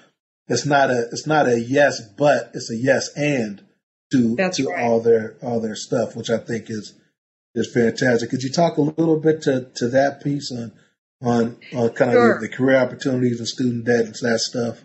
It's 0.47 0.65
not 0.65 0.89
a. 0.89 1.07
It's 1.11 1.27
not 1.27 1.47
a 1.47 1.59
yes, 1.59 2.01
but 2.01 2.51
it's 2.53 2.71
a 2.71 2.75
yes 2.75 3.09
and 3.15 3.63
to 4.11 4.35
That's 4.35 4.57
to 4.57 4.69
right. 4.69 4.83
all 4.83 5.01
their 5.01 5.37
all 5.41 5.59
their 5.59 5.75
stuff, 5.75 6.15
which 6.15 6.29
I 6.29 6.37
think 6.37 6.69
is 6.69 6.93
is 7.55 7.71
fantastic. 7.73 8.29
Could 8.29 8.43
you 8.43 8.51
talk 8.51 8.77
a 8.77 8.81
little 8.81 9.19
bit 9.19 9.43
to, 9.43 9.71
to 9.77 9.87
that 9.89 10.23
piece 10.23 10.51
on 10.51 10.73
on, 11.21 11.57
on 11.73 11.89
kind 11.89 12.11
sure. 12.11 12.35
of 12.35 12.41
the, 12.41 12.47
the, 12.47 12.55
career 12.55 12.77
opportunities 12.77 13.39
and 13.39 13.47
student 13.47 13.85
debt 13.85 14.05
and 14.05 14.15
that 14.21 14.39
stuff? 14.39 14.83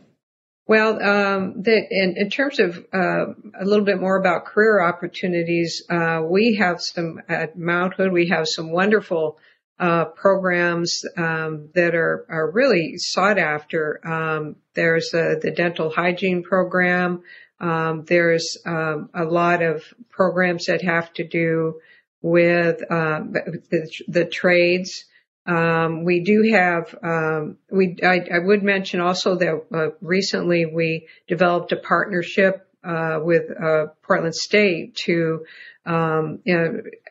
Well, 0.67 1.03
um, 1.03 1.63
the, 1.63 1.85
in, 1.91 2.15
in, 2.17 2.31
terms 2.31 2.61
of 2.61 2.79
uh, 2.95 3.33
a 3.61 3.65
little 3.65 3.85
bit 3.85 4.01
more 4.01 4.17
about 4.17 4.45
career 4.45 4.81
opportunities, 4.81 5.83
uh, 5.91 6.23
we 6.25 6.59
have 6.61 6.81
some 6.81 7.21
at 7.29 7.59
Mount 7.59 7.95
Hood. 7.95 8.13
We 8.13 8.29
have 8.29 8.47
some 8.47 8.71
wonderful 8.71 9.39
uh, 9.81 10.05
programs 10.05 11.03
um, 11.17 11.71
that 11.75 11.97
are 11.97 12.25
are 12.29 12.51
really 12.53 12.99
sought 12.99 13.39
after. 13.39 14.01
Um, 14.07 14.57
there's 14.75 15.11
the 15.11 15.53
dental 15.57 15.91
hygiene 15.91 16.45
program. 16.45 17.23
Um, 17.61 18.05
there's 18.07 18.57
um, 18.65 19.11
a 19.15 19.25
lot 19.25 19.63
of 19.63 19.85
programs 20.09 20.67
that 20.67 20.83
have 20.83 21.13
to 21.15 21.27
do 21.27 21.81
with 22.23 22.81
um, 22.91 23.33
the, 23.33 23.91
the 24.09 24.25
trades. 24.25 25.05
Um, 25.47 26.05
we 26.05 26.21
do 26.21 26.51
have, 26.53 26.95
um, 27.03 27.59
we, 27.71 27.97
I, 28.03 28.27
I, 28.33 28.39
would 28.39 28.63
mention 28.63 29.01
also 29.01 29.37
that 29.37 29.65
uh, 29.73 29.89
recently 30.01 30.67
we 30.67 31.09
developed 31.29 31.73
a 31.73 31.77
partnership 31.77 32.67
uh, 32.85 33.19
with 33.23 33.51
uh, 33.51 33.87
Portland 34.03 34.35
State 34.35 34.97
to 35.07 35.45
um, 35.87 36.41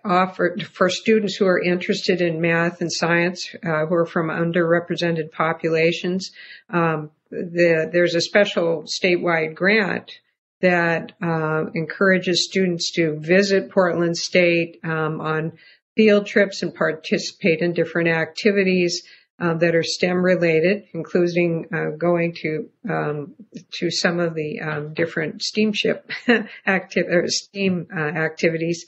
offer 0.06 0.58
for 0.72 0.90
students 0.90 1.36
who 1.36 1.48
are 1.48 1.62
interested 1.62 2.22
in 2.22 2.40
math 2.40 2.82
and 2.82 2.92
science, 2.92 3.50
uh, 3.64 3.86
who 3.86 3.96
are 3.96 4.06
from 4.06 4.28
underrepresented 4.28 5.32
populations. 5.32 6.32
Um, 6.70 7.12
the, 7.32 7.90
there's 7.92 8.16
a 8.16 8.22
special 8.22 8.84
statewide 8.84 9.56
grant 9.56 10.20
that 10.62 11.14
uh, 11.22 11.66
encourages 11.74 12.46
students 12.46 12.92
to 12.94 13.18
visit 13.20 13.72
Portland 13.72 14.18
State 14.18 14.80
um, 14.84 15.22
on 15.22 15.54
field 15.96 16.26
trips 16.26 16.64
and 16.64 16.74
participate 16.74 17.60
in 17.60 17.74
different 17.74 18.10
activities 18.10 19.04
uh, 19.42 19.54
that 19.54 19.76
are 19.76 19.84
STEM 19.84 20.18
related, 20.18 20.84
including 20.94 21.66
uh, 21.74 21.92
going 21.98 22.36
to 22.42 22.70
um, 22.90 23.36
to 23.72 23.90
some 23.90 24.20
of 24.20 24.36
the 24.36 24.60
um, 24.60 24.94
different 24.94 25.42
steamship 25.42 26.12
active 26.66 27.08
or 27.08 27.26
steam 27.28 27.88
uh, 27.96 28.00
activities, 28.00 28.86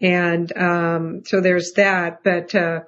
and 0.00 0.54
um, 0.56 1.22
so 1.24 1.40
there's 1.40 1.72
that. 1.76 2.22
But 2.22 2.54
uh, 2.54 2.80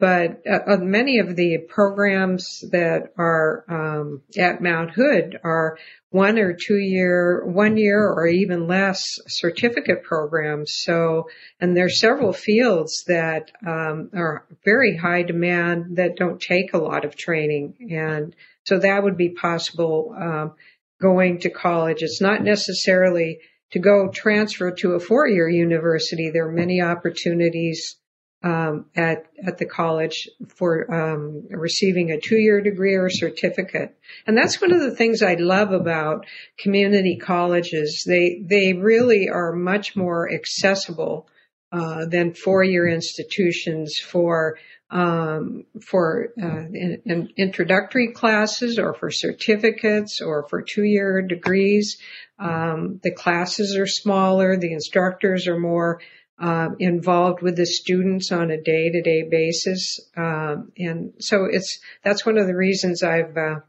but 0.00 0.42
uh, 0.46 0.76
many 0.78 1.20
of 1.20 1.36
the 1.36 1.58
programs 1.68 2.64
that 2.72 3.12
are 3.16 3.64
um, 3.68 4.22
at 4.36 4.60
Mount 4.60 4.90
Hood 4.90 5.38
are 5.44 5.78
one 6.10 6.38
or 6.38 6.52
two 6.52 6.78
year, 6.78 7.44
one 7.44 7.76
year 7.76 8.00
or 8.00 8.26
even 8.26 8.66
less 8.66 9.18
certificate 9.28 10.02
programs. 10.02 10.74
So, 10.82 11.28
and 11.60 11.76
there 11.76 11.86
are 11.86 11.90
several 11.90 12.32
fields 12.32 13.04
that 13.06 13.52
um, 13.66 14.10
are 14.14 14.46
very 14.64 14.96
high 14.96 15.22
demand 15.22 15.96
that 15.96 16.16
don't 16.16 16.40
take 16.40 16.74
a 16.74 16.78
lot 16.78 17.04
of 17.04 17.16
training, 17.16 17.88
and 17.90 18.34
so 18.64 18.78
that 18.78 19.02
would 19.02 19.16
be 19.16 19.30
possible 19.30 20.14
um, 20.16 20.54
going 21.00 21.40
to 21.40 21.50
college. 21.50 22.02
It's 22.02 22.20
not 22.20 22.42
necessarily 22.42 23.38
to 23.72 23.78
go 23.78 24.08
transfer 24.12 24.72
to 24.72 24.92
a 24.92 25.00
four 25.00 25.28
year 25.28 25.48
university. 25.48 26.30
There 26.30 26.48
are 26.48 26.52
many 26.52 26.80
opportunities 26.80 27.96
um, 28.44 28.84
at 28.94 29.26
at 29.44 29.56
the 29.56 29.64
college 29.64 30.28
for 30.48 30.92
um, 30.94 31.46
receiving 31.48 32.10
a 32.10 32.20
two-year 32.20 32.60
degree 32.60 32.94
or 32.94 33.08
certificate. 33.08 33.96
And 34.26 34.36
that's 34.36 34.60
one 34.60 34.72
of 34.72 34.82
the 34.82 34.94
things 34.94 35.22
I 35.22 35.34
love 35.34 35.72
about 35.72 36.26
community 36.58 37.16
colleges. 37.16 38.04
They 38.06 38.42
they 38.46 38.74
really 38.74 39.30
are 39.30 39.52
much 39.52 39.96
more 39.96 40.30
accessible 40.30 41.26
uh, 41.72 42.04
than 42.06 42.34
four-year 42.34 42.86
institutions 42.86 43.98
for 43.98 44.58
um, 44.90 45.64
for 45.80 46.28
uh, 46.40 46.66
in, 46.72 47.02
in 47.06 47.28
introductory 47.38 48.12
classes 48.12 48.78
or 48.78 48.92
for 48.92 49.10
certificates 49.10 50.20
or 50.20 50.46
for 50.48 50.60
two-year 50.60 51.22
degrees. 51.22 51.96
Um, 52.38 53.00
the 53.02 53.10
classes 53.10 53.74
are 53.76 53.86
smaller. 53.86 54.58
The 54.58 54.72
instructors 54.72 55.48
are 55.48 55.58
more 55.58 56.00
um, 56.38 56.76
involved 56.78 57.42
with 57.42 57.56
the 57.56 57.66
students 57.66 58.32
on 58.32 58.50
a 58.50 58.60
day-to-day 58.60 59.28
basis, 59.30 60.00
um, 60.16 60.72
and 60.76 61.12
so 61.18 61.44
it's 61.44 61.78
that's 62.02 62.26
one 62.26 62.38
of 62.38 62.46
the 62.46 62.56
reasons 62.56 63.02
I've 63.02 63.36
uh, 63.36 63.60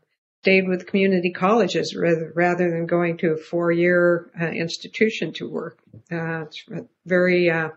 stayed 0.42 0.68
with 0.68 0.88
community 0.88 1.32
colleges 1.32 1.96
rather 1.96 2.32
rather 2.36 2.70
than 2.70 2.88
going 2.88 3.18
to 3.18 3.34
a 3.34 3.38
four-year 3.38 4.32
uh, 4.40 4.46
institution 4.46 5.34
to 5.34 5.50
work. 5.50 5.80
Uh, 6.12 6.44
it's 6.44 6.64
very 7.06 7.50
uh, 7.50 7.70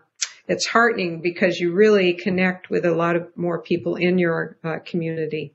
it's 0.47 0.65
heartening 0.65 1.21
because 1.21 1.59
you 1.59 1.73
really 1.73 2.13
connect 2.13 2.71
with 2.71 2.83
a 2.83 2.91
lot 2.91 3.15
of 3.15 3.27
more 3.37 3.61
people 3.61 3.95
in 3.95 4.17
your 4.17 4.57
uh, 4.63 4.79
community. 4.83 5.53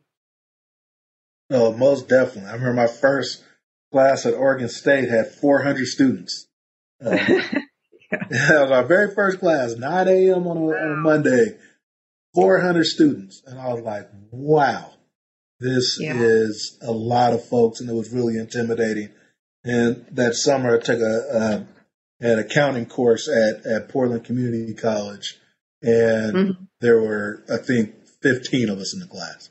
Oh, 1.51 1.73
most 1.73 2.09
definitely. 2.09 2.51
I 2.51 2.55
remember 2.55 2.75
my 2.75 2.87
first 2.87 3.45
class 3.93 4.25
at 4.25 4.35
Oregon 4.35 4.69
State 4.69 5.09
had 5.09 5.33
400 5.33 5.87
students. 5.87 6.47
Uh, 7.05 7.19
that 8.31 8.61
was 8.63 8.71
our 8.71 8.85
very 8.85 9.15
first 9.15 9.41
class, 9.41 9.75
9 9.77 10.09
a.m. 10.09 10.47
on 10.47 10.57
a, 10.57 10.61
on 10.61 10.93
a 10.93 10.97
Monday, 10.97 11.57
400 12.35 12.85
students. 12.85 13.43
And 13.47 13.59
I 13.59 13.73
was 13.73 13.83
like, 13.83 14.09
wow, 14.31 14.93
this 15.61 15.99
yeah. 16.01 16.15
is 16.17 16.79
a 16.83 16.93
lot 16.93 17.33
of 17.33 17.47
folks. 17.47 17.81
And 17.81 17.89
it 17.89 17.95
was 17.95 18.13
really 18.13 18.39
intimidating. 18.39 19.11
And 19.65 20.07
that 20.13 20.35
summer 20.35 20.77
I 20.77 20.81
took 20.81 21.01
a, 21.01 21.29
a 21.33 21.67
an 22.21 22.39
accounting 22.39 22.87
course 22.87 23.29
at, 23.29 23.67
at 23.67 23.89
Portland 23.89 24.25
Community 24.25 24.75
College. 24.75 25.39
And 25.83 26.35
mm-hmm. 26.35 26.65
there 26.81 27.01
were, 27.01 27.45
I 27.53 27.59
think, 27.59 27.95
15 28.23 28.71
of 28.71 28.79
us 28.79 28.95
in 28.95 29.01
the 29.01 29.07
class. 29.07 29.51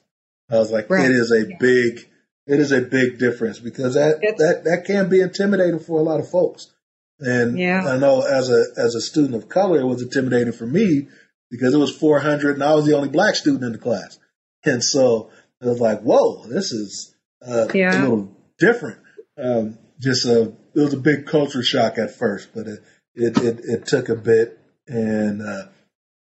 I 0.49 0.55
was 0.55 0.71
like, 0.71 0.89
right. 0.89 1.05
it 1.05 1.11
is 1.11 1.31
a 1.31 1.47
yeah. 1.47 1.57
big, 1.59 2.09
it 2.47 2.59
is 2.59 2.71
a 2.71 2.81
big 2.81 3.19
difference 3.19 3.59
because 3.59 3.93
that, 3.93 4.21
that, 4.21 4.63
that 4.63 4.85
can 4.85 5.09
be 5.09 5.21
intimidating 5.21 5.79
for 5.79 5.99
a 5.99 6.03
lot 6.03 6.19
of 6.19 6.29
folks. 6.29 6.73
And 7.19 7.57
yeah. 7.57 7.87
I 7.87 7.97
know 7.97 8.21
as 8.21 8.49
a 8.49 8.65
as 8.77 8.95
a 8.95 9.01
student 9.01 9.35
of 9.35 9.49
color, 9.49 9.79
it 9.79 9.85
was 9.85 10.01
intimidating 10.01 10.53
for 10.53 10.65
me 10.65 11.07
because 11.53 11.73
it 11.73 11.77
was 11.77 11.95
400 11.95 12.55
and 12.55 12.63
I 12.63 12.73
was 12.73 12.85
the 12.85 12.95
only 12.95 13.09
black 13.09 13.35
student 13.35 13.63
in 13.63 13.73
the 13.73 13.77
class. 13.77 14.17
And 14.65 14.83
so 14.83 15.29
it 15.61 15.67
was 15.67 15.79
like, 15.79 16.01
whoa, 16.01 16.47
this 16.47 16.71
is 16.71 17.13
uh, 17.45 17.67
yeah. 17.73 17.95
a 17.95 18.01
little 18.01 18.35
different. 18.57 18.97
Um, 19.37 19.77
just 19.99 20.25
a, 20.25 20.41
it 20.75 20.79
was 20.79 20.93
a 20.93 20.97
big 20.97 21.27
culture 21.27 21.61
shock 21.61 21.97
at 21.97 22.15
first, 22.15 22.49
but 22.55 22.67
it, 22.67 22.79
it, 23.13 23.37
it, 23.37 23.59
it 23.63 23.85
took 23.85 24.09
a 24.09 24.15
bit 24.15 24.59
and, 24.87 25.41
uh, 25.41 25.67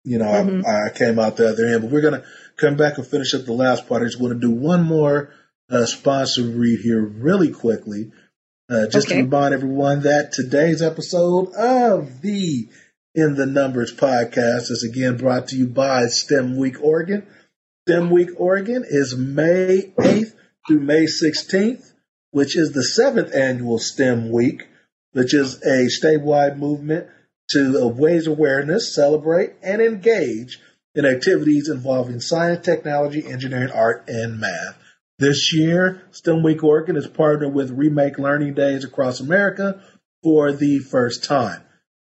you 0.03 0.17
know, 0.17 0.25
mm-hmm. 0.25 0.65
I, 0.65 0.87
I, 0.87 0.89
came 0.89 1.17
out 1.17 1.37
the 1.37 1.49
other 1.49 1.65
end, 1.65 1.81
but 1.81 1.91
we're 1.91 2.01
going 2.01 2.21
to 2.21 2.27
come 2.57 2.75
back 2.75 2.97
and 2.97 3.07
finish 3.07 3.33
up 3.33 3.45
the 3.45 3.53
last 3.53 3.87
part. 3.87 4.01
I 4.01 4.05
just 4.05 4.19
want 4.19 4.33
to 4.33 4.39
do 4.39 4.51
one 4.51 4.83
more, 4.83 5.33
uh, 5.71 5.85
sponsor 5.85 6.43
read 6.43 6.79
here 6.81 7.01
really 7.01 7.51
quickly. 7.51 8.11
Uh, 8.67 8.87
just 8.87 9.07
okay. 9.07 9.17
to 9.17 9.23
remind 9.23 9.53
everyone 9.53 10.01
that 10.01 10.31
today's 10.31 10.81
episode 10.81 11.53
of 11.53 12.21
the 12.21 12.67
In 13.13 13.35
the 13.35 13.45
Numbers 13.45 13.93
podcast 13.93 14.71
is 14.71 14.83
again 14.83 15.17
brought 15.17 15.49
to 15.49 15.55
you 15.55 15.67
by 15.67 16.07
STEM 16.07 16.57
Week 16.57 16.81
Oregon. 16.81 17.27
STEM 17.87 18.09
Week 18.09 18.29
Oregon 18.37 18.83
is 18.83 19.15
May 19.15 19.93
8th 19.99 20.33
through 20.67 20.79
May 20.79 21.05
16th, 21.05 21.91
which 22.31 22.57
is 22.57 22.71
the 22.71 22.83
seventh 22.83 23.35
annual 23.35 23.77
STEM 23.77 24.31
Week, 24.31 24.67
which 25.11 25.35
is 25.35 25.61
a 25.61 25.85
statewide 25.85 26.57
movement 26.57 27.05
to 27.51 27.93
raise 27.95 28.25
awareness, 28.25 28.95
celebrate, 28.95 29.51
and 29.61 29.79
engage 29.79 30.59
in 30.95 31.05
activities 31.05 31.69
involving 31.69 32.19
science, 32.19 32.65
technology, 32.65 33.23
engineering, 33.27 33.69
art, 33.71 34.05
and 34.07 34.39
math. 34.39 34.84
This 35.17 35.53
year, 35.53 36.01
STEM 36.11 36.43
Week 36.43 36.61
Oregon 36.61 36.97
is 36.97 37.07
partnered 37.07 37.53
with 37.53 37.71
Remake 37.71 38.19
Learning 38.19 38.53
Days 38.53 38.83
across 38.83 39.21
America 39.21 39.81
for 40.21 40.51
the 40.51 40.79
first 40.79 41.23
time. 41.23 41.61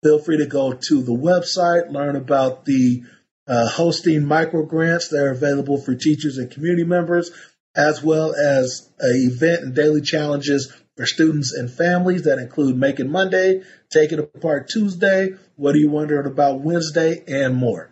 Feel 0.03 0.19
free 0.19 0.39
to 0.39 0.45
go 0.45 0.73
to 0.73 1.01
the 1.01 1.13
website, 1.13 1.93
learn 1.93 2.17
about 2.17 2.65
the 2.65 3.03
uh, 3.47 3.69
hosting 3.69 4.25
micro 4.25 4.65
grants 4.65 5.07
that 5.09 5.23
are 5.23 5.31
available 5.31 5.77
for 5.77 5.95
teachers 5.95 6.37
and 6.37 6.51
community 6.51 6.83
members, 6.83 7.31
as 7.73 8.03
well 8.03 8.35
as 8.35 8.89
event 8.99 9.63
and 9.63 9.73
daily 9.73 10.01
challenges 10.01 10.69
for 10.97 11.05
students 11.05 11.53
and 11.53 11.71
families 11.71 12.23
that 12.23 12.37
include 12.37 12.75
Making 12.75 13.09
Monday, 13.09 13.61
Taking 13.89 14.19
Apart 14.19 14.67
Tuesday, 14.67 15.29
What 15.55 15.73
Are 15.73 15.79
You 15.79 15.89
Wondering 15.89 16.27
About 16.27 16.59
Wednesday, 16.59 17.23
and 17.27 17.55
more. 17.55 17.91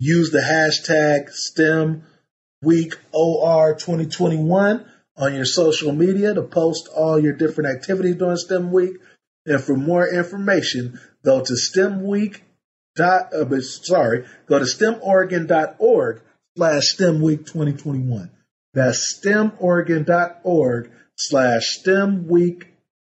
Use 0.00 0.32
the 0.32 0.40
hashtag 0.40 1.30
STEM 1.30 2.02
Week 2.62 2.94
OR 3.12 3.74
2021 3.74 4.86
on 5.16 5.34
your 5.34 5.44
social 5.44 5.92
media 5.92 6.32
to 6.32 6.42
post 6.42 6.88
all 6.88 7.18
your 7.18 7.32
different 7.32 7.76
activities 7.76 8.16
during 8.16 8.36
STEM 8.36 8.70
Week. 8.70 8.92
And 9.44 9.62
for 9.62 9.76
more 9.76 10.08
information, 10.08 11.00
go 11.24 11.44
to 11.44 11.56
STEM 11.56 12.04
Week. 12.04 12.44
Dot, 12.94 13.32
uh, 13.32 13.60
sorry, 13.60 14.26
go 14.46 14.58
to 14.58 14.66
stemoregon.org 14.66 16.20
slash 16.56 16.84
STEM 16.88 17.22
Week 17.22 17.40
2021. 17.40 18.30
That's 18.74 19.18
stemoregon.org 19.18 20.90
slash 21.16 21.78
STEM 21.78 22.28
Week 22.28 22.68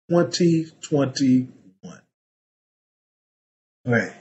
2021. 0.10 2.02
All 3.86 3.92
right. 3.92 4.14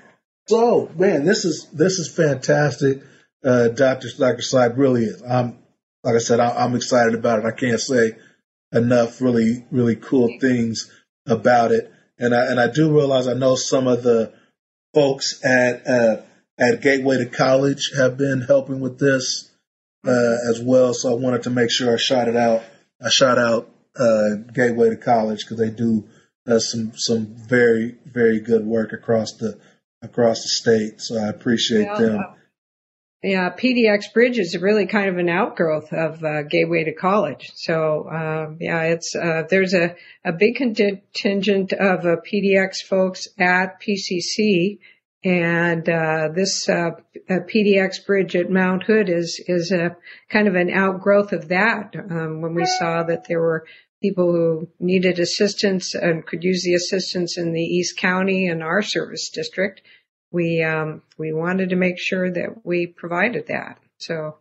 So, 0.49 0.91
man, 0.97 1.25
this 1.25 1.45
is 1.45 1.69
this 1.73 1.99
is 1.99 2.09
fantastic 2.09 3.03
uh, 3.45 3.69
Dr. 3.69 4.09
Dr. 4.19 4.43
Sipe 4.43 4.77
really 4.77 5.05
is. 5.05 5.23
I'm, 5.23 5.59
like 6.05 6.17
I 6.17 6.19
said, 6.19 6.41
I, 6.41 6.65
am 6.65 6.75
excited 6.75 7.15
about 7.15 7.41
it. 7.41 7.45
I 7.45 7.53
can't 7.53 7.81
say 7.81 8.13
enough 8.73 9.21
really 9.21 9.65
really 9.71 9.97
cool 9.97 10.39
things 10.41 10.91
about 11.27 11.73
it. 11.73 11.93
And 12.19 12.35
I 12.35 12.47
and 12.47 12.61
I 12.61 12.69
do 12.69 12.93
realize 12.95 13.29
I 13.29 13.35
know 13.35 13.57
some 13.57 13.87
of 13.87 14.03
the 14.03 14.33
folks 14.95 15.45
at 15.45 15.87
uh, 15.87 16.23
at 16.59 16.83
Gateway 16.83 17.19
to 17.19 17.27
College 17.27 17.93
have 17.97 18.17
been 18.17 18.43
helping 18.43 18.81
with 18.81 18.99
this 18.99 19.51
uh, 20.07 20.37
as 20.51 20.61
well. 20.61 20.95
So 20.95 21.11
I 21.11 21.15
wanted 21.15 21.45
to 21.45 21.51
make 21.51 21.71
sure 21.71 21.93
I 21.93 21.97
shot 21.97 22.29
it 22.29 22.37
out. 22.37 22.63
I 23.05 23.09
shot 23.09 23.39
out 23.39 23.71
uh, 23.97 24.37
Gateway 24.53 24.91
to 24.91 24.97
College 24.97 25.41
because 25.45 25.59
they 25.59 25.71
do 25.71 26.09
uh, 26.49 26.59
some 26.59 26.93
some 26.95 27.35
very 27.35 27.97
very 28.07 28.41
good 28.41 28.65
work 28.65 28.93
across 28.93 29.35
the 29.35 29.59
across 30.03 30.43
the 30.43 30.49
state. 30.49 31.01
So 31.01 31.17
I 31.17 31.29
appreciate 31.29 31.87
well, 31.87 31.99
them. 31.99 32.25
Uh, 33.25 33.29
yeah, 33.29 33.51
PDX 33.51 34.13
Bridge 34.13 34.39
is 34.39 34.57
really 34.57 34.87
kind 34.87 35.09
of 35.09 35.19
an 35.19 35.29
outgrowth 35.29 35.93
of 35.93 36.23
uh, 36.25 36.43
Gateway 36.43 36.85
to 36.85 36.93
College. 36.93 37.53
So 37.55 38.09
um, 38.11 38.59
yeah, 38.61 38.83
it's 38.85 39.15
uh, 39.15 39.45
there's 39.49 39.75
a 39.75 39.95
a 40.25 40.33
big 40.33 40.57
contingent 40.57 41.73
of 41.73 42.05
uh, 42.05 42.17
PDX 42.27 42.83
folks 42.89 43.29
at 43.39 43.81
PCC, 43.81 44.79
and 45.25 45.89
uh, 45.89 46.29
this 46.35 46.69
uh, 46.69 46.91
PDX 47.31 48.05
Bridge 48.07 48.37
at 48.37 48.51
Mount 48.51 48.85
Hood 48.85 49.09
is 49.09 49.43
is 49.47 49.73
a 49.73 49.97
kind 50.29 50.49
of 50.49 50.55
an 50.55 50.71
outgrowth 50.71 51.33
of 51.33 51.49
that. 51.49 51.95
Um, 51.95 52.41
when 52.41 52.55
we 52.55 52.67
saw 52.67 53.05
that 53.05 53.27
there 53.29 53.41
were 53.41 53.67
people 54.03 54.33
who 54.33 54.69
needed 54.81 55.21
assistance 55.21 55.95
and 55.95 56.27
could 56.27 56.43
use 56.43 56.65
the 56.65 56.75
assistance 56.75 57.39
in 57.39 57.53
the 57.53 57.63
East 57.63 57.97
County 57.97 58.49
and 58.49 58.63
our 58.63 58.83
service 58.83 59.31
district 59.31 59.81
we 60.33 60.63
um, 60.63 61.03
we 61.19 61.33
wanted 61.33 61.71
to 61.71 61.77
make 61.77 61.99
sure 61.99 62.31
that 62.31 62.65
we 62.65 62.87
provided 62.87 63.49
that. 63.49 63.79
So 63.99 64.37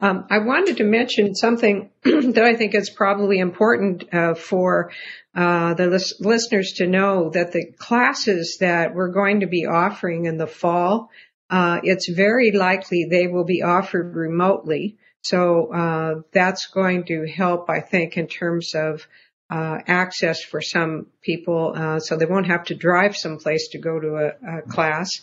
um, 0.00 0.26
I 0.28 0.38
wanted 0.38 0.76
to 0.78 0.84
mention 0.84 1.34
something 1.34 1.90
that 2.04 2.44
I 2.44 2.54
think 2.54 2.74
is 2.74 2.90
probably 2.90 3.38
important 3.38 4.12
uh, 4.12 4.34
for 4.34 4.92
uh, 5.34 5.74
the 5.74 5.86
lis- 5.86 6.20
listeners 6.20 6.74
to 6.74 6.86
know 6.86 7.30
that 7.30 7.52
the 7.52 7.72
classes 7.78 8.58
that 8.60 8.94
we're 8.94 9.12
going 9.12 9.40
to 9.40 9.46
be 9.46 9.66
offering 9.66 10.26
in 10.26 10.36
the 10.36 10.46
fall, 10.46 11.10
uh, 11.48 11.80
it's 11.82 12.08
very 12.08 12.52
likely 12.52 13.06
they 13.08 13.26
will 13.26 13.44
be 13.44 13.62
offered 13.62 14.14
remotely. 14.14 14.98
So 15.22 15.72
uh, 15.72 16.20
that's 16.30 16.66
going 16.66 17.04
to 17.06 17.26
help, 17.26 17.70
I 17.70 17.80
think, 17.80 18.16
in 18.16 18.26
terms 18.26 18.74
of 18.74 19.06
uh, 19.48 19.78
access 19.86 20.42
for 20.42 20.60
some 20.60 21.06
people, 21.22 21.72
uh, 21.76 22.00
so 22.00 22.16
they 22.16 22.26
won't 22.26 22.46
have 22.46 22.64
to 22.64 22.74
drive 22.74 23.16
someplace 23.16 23.68
to 23.68 23.78
go 23.78 24.00
to 24.00 24.16
a, 24.16 24.58
a 24.58 24.62
class. 24.62 25.20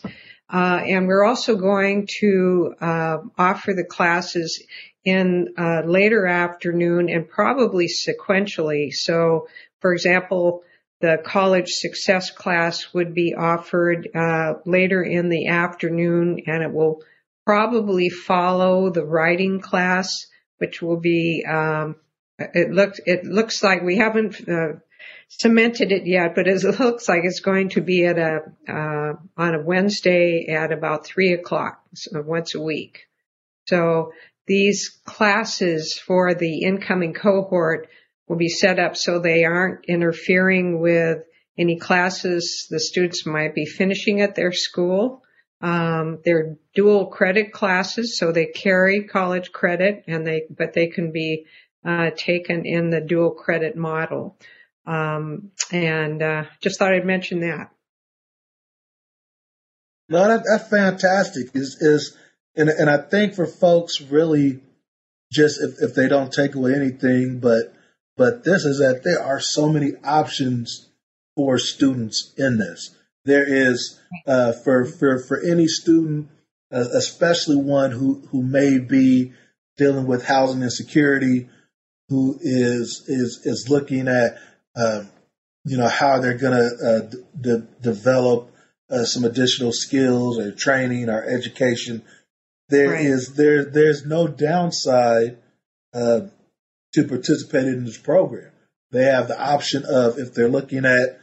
Uh, 0.50 0.82
and 0.86 1.08
we're 1.08 1.26
also 1.26 1.56
going 1.56 2.08
to 2.20 2.76
uh, 2.80 3.18
offer 3.38 3.74
the 3.74 3.84
classes 3.84 4.64
in 5.04 5.54
uh, 5.58 5.82
later 5.86 6.26
afternoon 6.26 7.10
and 7.10 7.28
probably 7.28 7.88
sequentially. 7.88 8.94
So, 8.94 9.48
for 9.82 9.94
example, 9.94 10.64
the 11.02 11.22
college 11.22 11.70
success 11.70 12.32
class 12.32 12.94
would 12.94 13.14
be 13.14 13.36
offered 13.38 14.08
uh, 14.16 14.54
later 14.66 15.04
in 15.04 15.28
the 15.28 15.48
afternoon, 15.48 16.44
and 16.48 16.64
it 16.64 16.72
will 16.72 17.02
probably 17.46 18.10
follow 18.10 18.90
the 18.90 19.04
writing 19.04 19.60
class, 19.60 20.28
which 20.60 20.82
will 20.82 21.00
be 21.00 21.44
um, 21.46 21.98
it 22.54 22.72
looks 22.72 23.00
it 23.06 23.26
looks 23.26 23.64
like 23.64 23.82
we 23.84 23.98
haven't 23.98 24.48
uh, 24.48 24.80
cemented 25.28 25.92
it 25.92 26.06
yet, 26.06 26.36
but 26.36 26.48
it 26.48 26.64
looks 26.80 27.10
like 27.10 27.22
it's 27.24 27.40
going 27.40 27.70
to 27.70 27.82
be 27.82 28.06
at 28.06 28.18
a 28.18 28.42
uh, 28.68 29.14
on 29.38 29.56
a 29.56 29.64
Wednesday 29.64 30.48
at 30.48 30.72
about 30.72 31.06
three 31.06 31.34
o'clock, 31.34 31.82
so 31.94 32.22
once 32.22 32.56
a 32.56 32.62
week. 32.62 33.08
So 33.66 34.14
these 34.46 34.90
classes 35.06 36.00
for 36.06 36.34
the 36.34 36.64
incoming 36.64 37.14
cohort 37.14 37.88
will 38.28 38.38
be 38.38 38.50
set 38.50 38.80
up 38.80 38.98
so 38.98 39.20
they 39.20 39.46
aren't 39.46 39.86
interfering 39.86 40.80
with 40.80 41.24
any 41.58 41.78
classes 41.78 42.68
the 42.70 42.80
students 42.80 43.26
might 43.26 43.54
be 43.54 43.66
finishing 43.66 44.22
at 44.22 44.36
their 44.36 44.52
school. 44.52 45.24
Um, 45.62 46.20
they're 46.26 46.58
dual 46.76 47.08
credit 47.08 47.54
classes, 47.54 48.18
so 48.18 48.32
they 48.32 48.48
carry 48.48 49.04
college 49.04 49.54
credit, 49.54 50.04
and 50.08 50.28
they 50.28 50.44
but 50.50 50.74
they 50.74 50.88
can 50.88 51.12
be 51.12 51.46
uh, 51.86 52.12
taken 52.16 52.66
in 52.66 52.90
the 52.90 53.02
dual 53.02 53.32
credit 53.32 53.76
model. 53.76 54.38
Um, 54.86 55.52
and 55.72 56.22
uh, 56.22 56.44
just 56.62 56.80
thought 56.80 56.94
I'd 56.94 57.06
mention 57.06 57.42
that. 57.42 57.70
No, 60.10 60.28
that, 60.28 60.44
that's 60.50 60.70
fantastic. 60.70 61.48
Is 61.54 61.78
is 61.80 62.18
and 62.56 62.70
and 62.70 62.90
I 62.90 62.98
think 62.98 63.34
for 63.34 63.46
folks 63.46 64.02
really, 64.02 64.60
just 65.32 65.62
if, 65.62 65.82
if 65.82 65.96
they 65.96 66.08
don't 66.08 66.32
take 66.32 66.56
away 66.56 66.74
anything, 66.74 67.40
but 67.40 67.74
but 68.18 68.44
this 68.44 68.66
is 68.66 68.80
that 68.80 69.04
there 69.04 69.24
are 69.24 69.40
so 69.40 69.70
many 69.70 69.94
options 70.04 70.90
for 71.36 71.58
students 71.58 72.34
in 72.38 72.58
this. 72.58 72.96
There 73.26 73.46
is 73.48 74.00
uh, 74.28 74.52
for 74.52 74.86
for 74.86 75.20
for 75.20 75.42
any 75.42 75.68
student, 75.68 76.30
uh, 76.72 76.86
especially 76.94 77.56
one 77.56 77.92
who 77.92 78.28
who 78.32 78.44
may 78.44 78.80
be 78.80 79.32
dealing 79.78 80.06
with 80.06 80.26
housing 80.26 80.62
insecurity, 80.62 81.50
who 82.10 82.38
is 82.42 83.04
is 83.08 83.42
is 83.46 83.68
looking 83.70 84.08
at 84.08 84.38
um, 84.76 85.10
you 85.66 85.78
know 85.78 85.88
how 85.88 86.20
they're 86.20 86.38
going 86.38 86.58
to 86.58 86.86
uh, 86.86 87.16
d- 87.40 87.68
develop 87.82 88.52
uh, 88.90 89.06
some 89.06 89.24
additional 89.24 89.72
skills 89.72 90.38
or 90.38 90.52
training 90.52 91.10
or 91.10 91.24
education. 91.24 92.04
There 92.70 92.92
right. 92.92 93.06
is 93.06 93.36
there 93.36 93.66
there's 93.66 94.06
no 94.06 94.28
downside 94.28 95.38
uh, 95.94 96.22
to 96.94 97.08
participating 97.08 97.74
in 97.74 97.86
this 97.86 97.98
program. 97.98 98.52
They 98.92 99.06
have 99.06 99.28
the 99.28 99.42
option 99.42 99.84
of 99.86 100.20
if 100.20 100.34
they're 100.34 100.50
looking 100.50 100.86
at 100.86 101.20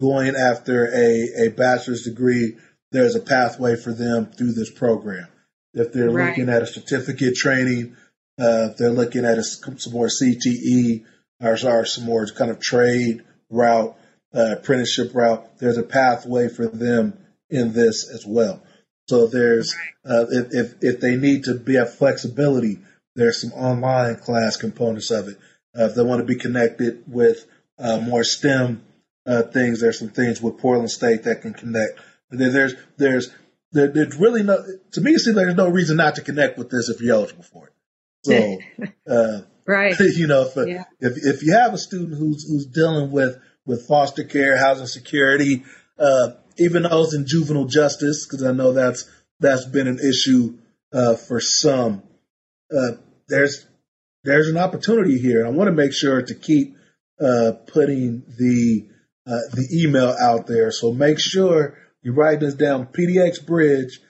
going 0.00 0.34
after 0.34 0.86
a, 0.92 1.46
a 1.46 1.48
bachelor's 1.50 2.02
degree, 2.02 2.56
there's 2.90 3.14
a 3.14 3.20
pathway 3.20 3.76
for 3.76 3.92
them 3.92 4.26
through 4.26 4.52
this 4.52 4.70
program. 4.70 5.28
If 5.74 5.92
they're 5.92 6.10
right. 6.10 6.28
looking 6.30 6.48
at 6.48 6.62
a 6.62 6.66
certificate 6.66 7.34
training, 7.34 7.96
uh, 8.38 8.68
they're 8.78 8.90
looking 8.90 9.24
at 9.24 9.38
a, 9.38 9.42
some 9.42 9.92
more 9.92 10.08
CTE 10.08 11.04
or, 11.40 11.52
or 11.52 11.84
some 11.84 12.04
more 12.04 12.26
kind 12.26 12.50
of 12.50 12.60
trade 12.60 13.22
route, 13.50 13.96
uh, 14.34 14.56
apprenticeship 14.58 15.14
route, 15.14 15.58
there's 15.58 15.78
a 15.78 15.82
pathway 15.82 16.48
for 16.48 16.66
them 16.66 17.18
in 17.50 17.72
this 17.72 18.08
as 18.08 18.24
well. 18.26 18.62
So 19.08 19.26
there's 19.26 19.74
uh, 20.08 20.26
if, 20.30 20.46
if, 20.52 20.74
if 20.80 21.00
they 21.00 21.16
need 21.16 21.44
to 21.44 21.54
be 21.54 21.74
have 21.74 21.94
flexibility, 21.94 22.78
there's 23.14 23.40
some 23.40 23.52
online 23.52 24.16
class 24.16 24.56
components 24.56 25.10
of 25.10 25.28
it. 25.28 25.38
Uh, 25.78 25.84
if 25.84 25.94
they 25.94 26.02
want 26.02 26.20
to 26.20 26.26
be 26.26 26.36
connected 26.36 27.04
with 27.06 27.44
uh, 27.78 27.98
more 27.98 28.24
STEM 28.24 28.82
uh, 29.26 29.42
things, 29.42 29.80
there's 29.80 29.98
some 29.98 30.08
things 30.08 30.40
with 30.40 30.58
Portland 30.58 30.90
State 30.90 31.24
that 31.24 31.42
can 31.42 31.52
connect. 31.52 31.98
There's 32.30 32.74
there's 32.96 33.30
there, 33.72 33.88
there's 33.88 34.16
really 34.16 34.42
no 34.42 34.62
to 34.92 35.00
me 35.00 35.12
it 35.12 35.20
seems 35.20 35.36
like 35.36 35.46
there's 35.46 35.56
no 35.56 35.68
reason 35.68 35.96
not 35.96 36.14
to 36.16 36.22
connect 36.22 36.58
with 36.58 36.70
this 36.70 36.88
if 36.88 37.00
you're 37.00 37.14
eligible 37.14 37.42
for 37.42 37.66
it. 37.66 37.71
So, 38.22 38.58
uh, 39.08 39.40
right, 39.66 39.98
you 40.16 40.26
know, 40.26 40.42
if, 40.42 40.68
yeah. 40.68 40.84
if 41.00 41.16
if 41.16 41.42
you 41.42 41.54
have 41.54 41.74
a 41.74 41.78
student 41.78 42.18
who's 42.18 42.48
who's 42.48 42.66
dealing 42.66 43.10
with 43.10 43.38
with 43.66 43.86
foster 43.86 44.24
care, 44.24 44.56
housing 44.56 44.86
security, 44.86 45.64
uh, 45.98 46.30
even 46.58 46.84
those 46.84 47.14
in 47.14 47.26
juvenile 47.26 47.66
justice, 47.66 48.26
because 48.26 48.44
I 48.44 48.52
know 48.52 48.72
that's 48.72 49.08
that's 49.40 49.66
been 49.66 49.88
an 49.88 49.98
issue 49.98 50.58
uh, 50.92 51.16
for 51.16 51.40
some. 51.40 52.02
Uh, 52.74 52.96
there's 53.28 53.66
there's 54.24 54.48
an 54.48 54.56
opportunity 54.56 55.18
here. 55.18 55.46
I 55.46 55.50
want 55.50 55.68
to 55.68 55.74
make 55.74 55.92
sure 55.92 56.22
to 56.22 56.34
keep 56.34 56.76
uh, 57.20 57.52
putting 57.66 58.22
the 58.38 58.88
uh, 59.26 59.38
the 59.52 59.68
email 59.84 60.14
out 60.20 60.46
there. 60.46 60.70
So 60.70 60.92
make 60.92 61.18
sure 61.18 61.78
you 62.02 62.12
write 62.12 62.40
this 62.40 62.54
down. 62.54 62.86
PDX 62.86 63.44
Bridge 63.44 64.00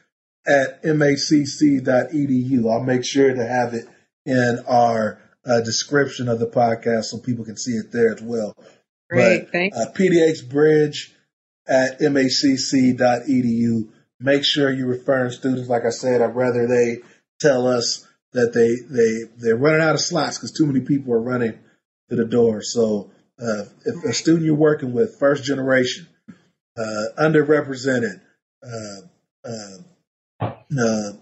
at 0.47 0.83
mhcc.edu. 0.83 2.71
I'll 2.71 2.83
make 2.83 3.05
sure 3.05 3.35
to 3.35 3.47
have 3.47 3.75
it 3.75 3.87
in 4.27 4.65
our 4.67 5.21
uh, 5.45 5.61
description 5.61 6.29
of 6.29 6.39
the 6.39 6.47
podcast 6.47 7.05
so 7.05 7.19
people 7.19 7.45
can 7.45 7.57
see 7.57 7.73
it 7.73 7.93
there 7.93 8.15
as 8.15 8.23
well. 8.23 8.57
Great, 9.11 9.45
but, 9.45 9.53
thanks. 9.53 9.77
Uh, 9.77 9.93
PDX 9.93 10.49
Bridge 10.49 11.15
at 11.67 12.01
mhcc.edu. 12.01 13.89
Make 14.21 14.45
sure 14.45 14.71
you're 14.71 14.87
referring 14.87 15.33
students. 15.33 15.69
Like 15.69 15.85
I 15.85 15.91
said, 15.91 16.23
I'd 16.23 16.37
rather 16.37 16.67
they 16.67 16.99
tell 17.41 17.67
us 17.67 18.07
that 18.33 18.53
they 18.53 18.77
they 18.89 19.31
they're 19.37 19.57
running 19.57 19.81
out 19.81 19.95
of 19.95 20.01
slots 20.01 20.39
because 20.39 20.53
too 20.53 20.67
many 20.67 20.81
people 20.81 21.13
are 21.13 21.21
running 21.21 21.59
to 22.09 22.17
the 22.17 22.25
door. 22.25 22.63
So 22.63 23.11
uh, 23.41 23.65
if 23.85 24.05
a 24.05 24.13
student 24.13 24.45
you're 24.45 24.55
working 24.55 24.93
with, 24.93 25.19
first 25.19 25.45
generation, 25.45 26.07
uh, 26.79 27.05
underrepresented, 27.19 28.21
uh, 28.65 29.49
uh, 29.49 30.51
uh 30.79 31.13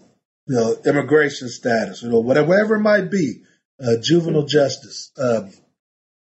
you 0.51 0.57
know, 0.57 0.75
immigration 0.85 1.47
status, 1.47 2.03
you 2.03 2.09
know, 2.09 2.19
whatever, 2.19 2.49
whatever 2.49 2.75
it 2.75 2.81
might 2.81 3.09
be, 3.09 3.41
uh, 3.81 3.95
juvenile 4.01 4.45
justice, 4.45 5.11
uh, 5.17 5.43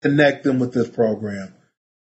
connect 0.01 0.45
them 0.45 0.61
with 0.61 0.73
this 0.73 0.89
program. 0.89 1.53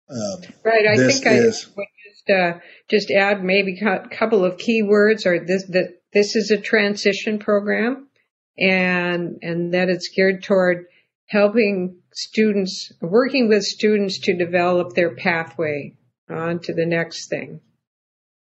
Um, 0.09 0.41
right. 0.65 0.87
I 0.87 0.97
think 0.97 1.27
is, 1.27 1.67
I 1.67 1.73
would 1.77 1.87
just, 2.07 2.31
uh, 2.31 2.59
just 2.89 3.11
add 3.11 3.45
maybe 3.45 3.79
a 3.79 4.09
couple 4.09 4.47
of 4.47 4.57
keywords 4.57 5.27
or 5.27 5.45
this, 5.45 5.67
that 5.67 6.01
this 6.15 6.37
is 6.37 6.51
a 6.51 6.57
transition 6.57 7.39
program 7.39 8.09
and, 8.57 9.41
and 9.43 9.75
that 9.75 9.91
it's 9.91 10.09
geared 10.09 10.43
toward 10.43 10.87
helping 11.27 11.99
students, 12.15 12.93
working 13.03 13.51
with 13.51 13.63
students 13.63 14.21
to 14.21 14.39
develop 14.39 14.95
their 14.95 15.15
pathway 15.15 15.99
on 16.31 16.61
to 16.61 16.73
the 16.73 16.87
next 16.87 17.29
thing. 17.29 17.61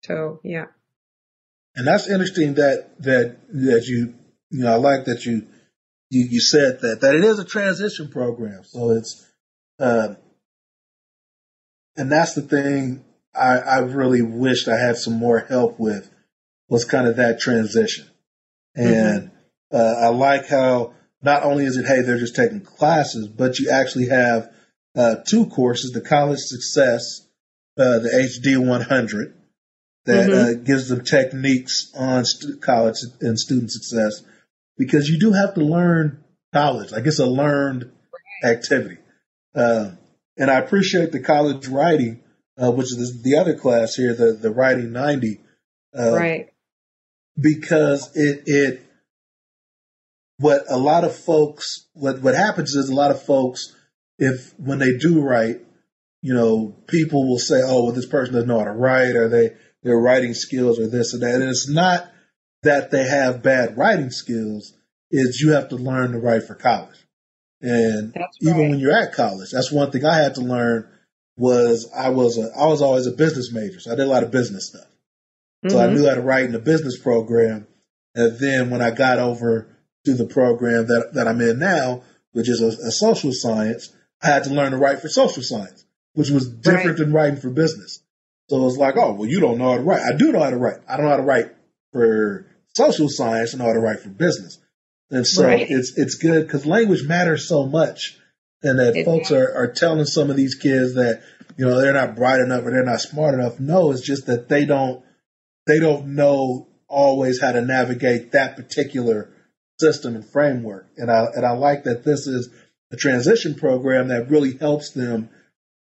So, 0.06 0.40
yeah. 0.46 0.68
And 1.76 1.86
that's 1.86 2.10
interesting 2.10 2.56
that, 2.56 2.90
that, 3.00 3.38
that 3.50 3.86
you, 3.88 4.14
you 4.50 4.64
know, 4.64 4.72
I 4.72 4.76
like 4.76 5.06
that 5.06 5.26
you, 5.26 5.48
you, 6.10 6.28
you 6.30 6.40
said 6.40 6.80
that, 6.82 7.02
that 7.02 7.16
it 7.16 7.24
is 7.24 7.40
a 7.40 7.46
transition 7.46 8.10
program. 8.10 8.64
So 8.64 8.92
it's, 8.92 9.26
uh, 9.80 10.16
and 11.98 12.12
that's 12.12 12.34
the 12.34 12.42
thing 12.42 13.04
I, 13.34 13.58
I 13.58 13.78
really 13.80 14.22
wished 14.22 14.68
I 14.68 14.78
had 14.78 14.98
some 14.98 15.14
more 15.14 15.40
help 15.40 15.80
with 15.80 16.10
was 16.70 16.86
kind 16.86 17.08
of 17.08 17.18
that 17.18 17.40
transition. 17.40 18.08
And 18.76 19.32
mm-hmm. 19.32 19.76
uh, 19.76 20.08
I 20.08 20.08
like 20.10 20.48
how 20.48 20.94
not 21.22 21.44
only 21.44 21.66
is 21.66 21.78
it, 21.78 21.86
hey, 21.86 22.02
they're 22.02 22.20
just 22.20 22.36
taking 22.36 22.62
classes, 22.62 23.28
but 23.28 23.60
you 23.60 23.70
actually 23.70 24.10
have 24.10 24.50
uh, 24.96 25.16
two 25.28 25.48
courses, 25.48 25.92
the 25.92 26.02
college 26.02 26.40
success, 26.40 27.28
uh, 27.78 28.00
the 28.00 28.10
HD 28.10 28.58
100, 28.58 29.34
that 30.06 30.30
mm-hmm. 30.30 30.62
Uh, 30.62 30.64
gives 30.64 30.90
them 30.90 31.04
techniques 31.04 31.92
on 31.96 32.26
st- 32.26 32.62
college 32.62 32.98
and 33.22 33.40
student 33.40 33.72
success, 33.72 34.24
because 34.78 35.10
you 35.10 35.20
do 35.20 35.34
have 35.34 35.54
to 35.56 35.62
learn 35.62 36.24
college. 36.54 36.92
Like 36.92 37.06
it's 37.06 37.20
a 37.20 37.26
learned 37.26 37.92
activity. 38.44 38.98
Uh, 39.54 39.92
and 40.38 40.52
I 40.52 40.60
appreciate 40.60 41.12
the 41.12 41.20
college 41.20 41.68
writing, 41.68 42.22
uh, 42.62 42.72
which 42.72 42.88
is 42.88 43.22
the 43.24 43.38
other 43.38 43.56
class 43.56 43.96
here, 43.96 44.14
the, 44.14 44.34
the 44.34 44.52
writing 44.52 44.92
90. 44.92 45.40
right. 45.94 46.50
Because 47.40 48.16
it, 48.16 48.44
it, 48.46 48.82
what 50.38 50.64
a 50.70 50.78
lot 50.78 51.04
of 51.04 51.16
folks, 51.16 51.88
what, 51.94 52.22
what 52.22 52.36
happens 52.36 52.76
is 52.76 52.90
a 52.90 52.96
lot 52.96 53.12
of 53.12 53.22
folks, 53.22 53.74
if 54.18 54.54
when 54.58 54.80
they 54.80 54.98
do 54.98 55.22
write, 55.22 55.58
you 56.22 56.34
know, 56.34 56.76
people 56.88 57.28
will 57.28 57.40
say, 57.40 57.62
oh, 57.64 57.84
well, 57.84 57.92
this 57.94 58.08
person 58.08 58.34
doesn't 58.34 58.48
know 58.48 58.60
how 58.60 58.66
to 58.66 58.72
write 58.72 59.16
or 59.16 59.30
they, 59.30 59.52
their 59.86 59.98
writing 59.98 60.34
skills 60.34 60.80
or 60.80 60.88
this 60.88 61.14
or 61.14 61.20
that. 61.20 61.36
And 61.36 61.44
it's 61.44 61.70
not 61.70 62.12
that 62.64 62.90
they 62.90 63.08
have 63.08 63.44
bad 63.44 63.78
writing 63.78 64.10
skills. 64.10 64.74
It's 65.12 65.40
you 65.40 65.52
have 65.52 65.70
to 65.70 65.76
learn 65.76 66.12
to 66.12 66.20
write 66.20 66.44
for 66.44 66.56
college. 66.56 66.98
And 67.62 68.12
right. 68.16 68.26
even 68.42 68.70
when 68.70 68.80
you're 68.80 68.98
at 68.98 69.14
college, 69.14 69.52
that's 69.52 69.72
one 69.72 69.92
thing 69.92 70.04
I 70.04 70.18
had 70.18 70.36
to 70.36 70.42
learn 70.42 70.90
was 71.38 71.90
I 71.96 72.10
was 72.10 72.40
a, 72.40 72.50
I 72.58 72.66
was 72.66 72.82
always 72.82 73.06
a 73.06 73.12
business 73.12 73.52
major. 73.54 73.80
So 73.80 73.92
I 73.92 73.96
did 73.96 74.08
a 74.08 74.10
lot 74.10 74.24
of 74.24 74.32
business 74.32 74.70
stuff. 74.70 74.82
Mm-hmm. 75.64 75.70
So 75.70 75.80
I 75.80 75.86
mm-hmm. 75.86 75.96
knew 75.96 76.10
how 76.10 76.16
to 76.16 76.22
write 76.22 76.46
in 76.46 76.56
a 76.56 76.60
business 76.60 77.00
program. 77.00 77.68
And 78.16 78.40
then 78.40 78.72
when 78.72 78.82
I 78.82 78.90
got 78.90 79.20
over 79.20 79.70
to 80.06 80.14
the 80.16 80.26
program 80.26 80.88
that, 80.88 81.12
that 81.14 81.28
I'm 81.28 81.42
in 81.42 81.60
now, 81.60 82.02
which 82.32 82.50
is 82.50 82.62
a, 82.62 82.88
a 82.88 82.92
social 82.92 83.32
science, 83.34 83.94
I 84.24 84.28
had 84.28 84.46
to 84.46 84.50
learn 84.50 84.72
to 84.72 84.78
write 84.78 85.02
for 85.02 85.10
social 85.10 85.44
science, 85.44 85.86
which 86.14 86.32
was 86.32 86.50
different 86.50 86.88
right. 86.88 86.98
than 86.98 87.14
writing 87.14 87.40
for 87.40 87.52
business. 87.52 88.02
So 88.50 88.68
it's 88.68 88.78
like, 88.78 88.96
oh, 88.98 89.14
well, 89.14 89.30
you 89.30 89.40
don't 89.40 89.58
know 89.58 89.72
how 89.72 89.78
to 89.78 89.84
write. 89.84 90.02
I 90.02 90.16
do 90.16 90.32
know 90.32 90.44
how 90.44 90.52
to 90.52 90.58
write. 90.58 90.78
I 90.88 90.98
don't 90.98 91.06
know 91.06 91.12
how 91.12 91.18
to 91.18 91.24
write 91.24 91.52
for 91.92 92.46
social 92.76 93.10
science. 93.10 93.54
I 93.54 93.58
know 93.58 93.66
how 93.66 93.74
to 93.74 93.80
write 93.80 94.02
for 94.02 94.10
business. 94.10 94.60
And 95.10 95.26
so 95.26 95.46
right. 95.46 95.66
it's, 95.68 95.98
it's 95.98 96.16
good 96.16 96.46
because 96.46 96.66
language 96.66 97.04
matters 97.04 97.48
so 97.48 97.66
much 97.66 98.18
and 98.62 98.80
that 98.80 98.96
it, 98.96 99.06
folks 99.06 99.32
are, 99.32 99.56
are 99.56 99.72
telling 99.72 100.06
some 100.06 100.30
of 100.30 100.36
these 100.36 100.56
kids 100.56 100.96
that, 100.96 101.24
you 101.58 101.66
know, 101.66 101.80
they're 101.80 101.94
not 101.94 102.16
bright 102.16 102.40
enough 102.40 102.64
or 102.64 102.72
they're 102.72 102.84
not 102.84 103.02
smart 103.02 103.34
enough. 103.34 103.60
No, 103.60 103.92
it's 103.92 104.02
just 104.02 104.28
that 104.28 104.50
they 104.50 104.66
don't, 104.66 105.04
they 105.68 105.80
don't 105.80 106.16
know 106.16 106.68
always 106.88 107.42
how 107.42 107.52
to 107.52 107.62
navigate 107.62 108.32
that 108.32 108.56
particular 108.56 109.32
system 109.80 110.16
and 110.16 110.28
framework. 110.28 110.88
And 110.98 111.12
I 111.12 111.26
and 111.34 111.46
I 111.46 111.52
like 111.52 111.84
that 111.84 112.04
this 112.04 112.28
is 112.28 112.50
a 112.92 112.96
transition 112.96 113.56
program 113.56 114.10
that 114.10 114.30
really 114.30 114.58
helps 114.58 114.92
them 114.92 115.30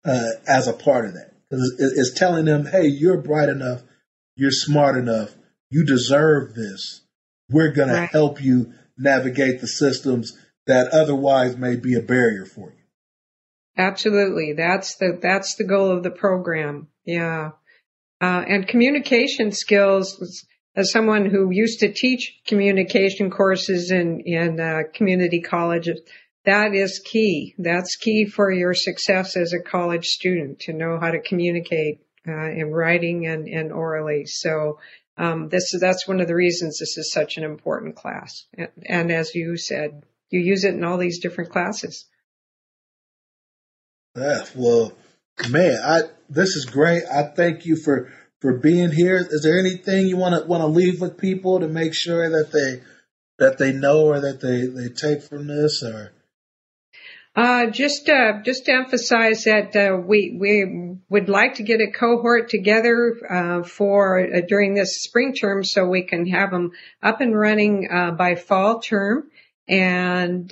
uh, 0.05 0.30
as 0.47 0.68
a 0.68 0.74
part 0.74 1.05
of 1.05 1.14
that 1.14 1.29
because 1.50 1.76
it's 1.80 2.18
telling 2.18 2.45
them, 2.45 2.66
hey, 2.66 2.88
you're 2.88 3.22
bright 3.22 3.50
enough, 3.50 3.82
you're 4.36 4.52
smart 4.52 4.97
enough, 4.97 5.36
you 5.70 5.86
deserve 5.86 6.54
this. 6.54 7.02
We're 7.50 7.72
going 7.72 7.89
right. 7.89 8.02
to 8.02 8.12
help 8.12 8.41
you 8.41 8.74
navigate 8.97 9.62
the 9.62 9.68
systems 9.68 10.38
that 10.68 10.89
otherwise 10.89 11.58
may 11.58 11.76
be 11.76 11.95
a 11.95 12.02
barrier 12.02 12.45
for 12.45 12.70
you. 12.70 12.76
Absolutely, 13.78 14.54
that's 14.54 14.95
the 14.95 15.18
that's 15.22 15.56
the 15.56 15.64
goal 15.64 15.91
of 15.91 16.04
the 16.04 16.12
program. 16.12 16.89
Yeah, 17.06 17.52
uh, 18.22 18.43
and 18.47 18.68
communication 18.68 19.52
skills 19.52 20.45
as 20.76 20.91
someone 20.91 21.26
who 21.26 21.50
used 21.52 21.80
to 21.80 21.93
teach 21.93 22.41
communication 22.45 23.32
courses 23.32 23.89
in 23.91 24.22
in 24.26 24.60
uh, 24.60 24.82
community 24.93 25.41
colleges, 25.41 26.02
that 26.46 26.74
is 26.74 27.02
key. 27.04 27.56
That's 27.58 27.98
key 27.98 28.26
for 28.26 28.52
your 28.52 28.74
success 28.74 29.36
as 29.36 29.54
a 29.54 29.60
college 29.60 30.06
student 30.06 30.60
to 30.62 30.74
know 30.74 30.98
how 31.00 31.12
to 31.12 31.22
communicate 31.22 32.02
uh, 32.28 32.50
in 32.52 32.72
writing 32.72 33.28
and, 33.28 33.48
and 33.48 33.72
orally. 33.72 34.26
So 34.26 34.80
um, 35.18 35.50
this 35.50 35.76
that's 35.80 36.08
one 36.08 36.22
of 36.22 36.28
the 36.28 36.36
reasons 36.36 36.80
this 36.80 36.98
is 36.98 37.12
such 37.12 37.38
an 37.38 37.44
important 37.44 37.96
class. 37.96 38.46
And, 38.58 38.70
and 38.86 39.12
as 39.12 39.36
you 39.36 39.58
said, 39.58 40.04
you 40.30 40.40
use 40.40 40.64
it 40.64 40.76
in 40.76 40.84
all 40.84 40.98
these 40.98 41.20
different 41.20 41.52
classes. 41.52 42.06
Yeah, 44.16 44.46
well, 44.56 44.94
man, 45.50 45.80
I 45.84 46.02
this 46.30 46.56
is 46.56 46.66
great. 46.66 47.04
I 47.12 47.24
thank 47.24 47.66
you 47.66 47.76
for 47.76 48.12
for 48.40 48.58
being 48.58 48.92
here. 48.92 49.18
Is 49.18 49.42
there 49.44 49.60
anything 49.60 50.08
you 50.08 50.18
want 50.18 50.42
to 50.42 50.48
want 50.48 50.62
to 50.62 50.68
leave 50.68 51.02
with 51.02 51.18
people 51.18 51.60
to 51.60 51.68
make 51.68 51.94
sure 51.94 52.30
that 52.30 52.52
they 52.54 52.82
that 53.40 53.58
they 53.58 53.74
know 53.74 54.06
or 54.06 54.22
that 54.22 54.40
they 54.40 54.68
they 54.68 54.90
take 54.90 55.24
from 55.24 55.48
this 55.48 55.84
or? 55.84 56.14
Uh, 57.36 57.68
just 57.68 58.10
uh, 58.10 58.42
just 58.44 58.66
to 58.66 58.74
emphasize 58.74 59.44
that 59.44 59.76
uh, 59.76 59.96
we 59.96 60.36
we 60.38 60.98
would 61.10 61.30
like 61.30 61.56
to 61.56 61.64
get 61.64 61.80
a 61.80 61.92
cohort 61.92 62.50
together 62.50 63.16
uh, 63.30 63.64
for 63.64 64.20
uh, 64.20 64.42
during 64.48 64.74
this 64.74 65.02
spring 65.02 65.34
term 65.34 65.64
so 65.64 65.86
we 65.86 66.04
can 66.04 66.26
have 66.26 66.52
them 66.52 66.72
up 67.04 67.22
and 67.22 67.38
running 67.38 67.88
uh, 67.92 68.12
by 68.12 68.36
fall 68.36 68.80
term. 68.80 69.30
And 69.68 70.52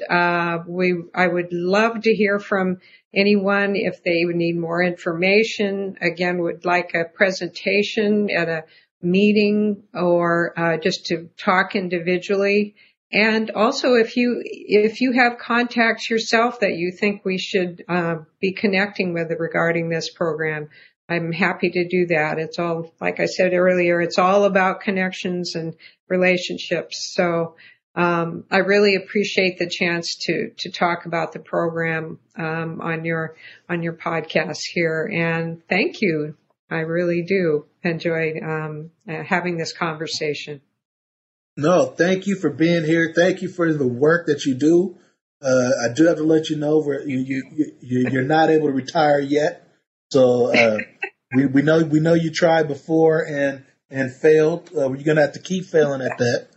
we 0.67 1.03
I 1.15 1.27
would 1.27 1.51
love 1.51 2.01
to 2.01 2.13
hear 2.13 2.37
from 2.37 2.77
anyone 3.13 3.75
if 3.75 4.03
they 4.03 4.23
need 4.25 4.57
more 4.57 4.81
information. 4.81 5.97
Again, 5.99 6.37
would 6.37 6.63
like 6.65 6.93
a 6.93 7.05
presentation 7.05 8.29
at 8.29 8.47
a 8.47 8.63
meeting 9.01 9.83
or 9.93 10.53
uh, 10.57 10.77
just 10.77 11.07
to 11.07 11.29
talk 11.37 11.75
individually. 11.75 12.75
And 13.11 13.51
also, 13.51 13.93
if 13.93 14.17
you 14.17 14.41
if 14.43 14.99
you 14.99 15.13
have 15.13 15.37
contacts 15.37 16.09
yourself 16.09 16.59
that 16.59 16.75
you 16.75 16.91
think 16.91 17.23
we 17.23 17.37
should 17.37 17.85
uh, 17.87 18.17
be 18.41 18.51
connecting 18.51 19.13
with 19.13 19.31
regarding 19.31 19.87
this 19.87 20.09
program, 20.09 20.69
I'm 21.07 21.31
happy 21.31 21.69
to 21.69 21.87
do 21.87 22.07
that. 22.07 22.37
It's 22.37 22.59
all, 22.59 22.93
like 22.99 23.21
I 23.21 23.25
said 23.25 23.53
earlier, 23.53 24.01
it's 24.01 24.19
all 24.19 24.43
about 24.43 24.81
connections 24.81 25.55
and 25.55 25.75
relationships. 26.09 27.13
So 27.15 27.55
um, 27.95 28.43
I 28.51 28.57
really 28.57 28.95
appreciate 28.95 29.57
the 29.57 29.69
chance 29.69 30.17
to 30.25 30.51
to 30.57 30.71
talk 30.71 31.05
about 31.05 31.31
the 31.31 31.39
program 31.39 32.19
um, 32.37 32.81
on 32.81 33.05
your 33.05 33.35
on 33.69 33.83
your 33.83 33.93
podcast 33.93 34.59
here, 34.71 35.09
and 35.11 35.65
thank 35.67 36.01
you. 36.01 36.35
I 36.69 36.79
really 36.79 37.23
do 37.23 37.65
enjoy 37.83 38.39
um, 38.43 38.91
uh, 39.07 39.23
having 39.23 39.57
this 39.57 39.71
conversation. 39.71 40.61
No, 41.57 41.87
thank 41.87 42.27
you 42.27 42.35
for 42.35 42.51
being 42.51 42.85
here. 42.85 43.11
Thank 43.15 43.41
you 43.41 43.49
for 43.49 43.73
the 43.73 43.87
work 43.87 44.27
that 44.27 44.45
you 44.45 44.53
do. 44.53 44.95
Uh, 45.41 45.71
I 45.83 45.91
do 45.93 46.05
have 46.05 46.17
to 46.17 46.23
let 46.23 46.49
you 46.49 46.55
know 46.55 46.81
where 46.81 47.01
you, 47.07 47.17
you, 47.17 47.71
you 47.81 48.09
you're 48.11 48.21
not 48.21 48.51
able 48.51 48.67
to 48.67 48.73
retire 48.73 49.19
yet. 49.19 49.67
So 50.11 50.53
uh, 50.53 50.77
we 51.35 51.47
we 51.47 51.61
know 51.63 51.83
we 51.83 51.99
know 51.99 52.13
you 52.13 52.31
tried 52.31 52.67
before 52.67 53.25
and 53.25 53.65
and 53.89 54.13
failed. 54.13 54.69
Uh, 54.75 54.93
you're 54.93 55.03
gonna 55.03 55.21
have 55.21 55.33
to 55.33 55.41
keep 55.41 55.65
failing 55.65 56.01
at 56.01 56.19
that 56.19 56.47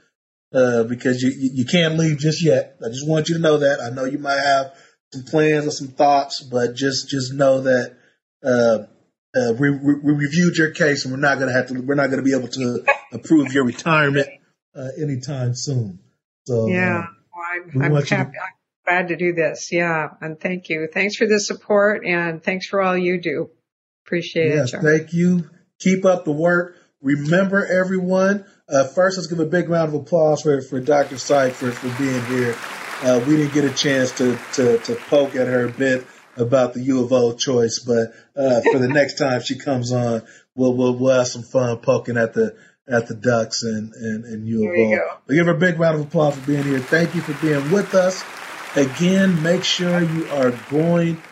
uh, 0.53 0.85
because 0.85 1.23
you, 1.23 1.33
you 1.35 1.65
can't 1.65 1.97
leave 1.99 2.19
just 2.19 2.45
yet. 2.45 2.77
I 2.85 2.89
just 2.89 3.09
want 3.09 3.31
you 3.31 3.37
to 3.37 3.41
know 3.41 3.59
that. 3.59 3.81
I 3.81 3.89
know 3.89 4.05
you 4.05 4.19
might 4.19 4.41
have 4.41 4.75
some 5.15 5.25
plans 5.25 5.67
or 5.67 5.71
some 5.71 5.89
thoughts, 5.89 6.43
but 6.43 6.75
just 6.75 7.09
just 7.09 7.33
know 7.33 7.63
that 7.63 7.97
uh, 8.45 8.79
uh, 9.35 9.53
we, 9.59 9.71
we, 9.71 9.95
reviewed 10.03 10.57
your 10.57 10.73
case, 10.73 11.05
and 11.05 11.15
we're 11.15 11.21
not 11.21 11.37
to 11.49 11.55
have 11.55 11.69
to. 11.69 11.81
We're 11.81 11.95
not 11.95 12.09
going 12.09 12.23
to 12.23 12.23
be 12.23 12.37
able 12.37 12.49
to 12.49 12.85
approve 13.13 13.55
your 13.55 13.65
retirement 13.65 14.29
uh, 14.75 14.89
anytime 15.01 15.55
soon. 15.55 16.01
So 16.47 16.69
yeah, 16.69 17.07
well, 17.35 17.45
I'm, 17.53 17.83
I'm 17.83 18.05
happy. 18.05 18.09
To, 18.09 18.17
I'm 18.17 18.53
glad 18.87 19.09
to 19.09 19.17
do 19.17 19.33
this. 19.33 19.71
Yeah, 19.73 20.09
and 20.21 20.39
thank 20.39 20.69
you. 20.69 20.89
Thanks 20.93 21.17
for 21.17 21.27
the 21.27 21.41
support, 21.41 22.05
and 22.07 22.43
thanks 22.43 22.67
for 22.67 22.81
all 22.81 22.97
you 22.97 23.21
do. 23.21 23.51
Appreciate 24.07 24.49
yes, 24.49 24.73
it. 24.73 24.83
Yes, 24.83 24.85
thank 24.85 25.13
you. 25.13 25.49
Keep 25.79 26.05
up 26.05 26.25
the 26.25 26.33
work. 26.33 26.77
Remember, 27.03 27.65
everyone, 27.65 28.45
uh, 28.69 28.85
first, 28.85 29.17
let's 29.17 29.27
give 29.27 29.41
a 29.41 29.47
big 29.47 29.71
round 29.71 29.89
of 29.89 29.95
applause 29.95 30.43
for, 30.43 30.61
for 30.61 30.81
Dr. 30.81 31.17
Sipe 31.17 31.53
for, 31.53 31.73
for 31.73 31.89
being 32.03 32.25
here. 32.27 32.55
Uh, 33.03 33.25
we 33.27 33.37
didn't 33.37 33.55
get 33.55 33.65
a 33.65 33.73
chance 33.73 34.13
to, 34.13 34.39
to, 34.53 34.77
to 34.79 34.95
poke 34.95 35.35
at 35.35 35.47
her 35.47 35.67
a 35.67 35.71
bit 35.71 36.07
about 36.37 36.75
the 36.75 36.81
U 36.83 37.03
of 37.03 37.13
O 37.13 37.33
choice, 37.33 37.79
but 37.79 38.13
uh, 38.37 38.61
for 38.71 38.79
the 38.79 38.89
next 38.89 39.15
time 39.15 39.41
she 39.41 39.59
comes 39.59 39.93
on, 39.93 40.23
we'll, 40.55 40.75
we'll, 40.75 40.95
we'll 40.95 41.17
have 41.17 41.29
some 41.29 41.43
fun 41.43 41.79
poking 41.79 42.19
at 42.19 42.35
the 42.35 42.55
at 42.91 43.07
the 43.07 43.15
Ducks 43.15 43.63
and, 43.63 43.95
and, 43.95 44.25
and 44.25 44.47
U 44.47 44.69
of 44.69 44.77
O. 44.77 45.19
But 45.27 45.35
give 45.35 45.47
her 45.47 45.53
a 45.53 45.59
big 45.59 45.79
round 45.79 46.01
of 46.01 46.07
applause 46.07 46.37
for 46.37 46.47
being 46.47 46.65
here. 46.65 46.81
Thank 46.81 47.15
you 47.15 47.21
for 47.21 47.35
being 47.45 47.71
with 47.71 47.95
us. 47.95 48.25
Again, 48.77 49.43
make 49.43 49.65
sure 49.65 50.01
you 50.01 50.27
are 50.31 50.51
going 50.71 51.23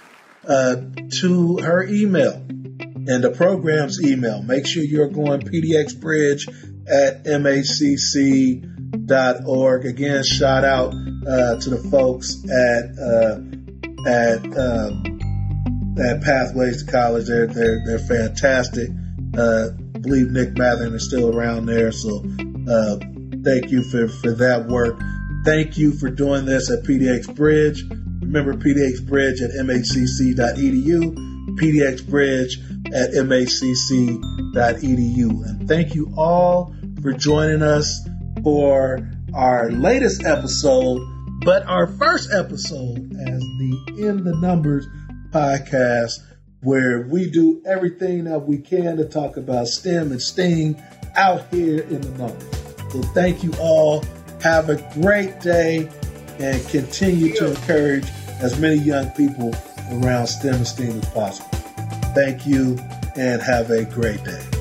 uh, 0.46 0.76
to 1.20 1.59
her 1.59 1.84
email 1.84 2.34
and 2.34 3.24
the 3.24 3.30
program's 3.30 4.02
email. 4.02 4.42
Make 4.42 4.66
sure 4.66 4.82
you're 4.82 5.09
going 5.09 5.40
pdxbridge 5.40 6.48
at 6.88 7.24
mhcc.org. 7.24 8.66
Again, 9.86 10.24
shout 10.24 10.64
out 10.64 10.94
uh, 10.94 11.59
to 11.61 11.70
the 11.70 11.78
folks 11.90 12.42
at 12.44 12.98
uh, 12.98 13.40
at 14.09 14.44
um, 14.59 15.04
at 15.98 16.22
Pathways 16.22 16.84
to 16.84 16.90
College. 16.90 17.26
They're 17.26 17.46
they're 17.46 17.82
they're 17.84 17.98
fantastic. 17.98 18.88
I 19.99 20.01
believe 20.01 20.30
Nick 20.30 20.55
Mathern 20.55 20.94
is 20.94 21.05
still 21.05 21.36
around 21.36 21.66
there, 21.66 21.90
so 21.90 22.24
uh, 22.70 22.99
thank 23.42 23.72
you 23.72 23.82
for 23.82 24.07
for 24.07 24.30
that 24.30 24.68
work. 24.68 24.96
Thank 25.44 25.76
you 25.76 25.90
for 25.92 26.09
doing 26.09 26.44
this 26.44 26.70
at 26.70 26.84
PDX 26.84 27.34
Bridge. 27.34 27.82
Remember 28.22 28.55
PDX 28.55 29.05
Bridge 29.05 29.42
at 29.42 29.51
mhcc.edu, 29.51 30.36
PDX 31.59 32.09
Bridge 32.09 32.61
at 32.94 33.11
mhcc.edu. 33.11 34.53
And 35.49 35.68
thank 35.68 35.96
you 35.96 36.14
all 36.16 36.76
for 37.03 37.12
joining 37.12 37.62
us 37.62 38.09
for 38.44 39.11
our 39.34 39.68
latest 39.72 40.24
episode, 40.24 41.03
but 41.44 41.66
our 41.66 41.88
first 41.88 42.32
episode 42.32 42.99
as 43.18 43.40
the 43.40 43.94
In 43.99 44.22
the 44.22 44.36
Numbers 44.36 44.86
podcast, 45.30 46.20
where 46.61 47.02
we 47.02 47.30
do 47.30 47.62
everything 47.66 48.24
that 48.24 48.40
we 48.40 48.59
can 48.59 48.96
to 48.96 49.04
talk 49.04 49.36
about 49.36 49.68
STEM 49.68 50.11
and 50.11 50.20
STEAM 50.20 50.76
out 51.16 51.46
here 51.50 51.80
in 51.82 52.00
the 52.00 52.11
numbers. 52.18 52.92
So 52.92 53.02
thank 53.14 53.42
you 53.42 53.52
all. 53.61 54.04
Have 54.42 54.68
a 54.68 54.76
great 54.94 55.40
day 55.40 55.88
and 56.38 56.68
continue 56.68 57.34
to 57.36 57.50
encourage 57.50 58.06
as 58.40 58.59
many 58.59 58.76
young 58.76 59.11
people 59.11 59.54
around 59.92 60.26
STEM 60.26 60.54
and 60.54 60.66
STEAM 60.66 60.98
as 60.98 61.09
possible. 61.11 61.48
Thank 62.14 62.46
you 62.46 62.78
and 63.16 63.42
have 63.42 63.70
a 63.70 63.84
great 63.84 64.22
day. 64.24 64.57